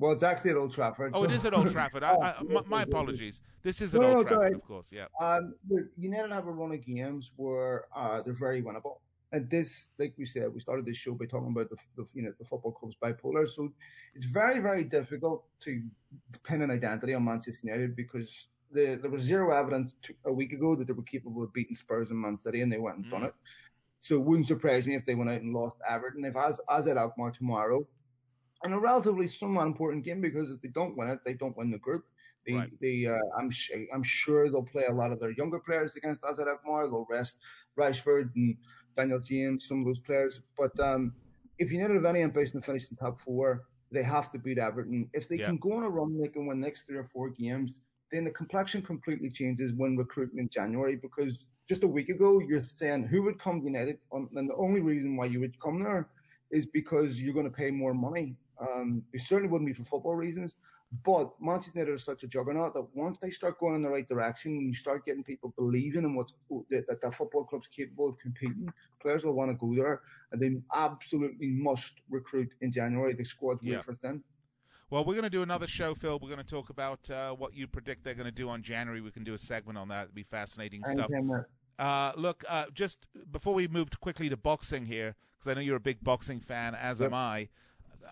Well, 0.00 0.12
it's 0.12 0.22
actually 0.22 0.52
at 0.52 0.56
Old 0.56 0.72
Trafford. 0.72 1.10
Oh, 1.12 1.22
so. 1.22 1.24
it 1.24 1.32
is 1.32 1.44
at 1.44 1.54
Old 1.54 1.72
Trafford. 1.72 2.04
I, 2.04 2.12
I, 2.40 2.42
my, 2.42 2.62
my, 2.66 2.82
apologies. 2.82 3.40
This 3.62 3.80
is 3.80 3.94
at 3.94 4.00
no, 4.00 4.18
Old 4.18 4.30
no, 4.30 4.36
Trafford, 4.36 4.54
of 4.54 4.64
course. 4.64 4.90
Yeah. 4.92 5.06
Um, 5.20 5.54
United 5.96 6.32
have 6.32 6.46
a 6.46 6.52
run 6.52 6.72
of 6.72 6.86
games 6.86 7.32
where 7.36 7.86
uh, 7.94 8.22
they're 8.22 8.32
very 8.32 8.62
winnable. 8.62 8.98
And 9.32 9.48
this, 9.50 9.88
like 9.98 10.14
we 10.16 10.24
said, 10.24 10.52
we 10.54 10.60
started 10.60 10.86
this 10.86 10.96
show 10.96 11.12
by 11.12 11.26
talking 11.26 11.52
about 11.54 11.68
the, 11.68 11.76
the 11.96 12.06
you 12.14 12.22
know 12.22 12.32
the 12.38 12.46
football 12.46 12.72
club's 12.72 12.96
bipolar. 13.02 13.48
So 13.48 13.70
it's 14.14 14.24
very 14.24 14.58
very 14.58 14.84
difficult 14.84 15.44
to 15.60 15.82
pin 16.44 16.62
an 16.62 16.70
identity 16.70 17.14
on 17.14 17.24
Manchester 17.24 17.66
United 17.66 17.94
because 17.94 18.48
the, 18.72 18.98
there 19.00 19.10
was 19.10 19.22
zero 19.22 19.52
evidence 19.52 19.92
a 20.24 20.32
week 20.32 20.52
ago 20.52 20.74
that 20.76 20.86
they 20.86 20.92
were 20.92 21.02
capable 21.02 21.42
of 21.42 21.52
beating 21.52 21.76
Spurs 21.76 22.10
and 22.10 22.18
Man 22.18 22.38
City, 22.38 22.62
and 22.62 22.72
they 22.72 22.78
went 22.78 22.96
and 22.96 23.06
mm. 23.06 23.10
done 23.10 23.24
it. 23.24 23.34
So 24.00 24.14
it 24.16 24.22
wouldn't 24.22 24.46
surprise 24.46 24.86
me 24.86 24.94
if 24.94 25.04
they 25.04 25.14
went 25.14 25.30
out 25.30 25.42
and 25.42 25.52
lost 25.52 25.76
Everton. 25.88 26.24
If 26.24 26.36
as 26.36 26.60
as 26.70 26.86
at 26.86 26.96
Alkmaar 26.96 27.30
tomorrow, 27.30 27.86
and 28.62 28.74
a 28.74 28.78
relatively 28.78 29.28
somewhat 29.28 29.66
important 29.66 30.04
game 30.04 30.20
because 30.20 30.50
if 30.50 30.60
they 30.62 30.68
don't 30.68 30.96
win 30.96 31.10
it, 31.10 31.20
they 31.24 31.34
don't 31.34 31.56
win 31.56 31.70
the 31.70 31.78
group. 31.78 32.04
They, 32.46 32.54
right. 32.54 32.70
they 32.80 33.06
uh, 33.06 33.18
I'm 33.38 33.50
sure 33.50 33.76
I'm 33.94 34.02
sure 34.02 34.50
they'll 34.50 34.62
play 34.62 34.86
a 34.86 34.94
lot 34.94 35.12
of 35.12 35.20
their 35.20 35.32
younger 35.32 35.58
players 35.58 35.96
against 35.96 36.24
AZ 36.24 36.38
Alkmaar. 36.38 36.86
They'll 36.86 37.06
rest 37.10 37.36
Rashford 37.78 38.30
and 38.36 38.56
Daniel 38.98 39.20
James, 39.20 39.68
some 39.68 39.80
of 39.80 39.86
those 39.86 40.00
players. 40.00 40.40
But 40.58 40.78
um, 40.80 41.12
if 41.58 41.70
United 41.70 41.94
have 41.94 42.04
any 42.04 42.22
ambition 42.22 42.60
to 42.60 42.66
finish 42.66 42.90
in 42.90 42.96
top 42.96 43.20
four, 43.20 43.64
they 43.92 44.02
have 44.02 44.30
to 44.32 44.38
beat 44.38 44.58
Everton. 44.58 45.08
If 45.14 45.28
they 45.28 45.36
yeah. 45.36 45.46
can 45.46 45.58
go 45.58 45.74
on 45.74 45.84
a 45.84 45.88
run, 45.88 46.20
they 46.20 46.28
can 46.28 46.46
win 46.46 46.60
next 46.60 46.82
three 46.82 46.98
or 46.98 47.04
four 47.04 47.30
games. 47.30 47.70
Then 48.10 48.24
the 48.24 48.30
complexion 48.30 48.82
completely 48.82 49.30
changes 49.30 49.72
when 49.72 49.96
recruiting 49.96 50.38
in 50.40 50.48
January 50.48 50.96
because 50.96 51.44
just 51.68 51.84
a 51.84 51.86
week 51.86 52.08
ago 52.08 52.40
you're 52.40 52.62
saying 52.64 53.06
who 53.06 53.22
would 53.22 53.38
come 53.38 53.62
United, 53.62 53.98
and 54.12 54.50
the 54.50 54.54
only 54.56 54.80
reason 54.80 55.16
why 55.16 55.26
you 55.26 55.40
would 55.40 55.58
come 55.60 55.82
there 55.82 56.08
is 56.50 56.66
because 56.66 57.20
you're 57.20 57.34
going 57.34 57.50
to 57.50 57.56
pay 57.64 57.70
more 57.70 57.94
money. 57.94 58.34
Um, 58.60 59.02
it 59.12 59.20
certainly 59.20 59.50
wouldn't 59.50 59.68
be 59.68 59.74
for 59.74 59.84
football 59.84 60.16
reasons. 60.16 60.56
But 61.04 61.32
Manchester 61.38 61.80
United 61.80 61.94
is 61.96 62.04
such 62.04 62.22
a 62.22 62.26
juggernaut 62.26 62.72
that 62.72 62.86
once 62.94 63.18
they 63.20 63.30
start 63.30 63.60
going 63.60 63.74
in 63.74 63.82
the 63.82 63.90
right 63.90 64.08
direction, 64.08 64.52
and 64.52 64.66
you 64.66 64.72
start 64.72 65.04
getting 65.04 65.22
people 65.22 65.52
believing 65.56 66.04
in 66.04 66.14
what's 66.14 66.32
that, 66.70 66.86
that 66.88 67.02
the 67.02 67.12
football 67.12 67.44
club's 67.44 67.66
capable 67.66 68.08
of 68.08 68.18
competing, 68.18 68.72
players 69.00 69.22
will 69.22 69.34
want 69.34 69.50
to 69.50 69.56
go 69.56 69.74
there, 69.74 70.00
and 70.32 70.40
they 70.40 70.56
absolutely 70.74 71.48
must 71.48 71.92
recruit 72.08 72.48
in 72.62 72.72
January. 72.72 73.12
The 73.12 73.24
squad's 73.24 73.62
yeah. 73.62 73.82
for 73.82 73.94
thin. 73.94 74.22
Well, 74.90 75.04
we're 75.04 75.14
going 75.14 75.24
to 75.24 75.30
do 75.30 75.42
another 75.42 75.66
show, 75.66 75.94
Phil. 75.94 76.18
We're 76.18 76.30
going 76.30 76.42
to 76.42 76.50
talk 76.50 76.70
about 76.70 77.10
uh, 77.10 77.32
what 77.32 77.52
you 77.52 77.66
predict 77.66 78.04
they're 78.04 78.14
going 78.14 78.24
to 78.24 78.32
do 78.32 78.48
on 78.48 78.62
January. 78.62 79.02
We 79.02 79.10
can 79.10 79.24
do 79.24 79.34
a 79.34 79.38
segment 79.38 79.76
on 79.76 79.88
that. 79.88 80.04
It'd 80.04 80.14
be 80.14 80.22
fascinating 80.22 80.82
stuff. 80.86 81.10
Uh, 81.78 82.12
look, 82.16 82.44
uh, 82.48 82.64
just 82.72 83.06
before 83.30 83.52
we 83.52 83.68
move 83.68 83.88
quickly 84.00 84.30
to 84.30 84.36
boxing 84.38 84.86
here, 84.86 85.14
because 85.38 85.50
I 85.50 85.54
know 85.54 85.60
you're 85.60 85.76
a 85.76 85.80
big 85.80 86.02
boxing 86.02 86.40
fan, 86.40 86.74
as 86.74 87.00
yep. 87.00 87.08
am 87.08 87.14
I. 87.14 87.50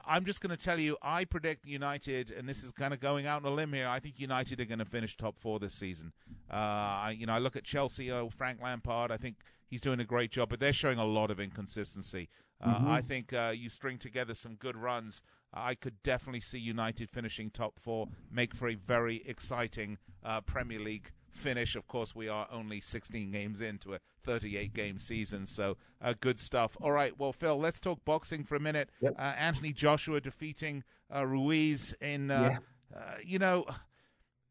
I'm 0.04 0.24
just 0.24 0.40
going 0.40 0.56
to 0.56 0.62
tell 0.62 0.78
you, 0.78 0.96
I 1.02 1.24
predict 1.24 1.66
United, 1.66 2.30
and 2.30 2.48
this 2.48 2.64
is 2.64 2.72
kind 2.72 2.92
of 2.92 3.00
going 3.00 3.26
out 3.26 3.44
on 3.44 3.52
a 3.52 3.54
limb 3.54 3.72
here. 3.72 3.88
I 3.88 4.00
think 4.00 4.18
United 4.18 4.60
are 4.60 4.64
going 4.64 4.78
to 4.78 4.84
finish 4.84 5.16
top 5.16 5.38
four 5.38 5.58
this 5.58 5.74
season. 5.74 6.12
Uh, 6.50 7.12
you 7.14 7.26
know, 7.26 7.32
I 7.32 7.38
look 7.38 7.56
at 7.56 7.64
Chelsea, 7.64 8.10
oh, 8.10 8.30
Frank 8.30 8.60
Lampard. 8.62 9.10
I 9.10 9.16
think 9.16 9.36
he's 9.68 9.80
doing 9.80 10.00
a 10.00 10.04
great 10.04 10.30
job, 10.30 10.48
but 10.48 10.60
they're 10.60 10.72
showing 10.72 10.98
a 10.98 11.04
lot 11.04 11.30
of 11.30 11.40
inconsistency. 11.40 12.28
Uh, 12.60 12.74
mm-hmm. 12.74 12.90
I 12.90 13.02
think 13.02 13.32
uh, 13.32 13.52
you 13.54 13.68
string 13.68 13.98
together 13.98 14.34
some 14.34 14.54
good 14.54 14.76
runs. 14.76 15.22
I 15.52 15.74
could 15.74 16.02
definitely 16.02 16.40
see 16.40 16.58
United 16.58 17.10
finishing 17.10 17.50
top 17.50 17.78
four, 17.78 18.08
make 18.30 18.54
for 18.54 18.68
a 18.68 18.74
very 18.74 19.22
exciting 19.26 19.98
uh, 20.24 20.40
Premier 20.40 20.80
League 20.80 21.12
finish. 21.36 21.76
Of 21.76 21.86
course, 21.86 22.14
we 22.14 22.28
are 22.28 22.46
only 22.50 22.80
16 22.80 23.30
games 23.30 23.60
into 23.60 23.94
a 23.94 24.00
38 24.24 24.74
game 24.74 24.98
season, 24.98 25.46
so 25.46 25.76
uh, 26.02 26.14
good 26.18 26.40
stuff. 26.40 26.76
All 26.80 26.92
right, 26.92 27.18
well, 27.18 27.32
Phil, 27.32 27.58
let's 27.58 27.80
talk 27.80 28.04
boxing 28.04 28.44
for 28.44 28.56
a 28.56 28.60
minute. 28.60 28.90
Yep. 29.00 29.14
Uh, 29.18 29.22
Anthony 29.22 29.72
Joshua 29.72 30.20
defeating 30.20 30.84
uh, 31.14 31.26
Ruiz 31.26 31.94
in, 32.00 32.30
uh, 32.30 32.58
yeah. 32.92 32.98
Uh, 32.98 33.14
you 33.24 33.38
know, 33.38 33.66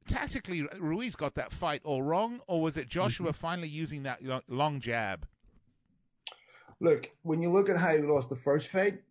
tactically, 0.08 0.66
Ruiz 0.80 1.16
got 1.16 1.36
that 1.36 1.52
fight 1.52 1.82
all 1.84 2.04
wrong, 2.04 2.42
or 2.48 2.62
was 2.62 2.78
it 2.78 2.88
Joshua 2.88 3.32
mm-hmm. 3.32 3.38
finally 3.38 3.68
using 3.68 4.04
that 4.04 4.22
long 4.48 4.80
jab? 4.80 5.28
Look, 6.80 7.10
when 7.24 7.42
you 7.42 7.52
look 7.52 7.70
at 7.70 7.78
how 7.78 7.96
he 7.96 8.02
lost 8.02 8.30
the 8.30 8.36
first 8.36 8.68
fight, 8.68 9.02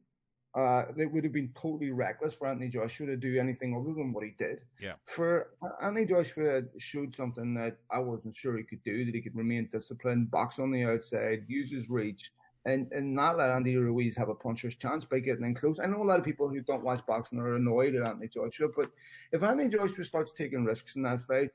uh, 0.54 0.84
it 0.96 1.12
would 1.12 1.24
have 1.24 1.32
been 1.32 1.52
totally 1.60 1.90
reckless 1.90 2.34
for 2.34 2.46
Anthony 2.46 2.68
Joshua 2.68 3.06
to 3.06 3.16
do 3.16 3.38
anything 3.40 3.74
other 3.74 3.92
than 3.92 4.12
what 4.12 4.24
he 4.24 4.34
did. 4.38 4.60
Yeah. 4.80 4.94
For 5.06 5.50
Anthony 5.82 6.06
Joshua 6.06 6.62
showed 6.78 7.14
something 7.14 7.54
that 7.54 7.78
I 7.90 7.98
wasn't 7.98 8.36
sure 8.36 8.56
he 8.56 8.62
could 8.62 8.84
do, 8.84 9.04
that 9.04 9.14
he 9.14 9.20
could 9.20 9.34
remain 9.34 9.68
disciplined, 9.72 10.30
box 10.30 10.60
on 10.60 10.70
the 10.70 10.84
outside, 10.84 11.44
use 11.48 11.72
his 11.72 11.90
reach, 11.90 12.30
and, 12.66 12.90
and 12.92 13.14
not 13.14 13.36
let 13.36 13.50
Andy 13.50 13.76
Ruiz 13.76 14.16
have 14.16 14.28
a 14.28 14.34
puncher's 14.34 14.76
chance 14.76 15.04
by 15.04 15.18
getting 15.18 15.44
in 15.44 15.54
close. 15.54 15.80
I 15.80 15.86
know 15.86 16.02
a 16.02 16.04
lot 16.04 16.20
of 16.20 16.24
people 16.24 16.48
who 16.48 16.60
don't 16.60 16.84
watch 16.84 17.04
boxing 17.04 17.40
are 17.40 17.56
annoyed 17.56 17.96
at 17.96 18.06
Anthony 18.06 18.28
Joshua, 18.28 18.68
but 18.74 18.90
if 19.32 19.42
Anthony 19.42 19.68
Joshua 19.68 20.04
starts 20.04 20.32
taking 20.32 20.64
risks 20.64 20.94
in 20.94 21.02
that 21.02 21.22
fight, 21.22 21.50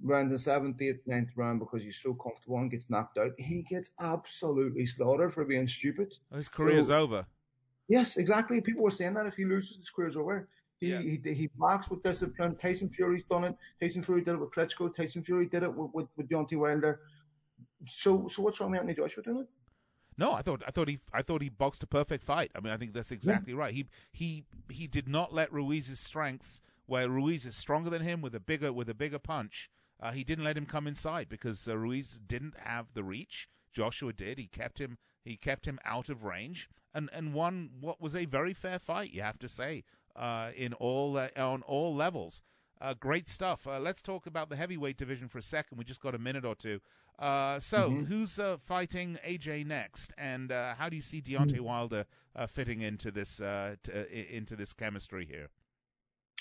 round 0.00 0.30
the 0.30 0.38
seventh, 0.38 0.80
eighth, 0.80 1.00
ninth 1.06 1.30
round 1.36 1.60
because 1.60 1.82
he's 1.82 2.00
so 2.00 2.14
comfortable 2.14 2.58
and 2.58 2.70
gets 2.70 2.88
knocked 2.88 3.18
out, 3.18 3.32
he 3.38 3.62
gets 3.62 3.90
absolutely 4.00 4.86
slaughtered 4.86 5.32
for 5.32 5.44
being 5.44 5.66
stupid. 5.66 6.14
His 6.34 6.48
career's 6.48 6.86
so, 6.86 7.02
over. 7.02 7.26
Yes, 7.88 8.16
exactly. 8.16 8.60
People 8.60 8.82
were 8.82 8.90
saying 8.90 9.14
that 9.14 9.26
if 9.26 9.34
he 9.34 9.44
loses, 9.44 9.76
his 9.76 9.90
career's 9.90 10.16
over. 10.16 10.48
He, 10.80 10.88
yeah. 10.88 11.00
he 11.00 11.20
he 11.34 11.48
boxed 11.56 11.90
with 11.90 12.02
discipline. 12.02 12.56
Tyson 12.56 12.88
Fury's 12.90 13.22
done 13.30 13.44
it. 13.44 13.54
Tyson 13.80 14.02
Fury 14.02 14.22
did 14.22 14.34
it 14.34 14.40
with 14.40 14.50
Klitschko. 14.50 14.94
Tyson 14.94 15.22
Fury 15.22 15.46
did 15.46 15.62
it 15.62 15.72
with 15.72 15.90
with, 15.92 16.08
with 16.16 16.28
Deontay 16.28 16.56
Wilder. 16.56 17.00
So 17.86 18.28
so 18.28 18.42
what's 18.42 18.60
wrong 18.60 18.72
with 18.72 18.80
Anthony 18.80 18.96
Joshua 18.96 19.22
doing 19.22 19.38
it? 19.38 19.48
No, 20.18 20.32
I 20.32 20.42
thought 20.42 20.62
I 20.66 20.70
thought 20.70 20.88
he 20.88 20.98
I 21.12 21.22
thought 21.22 21.42
he 21.42 21.48
boxed 21.48 21.82
a 21.82 21.86
perfect 21.86 22.24
fight. 22.24 22.50
I 22.54 22.60
mean, 22.60 22.72
I 22.72 22.76
think 22.76 22.94
that's 22.94 23.12
exactly 23.12 23.52
yeah. 23.52 23.60
right. 23.60 23.74
He 23.74 23.86
he 24.12 24.44
he 24.70 24.86
did 24.86 25.08
not 25.08 25.32
let 25.32 25.52
Ruiz's 25.52 26.00
strengths, 26.00 26.60
where 26.86 27.08
Ruiz 27.08 27.46
is 27.46 27.56
stronger 27.56 27.90
than 27.90 28.02
him 28.02 28.20
with 28.20 28.34
a 28.34 28.40
bigger 28.40 28.72
with 28.72 28.88
a 28.88 28.94
bigger 28.94 29.18
punch. 29.18 29.70
Uh, 30.00 30.10
he 30.10 30.24
didn't 30.24 30.44
let 30.44 30.56
him 30.56 30.66
come 30.66 30.88
inside 30.88 31.28
because 31.28 31.68
uh, 31.68 31.76
Ruiz 31.76 32.18
didn't 32.26 32.54
have 32.58 32.86
the 32.92 33.04
reach. 33.04 33.48
Joshua 33.72 34.12
did. 34.12 34.38
He 34.38 34.46
kept 34.46 34.80
him 34.80 34.98
he 35.24 35.36
kept 35.36 35.66
him 35.66 35.78
out 35.84 36.08
of 36.08 36.24
range 36.24 36.68
and 36.94 37.08
and 37.12 37.34
won 37.34 37.70
what 37.80 38.00
was 38.00 38.14
a 38.14 38.24
very 38.24 38.54
fair 38.54 38.78
fight. 38.78 39.12
You 39.12 39.22
have 39.22 39.38
to 39.40 39.48
say 39.48 39.84
uh, 40.16 40.50
in 40.56 40.74
all 40.74 41.16
uh, 41.16 41.28
on 41.36 41.62
all 41.62 41.94
levels. 41.94 42.42
Uh, 42.80 42.94
great 42.94 43.28
stuff. 43.28 43.66
Uh, 43.66 43.78
let's 43.78 44.02
talk 44.02 44.26
about 44.26 44.48
the 44.48 44.56
heavyweight 44.56 44.96
division 44.96 45.28
for 45.28 45.38
a 45.38 45.42
second. 45.42 45.78
We 45.78 45.84
just 45.84 46.00
got 46.00 46.16
a 46.16 46.18
minute 46.18 46.44
or 46.44 46.56
two. 46.56 46.80
Uh, 47.16 47.60
so, 47.60 47.90
mm-hmm. 47.90 48.04
who's 48.06 48.40
uh, 48.40 48.56
fighting 48.60 49.18
AJ 49.24 49.66
next, 49.66 50.10
and 50.18 50.50
how 50.50 50.88
do 50.88 50.96
you 50.96 51.02
see 51.02 51.22
Deontay 51.22 51.52
mm-hmm. 51.52 51.64
Wilder 51.64 52.06
fitting 52.48 52.80
into 52.80 53.12
this 53.12 53.36
t- 53.84 54.26
into 54.30 54.56
this 54.56 54.72
chemistry 54.72 55.24
here? 55.30 55.48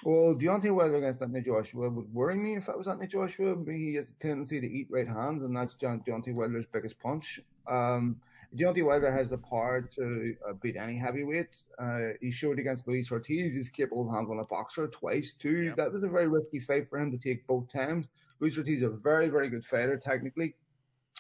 Well, 0.03 0.33
Deontay 0.33 0.73
Wilder 0.73 0.97
against 0.97 1.21
Anthony 1.21 1.41
Joshua 1.43 1.89
would 1.89 2.11
worry 2.11 2.35
me 2.35 2.55
if 2.55 2.67
it 2.67 2.77
was 2.77 2.87
Anthony 2.87 3.07
Joshua. 3.07 3.55
He 3.67 3.93
has 3.95 4.09
a 4.09 4.13
tendency 4.13 4.59
to 4.59 4.67
eat 4.67 4.87
right 4.89 5.07
hands, 5.07 5.43
and 5.43 5.55
that's 5.55 5.75
John, 5.75 6.01
Deontay 6.07 6.33
Wilder's 6.33 6.65
biggest 6.71 6.99
punch. 6.99 7.39
Um, 7.67 8.19
Deontay 8.55 8.83
Wilder 8.83 9.11
has 9.11 9.29
the 9.29 9.37
power 9.37 9.81
to 9.81 10.35
uh, 10.47 10.53
beat 10.53 10.75
any 10.75 10.97
heavyweight. 10.97 11.55
Uh, 11.77 12.09
he 12.19 12.31
showed 12.31 12.59
against 12.59 12.87
Luis 12.87 13.11
Ortiz 13.11 13.53
he's 13.53 13.69
capable 13.69 14.07
of 14.07 14.13
handling 14.13 14.39
a 14.39 14.45
boxer 14.45 14.87
twice 14.87 15.33
too. 15.33 15.73
That 15.77 15.93
was 15.93 16.03
a 16.03 16.09
very 16.09 16.27
risky 16.27 16.59
fight 16.59 16.89
for 16.89 16.99
him 16.99 17.11
to 17.11 17.17
take 17.17 17.45
both 17.45 17.71
times. 17.71 18.07
Luis 18.39 18.57
Ortiz 18.57 18.79
is 18.79 18.85
a 18.85 18.89
very, 18.89 19.29
very 19.29 19.49
good 19.49 19.63
fighter 19.63 19.97
technically. 19.97 20.55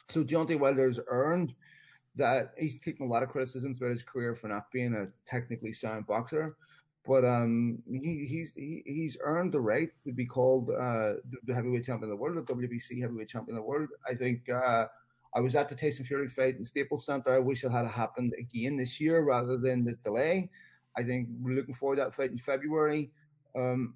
So 0.09 0.23
Deontay 0.23 0.59
Wilder's 0.59 0.99
earned 1.07 1.53
that 2.15 2.53
he's 2.57 2.79
taken 2.79 3.05
a 3.05 3.09
lot 3.09 3.23
of 3.23 3.29
criticism 3.29 3.73
throughout 3.73 3.91
his 3.91 4.03
career 4.03 4.35
for 4.35 4.47
not 4.47 4.69
being 4.71 4.93
a 4.95 5.07
technically 5.29 5.71
sound 5.71 6.07
boxer. 6.07 6.57
But 7.05 7.25
um, 7.25 7.79
he, 7.89 8.25
he's 8.27 8.53
he, 8.53 8.83
he's 8.85 9.17
earned 9.21 9.53
the 9.53 9.59
right 9.59 9.89
to 10.03 10.11
be 10.11 10.25
called 10.25 10.69
uh, 10.69 11.13
the 11.45 11.53
heavyweight 11.53 11.85
champion 11.85 12.11
of 12.11 12.17
the 12.17 12.21
world, 12.21 12.37
the 12.37 12.53
WBC 12.53 13.01
heavyweight 13.01 13.29
champion 13.29 13.57
of 13.57 13.63
the 13.63 13.67
world. 13.67 13.89
I 14.07 14.13
think 14.13 14.47
uh, 14.49 14.85
I 15.35 15.39
was 15.39 15.55
at 15.55 15.67
the 15.67 15.75
Tyson 15.75 16.05
Fury 16.05 16.27
fight 16.27 16.57
in 16.57 16.65
Staples 16.65 17.05
Center. 17.05 17.33
I 17.33 17.39
wish 17.39 17.63
it 17.63 17.71
had 17.71 17.87
happened 17.87 18.33
again 18.37 18.77
this 18.77 18.99
year 18.99 19.23
rather 19.23 19.57
than 19.57 19.83
the 19.83 19.95
delay. 20.03 20.49
I 20.97 21.03
think 21.03 21.29
we're 21.39 21.55
looking 21.55 21.73
forward 21.73 21.95
to 21.95 22.03
that 22.03 22.15
fight 22.15 22.31
in 22.31 22.37
February. 22.37 23.11
Um, 23.57 23.95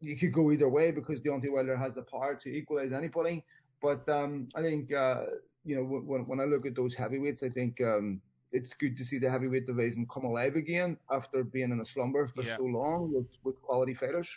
you 0.00 0.16
could 0.16 0.32
go 0.32 0.50
either 0.52 0.68
way 0.68 0.90
because 0.90 1.20
Deontay 1.20 1.50
Wilder 1.50 1.76
has 1.76 1.94
the 1.94 2.02
power 2.02 2.34
to 2.34 2.48
equalize 2.48 2.92
anybody. 2.92 3.44
But 3.80 4.06
um, 4.08 4.48
I 4.54 4.62
think 4.62 4.92
uh, 4.92 5.24
you 5.64 5.76
know 5.76 5.82
when 5.84 6.26
when 6.26 6.40
I 6.40 6.44
look 6.44 6.66
at 6.66 6.74
those 6.74 6.94
heavyweights, 6.94 7.42
I 7.42 7.48
think 7.48 7.80
um, 7.80 8.20
it's 8.54 8.72
good 8.72 8.96
to 8.96 9.04
see 9.04 9.18
the 9.18 9.28
heavyweight 9.28 9.66
division 9.66 10.06
come 10.06 10.24
alive 10.24 10.54
again 10.54 10.96
after 11.10 11.42
being 11.42 11.72
in 11.72 11.80
a 11.80 11.84
slumber 11.84 12.26
for 12.26 12.42
yeah. 12.42 12.56
so 12.56 12.62
long 12.62 13.12
with 13.12 13.36
with 13.42 13.60
quality 13.60 13.92
fighters. 13.92 14.30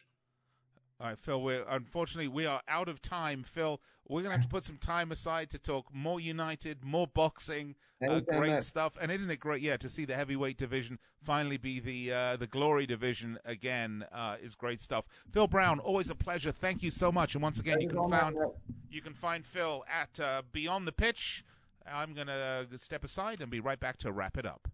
All 1.00 1.08
right, 1.08 1.20
Phil. 1.20 1.42
We're 1.42 1.64
unfortunately 1.70 2.28
we 2.28 2.48
are 2.48 2.62
out 2.68 2.90
of 2.90 3.02
time. 3.02 3.44
Phil, 3.44 3.80
we're 4.08 4.24
gonna 4.24 4.34
have 4.34 4.42
to 4.42 4.50
put 4.50 4.64
some 4.64 4.78
time 4.78 5.12
aside 5.12 5.52
to 5.52 5.60
talk 5.60 5.94
more 5.94 6.20
United, 6.20 6.84
more 6.84 7.06
boxing, 7.06 7.76
uh, 8.06 8.20
great 8.20 8.64
stuff. 8.64 8.98
And 9.00 9.12
isn't 9.12 9.30
it 9.30 9.40
great? 9.40 9.62
Yeah, 9.62 9.78
to 9.78 9.90
see 9.90 10.06
the 10.06 10.16
heavyweight 10.16 10.58
division 10.58 10.98
finally 11.24 11.58
be 11.58 11.80
the 11.80 12.12
uh, 12.12 12.36
the 12.38 12.48
glory 12.48 12.88
division 12.88 13.38
again 13.46 14.06
uh, 14.12 14.38
is 14.42 14.56
great 14.56 14.82
stuff. 14.82 15.06
Phil 15.32 15.48
Brown, 15.48 15.80
always 15.80 16.10
a 16.10 16.16
pleasure. 16.16 16.52
Thank 16.52 16.82
you 16.82 16.90
so 16.90 17.12
much. 17.12 17.36
And 17.36 17.44
once 17.44 17.60
again, 17.60 17.80
you 17.80 17.90
can 17.90 18.10
find 18.10 18.36
you 18.90 19.02
can 19.04 19.14
find 19.14 19.46
Phil 19.46 19.86
at 19.88 20.20
uh, 20.20 20.42
Beyond 20.52 20.88
the 20.88 20.92
Pitch. 20.92 21.44
I'm 21.92 22.14
gonna 22.14 22.66
step 22.78 23.04
aside 23.04 23.42
and 23.42 23.50
be 23.50 23.60
right 23.60 23.80
back 23.80 23.98
to 24.00 24.12
wrap 24.12 24.38
it 24.38 24.46
up. 24.46 24.68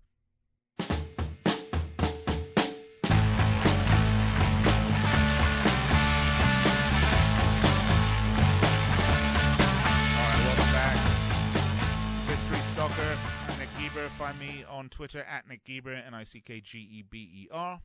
Soccer. 12.76 13.18
I'm 13.47 13.59
Nick 13.59 13.70
Geber. 13.80 14.09
Find 14.18 14.39
me 14.39 14.66
on 14.68 14.89
Twitter 14.89 15.24
at 15.24 15.47
Nick 15.47 15.64
Geber, 15.64 15.93
N 15.93 16.16
I 16.16 16.24
C 16.24 16.41
K 16.41 16.59
G 16.59 16.80
E 16.80 17.03
B 17.07 17.20
E 17.20 17.47
R. 17.51 17.82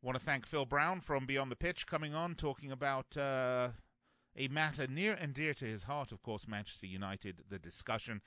Want 0.00 0.18
to 0.18 0.24
thank 0.24 0.46
Phil 0.46 0.64
Brown 0.64 1.02
from 1.02 1.26
Beyond 1.26 1.52
the 1.52 1.56
Pitch 1.56 1.86
coming 1.86 2.14
on, 2.14 2.34
talking 2.34 2.72
about 2.72 3.14
uh, 3.16 3.68
a 4.40 4.48
matter 4.48 4.86
near 4.86 5.12
and 5.12 5.34
dear 5.34 5.52
to 5.54 5.66
his 5.66 5.82
heart, 5.82 6.12
of 6.12 6.22
course, 6.22 6.48
Manchester 6.48 6.86
United, 6.86 7.44
the 7.48 7.58
discussion. 7.58 8.22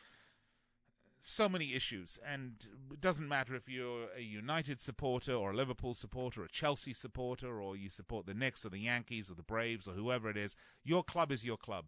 So 1.19 1.47
many 1.49 1.73
issues, 1.73 2.19
and 2.27 2.67
it 2.91 2.99
doesn't 3.01 3.29
matter 3.29 3.55
if 3.55 3.69
you're 3.69 4.09
a 4.15 4.21
United 4.21 4.81
supporter 4.81 5.33
or 5.33 5.51
a 5.51 5.55
Liverpool 5.55 5.93
supporter, 5.93 6.41
or 6.41 6.45
a 6.45 6.49
Chelsea 6.49 6.93
supporter, 6.93 7.61
or 7.61 7.77
you 7.77 7.89
support 7.89 8.25
the 8.25 8.33
Knicks 8.33 8.65
or 8.65 8.69
the 8.69 8.79
Yankees 8.79 9.31
or 9.31 9.33
the 9.33 9.41
Braves 9.41 9.87
or 9.87 9.93
whoever 9.93 10.29
it 10.29 10.37
is. 10.37 10.55
Your 10.83 11.03
club 11.03 11.31
is 11.31 11.45
your 11.45 11.57
club. 11.57 11.85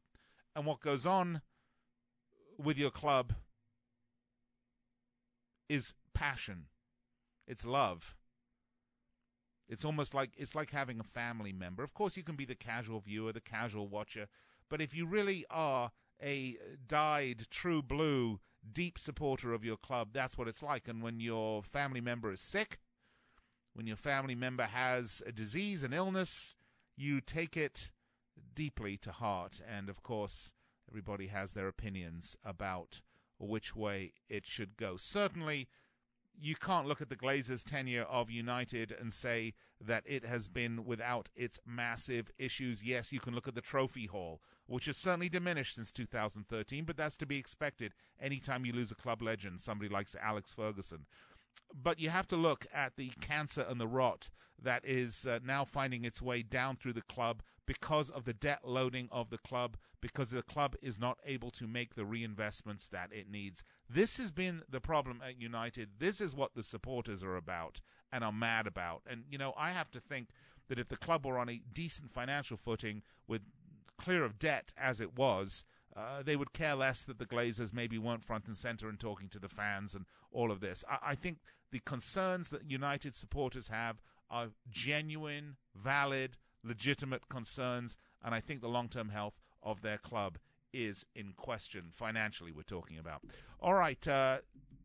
And 0.55 0.65
what 0.65 0.79
goes 0.79 1.05
on 1.05 1.41
with 2.57 2.77
your 2.77 2.91
club 2.91 3.33
is 5.67 5.93
passion. 6.13 6.67
It's 7.45 7.65
love. 7.65 8.14
It's 9.67 9.85
almost 9.85 10.13
like 10.13 10.31
it's 10.37 10.55
like 10.55 10.71
having 10.71 10.99
a 10.99 11.03
family 11.03 11.51
member. 11.51 11.83
Of 11.83 11.93
course, 11.93 12.17
you 12.17 12.23
can 12.23 12.35
be 12.35 12.45
the 12.45 12.55
casual 12.55 12.99
viewer, 12.99 13.33
the 13.33 13.41
casual 13.41 13.87
watcher, 13.87 14.27
but 14.69 14.81
if 14.81 14.95
you 14.95 15.05
really 15.05 15.45
are 15.49 15.91
a 16.21 16.57
dyed 16.87 17.47
true 17.49 17.81
blue 17.81 18.39
deep 18.71 18.97
supporter 18.97 19.53
of 19.53 19.63
your 19.63 19.77
club, 19.77 20.09
that's 20.13 20.37
what 20.37 20.47
it's 20.47 20.63
like. 20.63 20.87
And 20.87 21.01
when 21.01 21.19
your 21.19 21.63
family 21.63 22.01
member 22.01 22.31
is 22.31 22.41
sick, 22.41 22.79
when 23.73 23.87
your 23.87 23.97
family 23.97 24.35
member 24.35 24.63
has 24.63 25.21
a 25.25 25.31
disease, 25.31 25.83
an 25.83 25.93
illness, 25.93 26.55
you 26.95 27.21
take 27.21 27.57
it 27.57 27.89
deeply 28.55 28.97
to 28.97 29.11
heart. 29.11 29.61
And 29.67 29.89
of 29.89 30.01
course, 30.01 30.51
everybody 30.89 31.27
has 31.27 31.53
their 31.53 31.67
opinions 31.67 32.35
about 32.43 33.01
which 33.37 33.75
way 33.75 34.13
it 34.29 34.45
should 34.45 34.77
go. 34.77 34.97
Certainly, 34.97 35.67
you 36.39 36.55
can't 36.55 36.87
look 36.87 37.01
at 37.01 37.09
the 37.09 37.15
Glazers' 37.15 37.63
tenure 37.63 38.03
of 38.03 38.29
United 38.29 38.95
and 38.97 39.13
say 39.13 39.53
that 39.81 40.03
it 40.05 40.25
has 40.25 40.47
been 40.47 40.85
without 40.85 41.29
its 41.35 41.59
massive 41.65 42.31
issues. 42.37 42.83
Yes, 42.83 43.11
you 43.11 43.19
can 43.19 43.33
look 43.33 43.47
at 43.47 43.55
the 43.55 43.61
trophy 43.61 44.05
haul, 44.07 44.41
which 44.67 44.85
has 44.85 44.97
certainly 44.97 45.29
diminished 45.29 45.75
since 45.75 45.91
2013, 45.91 46.85
but 46.85 46.97
that's 46.97 47.17
to 47.17 47.25
be 47.25 47.37
expected 47.37 47.93
anytime 48.19 48.65
you 48.65 48.73
lose 48.73 48.91
a 48.91 48.95
club 48.95 49.21
legend, 49.21 49.61
somebody 49.61 49.89
like 49.89 50.07
Alex 50.21 50.53
Ferguson. 50.53 51.05
But 51.73 51.99
you 51.99 52.09
have 52.09 52.27
to 52.29 52.35
look 52.35 52.65
at 52.73 52.95
the 52.95 53.11
cancer 53.21 53.65
and 53.67 53.79
the 53.79 53.87
rot 53.87 54.29
that 54.61 54.85
is 54.85 55.25
uh, 55.25 55.39
now 55.43 55.65
finding 55.65 56.05
its 56.05 56.21
way 56.21 56.41
down 56.41 56.77
through 56.77 56.93
the 56.93 57.01
club 57.01 57.41
because 57.65 58.09
of 58.09 58.25
the 58.25 58.33
debt 58.33 58.59
loading 58.63 59.09
of 59.11 59.29
the 59.29 59.37
club, 59.37 59.77
because 60.01 60.29
the 60.29 60.41
club 60.41 60.75
is 60.81 60.99
not 60.99 61.17
able 61.25 61.51
to 61.51 61.67
make 61.67 61.95
the 61.95 62.03
reinvestments 62.03 62.89
that 62.89 63.09
it 63.11 63.29
needs. 63.29 63.63
This 63.89 64.17
has 64.17 64.31
been 64.31 64.61
the 64.69 64.79
problem 64.79 65.21
at 65.27 65.39
United. 65.39 65.89
This 65.99 66.21
is 66.21 66.35
what 66.35 66.53
the 66.55 66.63
supporters 66.63 67.23
are 67.23 67.35
about 67.35 67.81
and 68.11 68.23
are 68.23 68.31
mad 68.31 68.67
about. 68.67 69.01
And, 69.07 69.23
you 69.29 69.37
know, 69.37 69.53
I 69.57 69.71
have 69.71 69.91
to 69.91 69.99
think 69.99 70.29
that 70.67 70.79
if 70.79 70.89
the 70.89 70.97
club 70.97 71.25
were 71.25 71.37
on 71.37 71.49
a 71.49 71.61
decent 71.73 72.11
financial 72.11 72.57
footing 72.57 73.01
with 73.27 73.41
clear 73.97 74.23
of 74.23 74.39
debt 74.39 74.71
as 74.77 74.99
it 74.99 75.17
was, 75.17 75.63
uh, 75.95 76.21
they 76.23 76.35
would 76.35 76.53
care 76.53 76.75
less 76.75 77.03
that 77.03 77.19
the 77.19 77.25
Glazers 77.25 77.73
maybe 77.73 77.97
weren't 77.97 78.25
front 78.25 78.47
and 78.47 78.55
center 78.55 78.89
and 78.89 78.99
talking 78.99 79.29
to 79.29 79.39
the 79.39 79.49
fans 79.49 79.95
and 79.95 80.05
all 80.31 80.51
of 80.51 80.59
this. 80.59 80.83
I, 80.89 81.11
I 81.11 81.15
think 81.15 81.37
the 81.71 81.79
concerns 81.79 82.49
that 82.49 82.69
United 82.69 83.15
supporters 83.15 83.69
have 83.69 84.01
are 84.29 84.49
genuine, 84.69 85.55
valid, 85.75 86.37
legitimate 86.65 87.29
concerns, 87.29 87.95
and 88.23 88.33
I 88.33 88.39
think 88.39 88.61
the 88.61 88.67
long 88.67 88.89
term 88.89 89.09
health 89.09 89.39
of 89.63 89.81
their 89.81 89.97
club 89.97 90.37
is 90.73 91.05
in 91.15 91.33
question. 91.37 91.85
Financially, 91.93 92.51
we're 92.51 92.63
talking 92.63 92.97
about. 92.97 93.21
All 93.61 93.73
right. 93.73 94.05
Uh, 94.07 94.39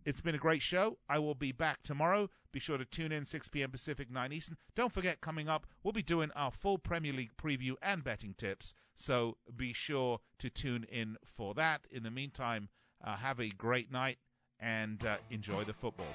it's 0.05 0.21
been 0.21 0.35
a 0.35 0.39
great 0.39 0.63
show. 0.63 0.99
I 1.09 1.19
will 1.19 1.35
be 1.35 1.53
back 1.53 1.83
tomorrow. 1.83 2.31
Be 2.53 2.61
sure 2.61 2.79
to 2.79 2.85
tune 2.85 3.13
in 3.13 3.25
6 3.25 3.49
p.m. 3.49 3.71
Pacific, 3.71 4.11
9 4.11 4.33
Eastern. 4.33 4.57
Don't 4.75 4.93
forget, 4.93 5.21
coming 5.21 5.49
up, 5.49 5.67
we'll 5.83 5.93
be 5.93 6.03
doing 6.03 6.31
our 6.35 6.51
full 6.51 6.79
Premier 6.79 7.13
League 7.13 7.37
preview 7.37 7.75
and 7.83 8.03
betting 8.03 8.35
tips. 8.37 8.73
So 8.95 9.37
be 9.55 9.73
sure 9.73 10.21
to 10.39 10.49
tune 10.49 10.85
in 10.85 11.17
for 11.25 11.55
that. 11.55 11.83
In 11.91 12.03
the 12.03 12.11
meantime, 12.11 12.69
uh, 13.05 13.17
have 13.17 13.41
a 13.41 13.51
great 13.51 13.93
night 13.93 14.19
and 14.59 15.05
uh, 15.05 15.17
enjoy 15.31 15.65
the 15.65 15.73
football. 15.73 16.15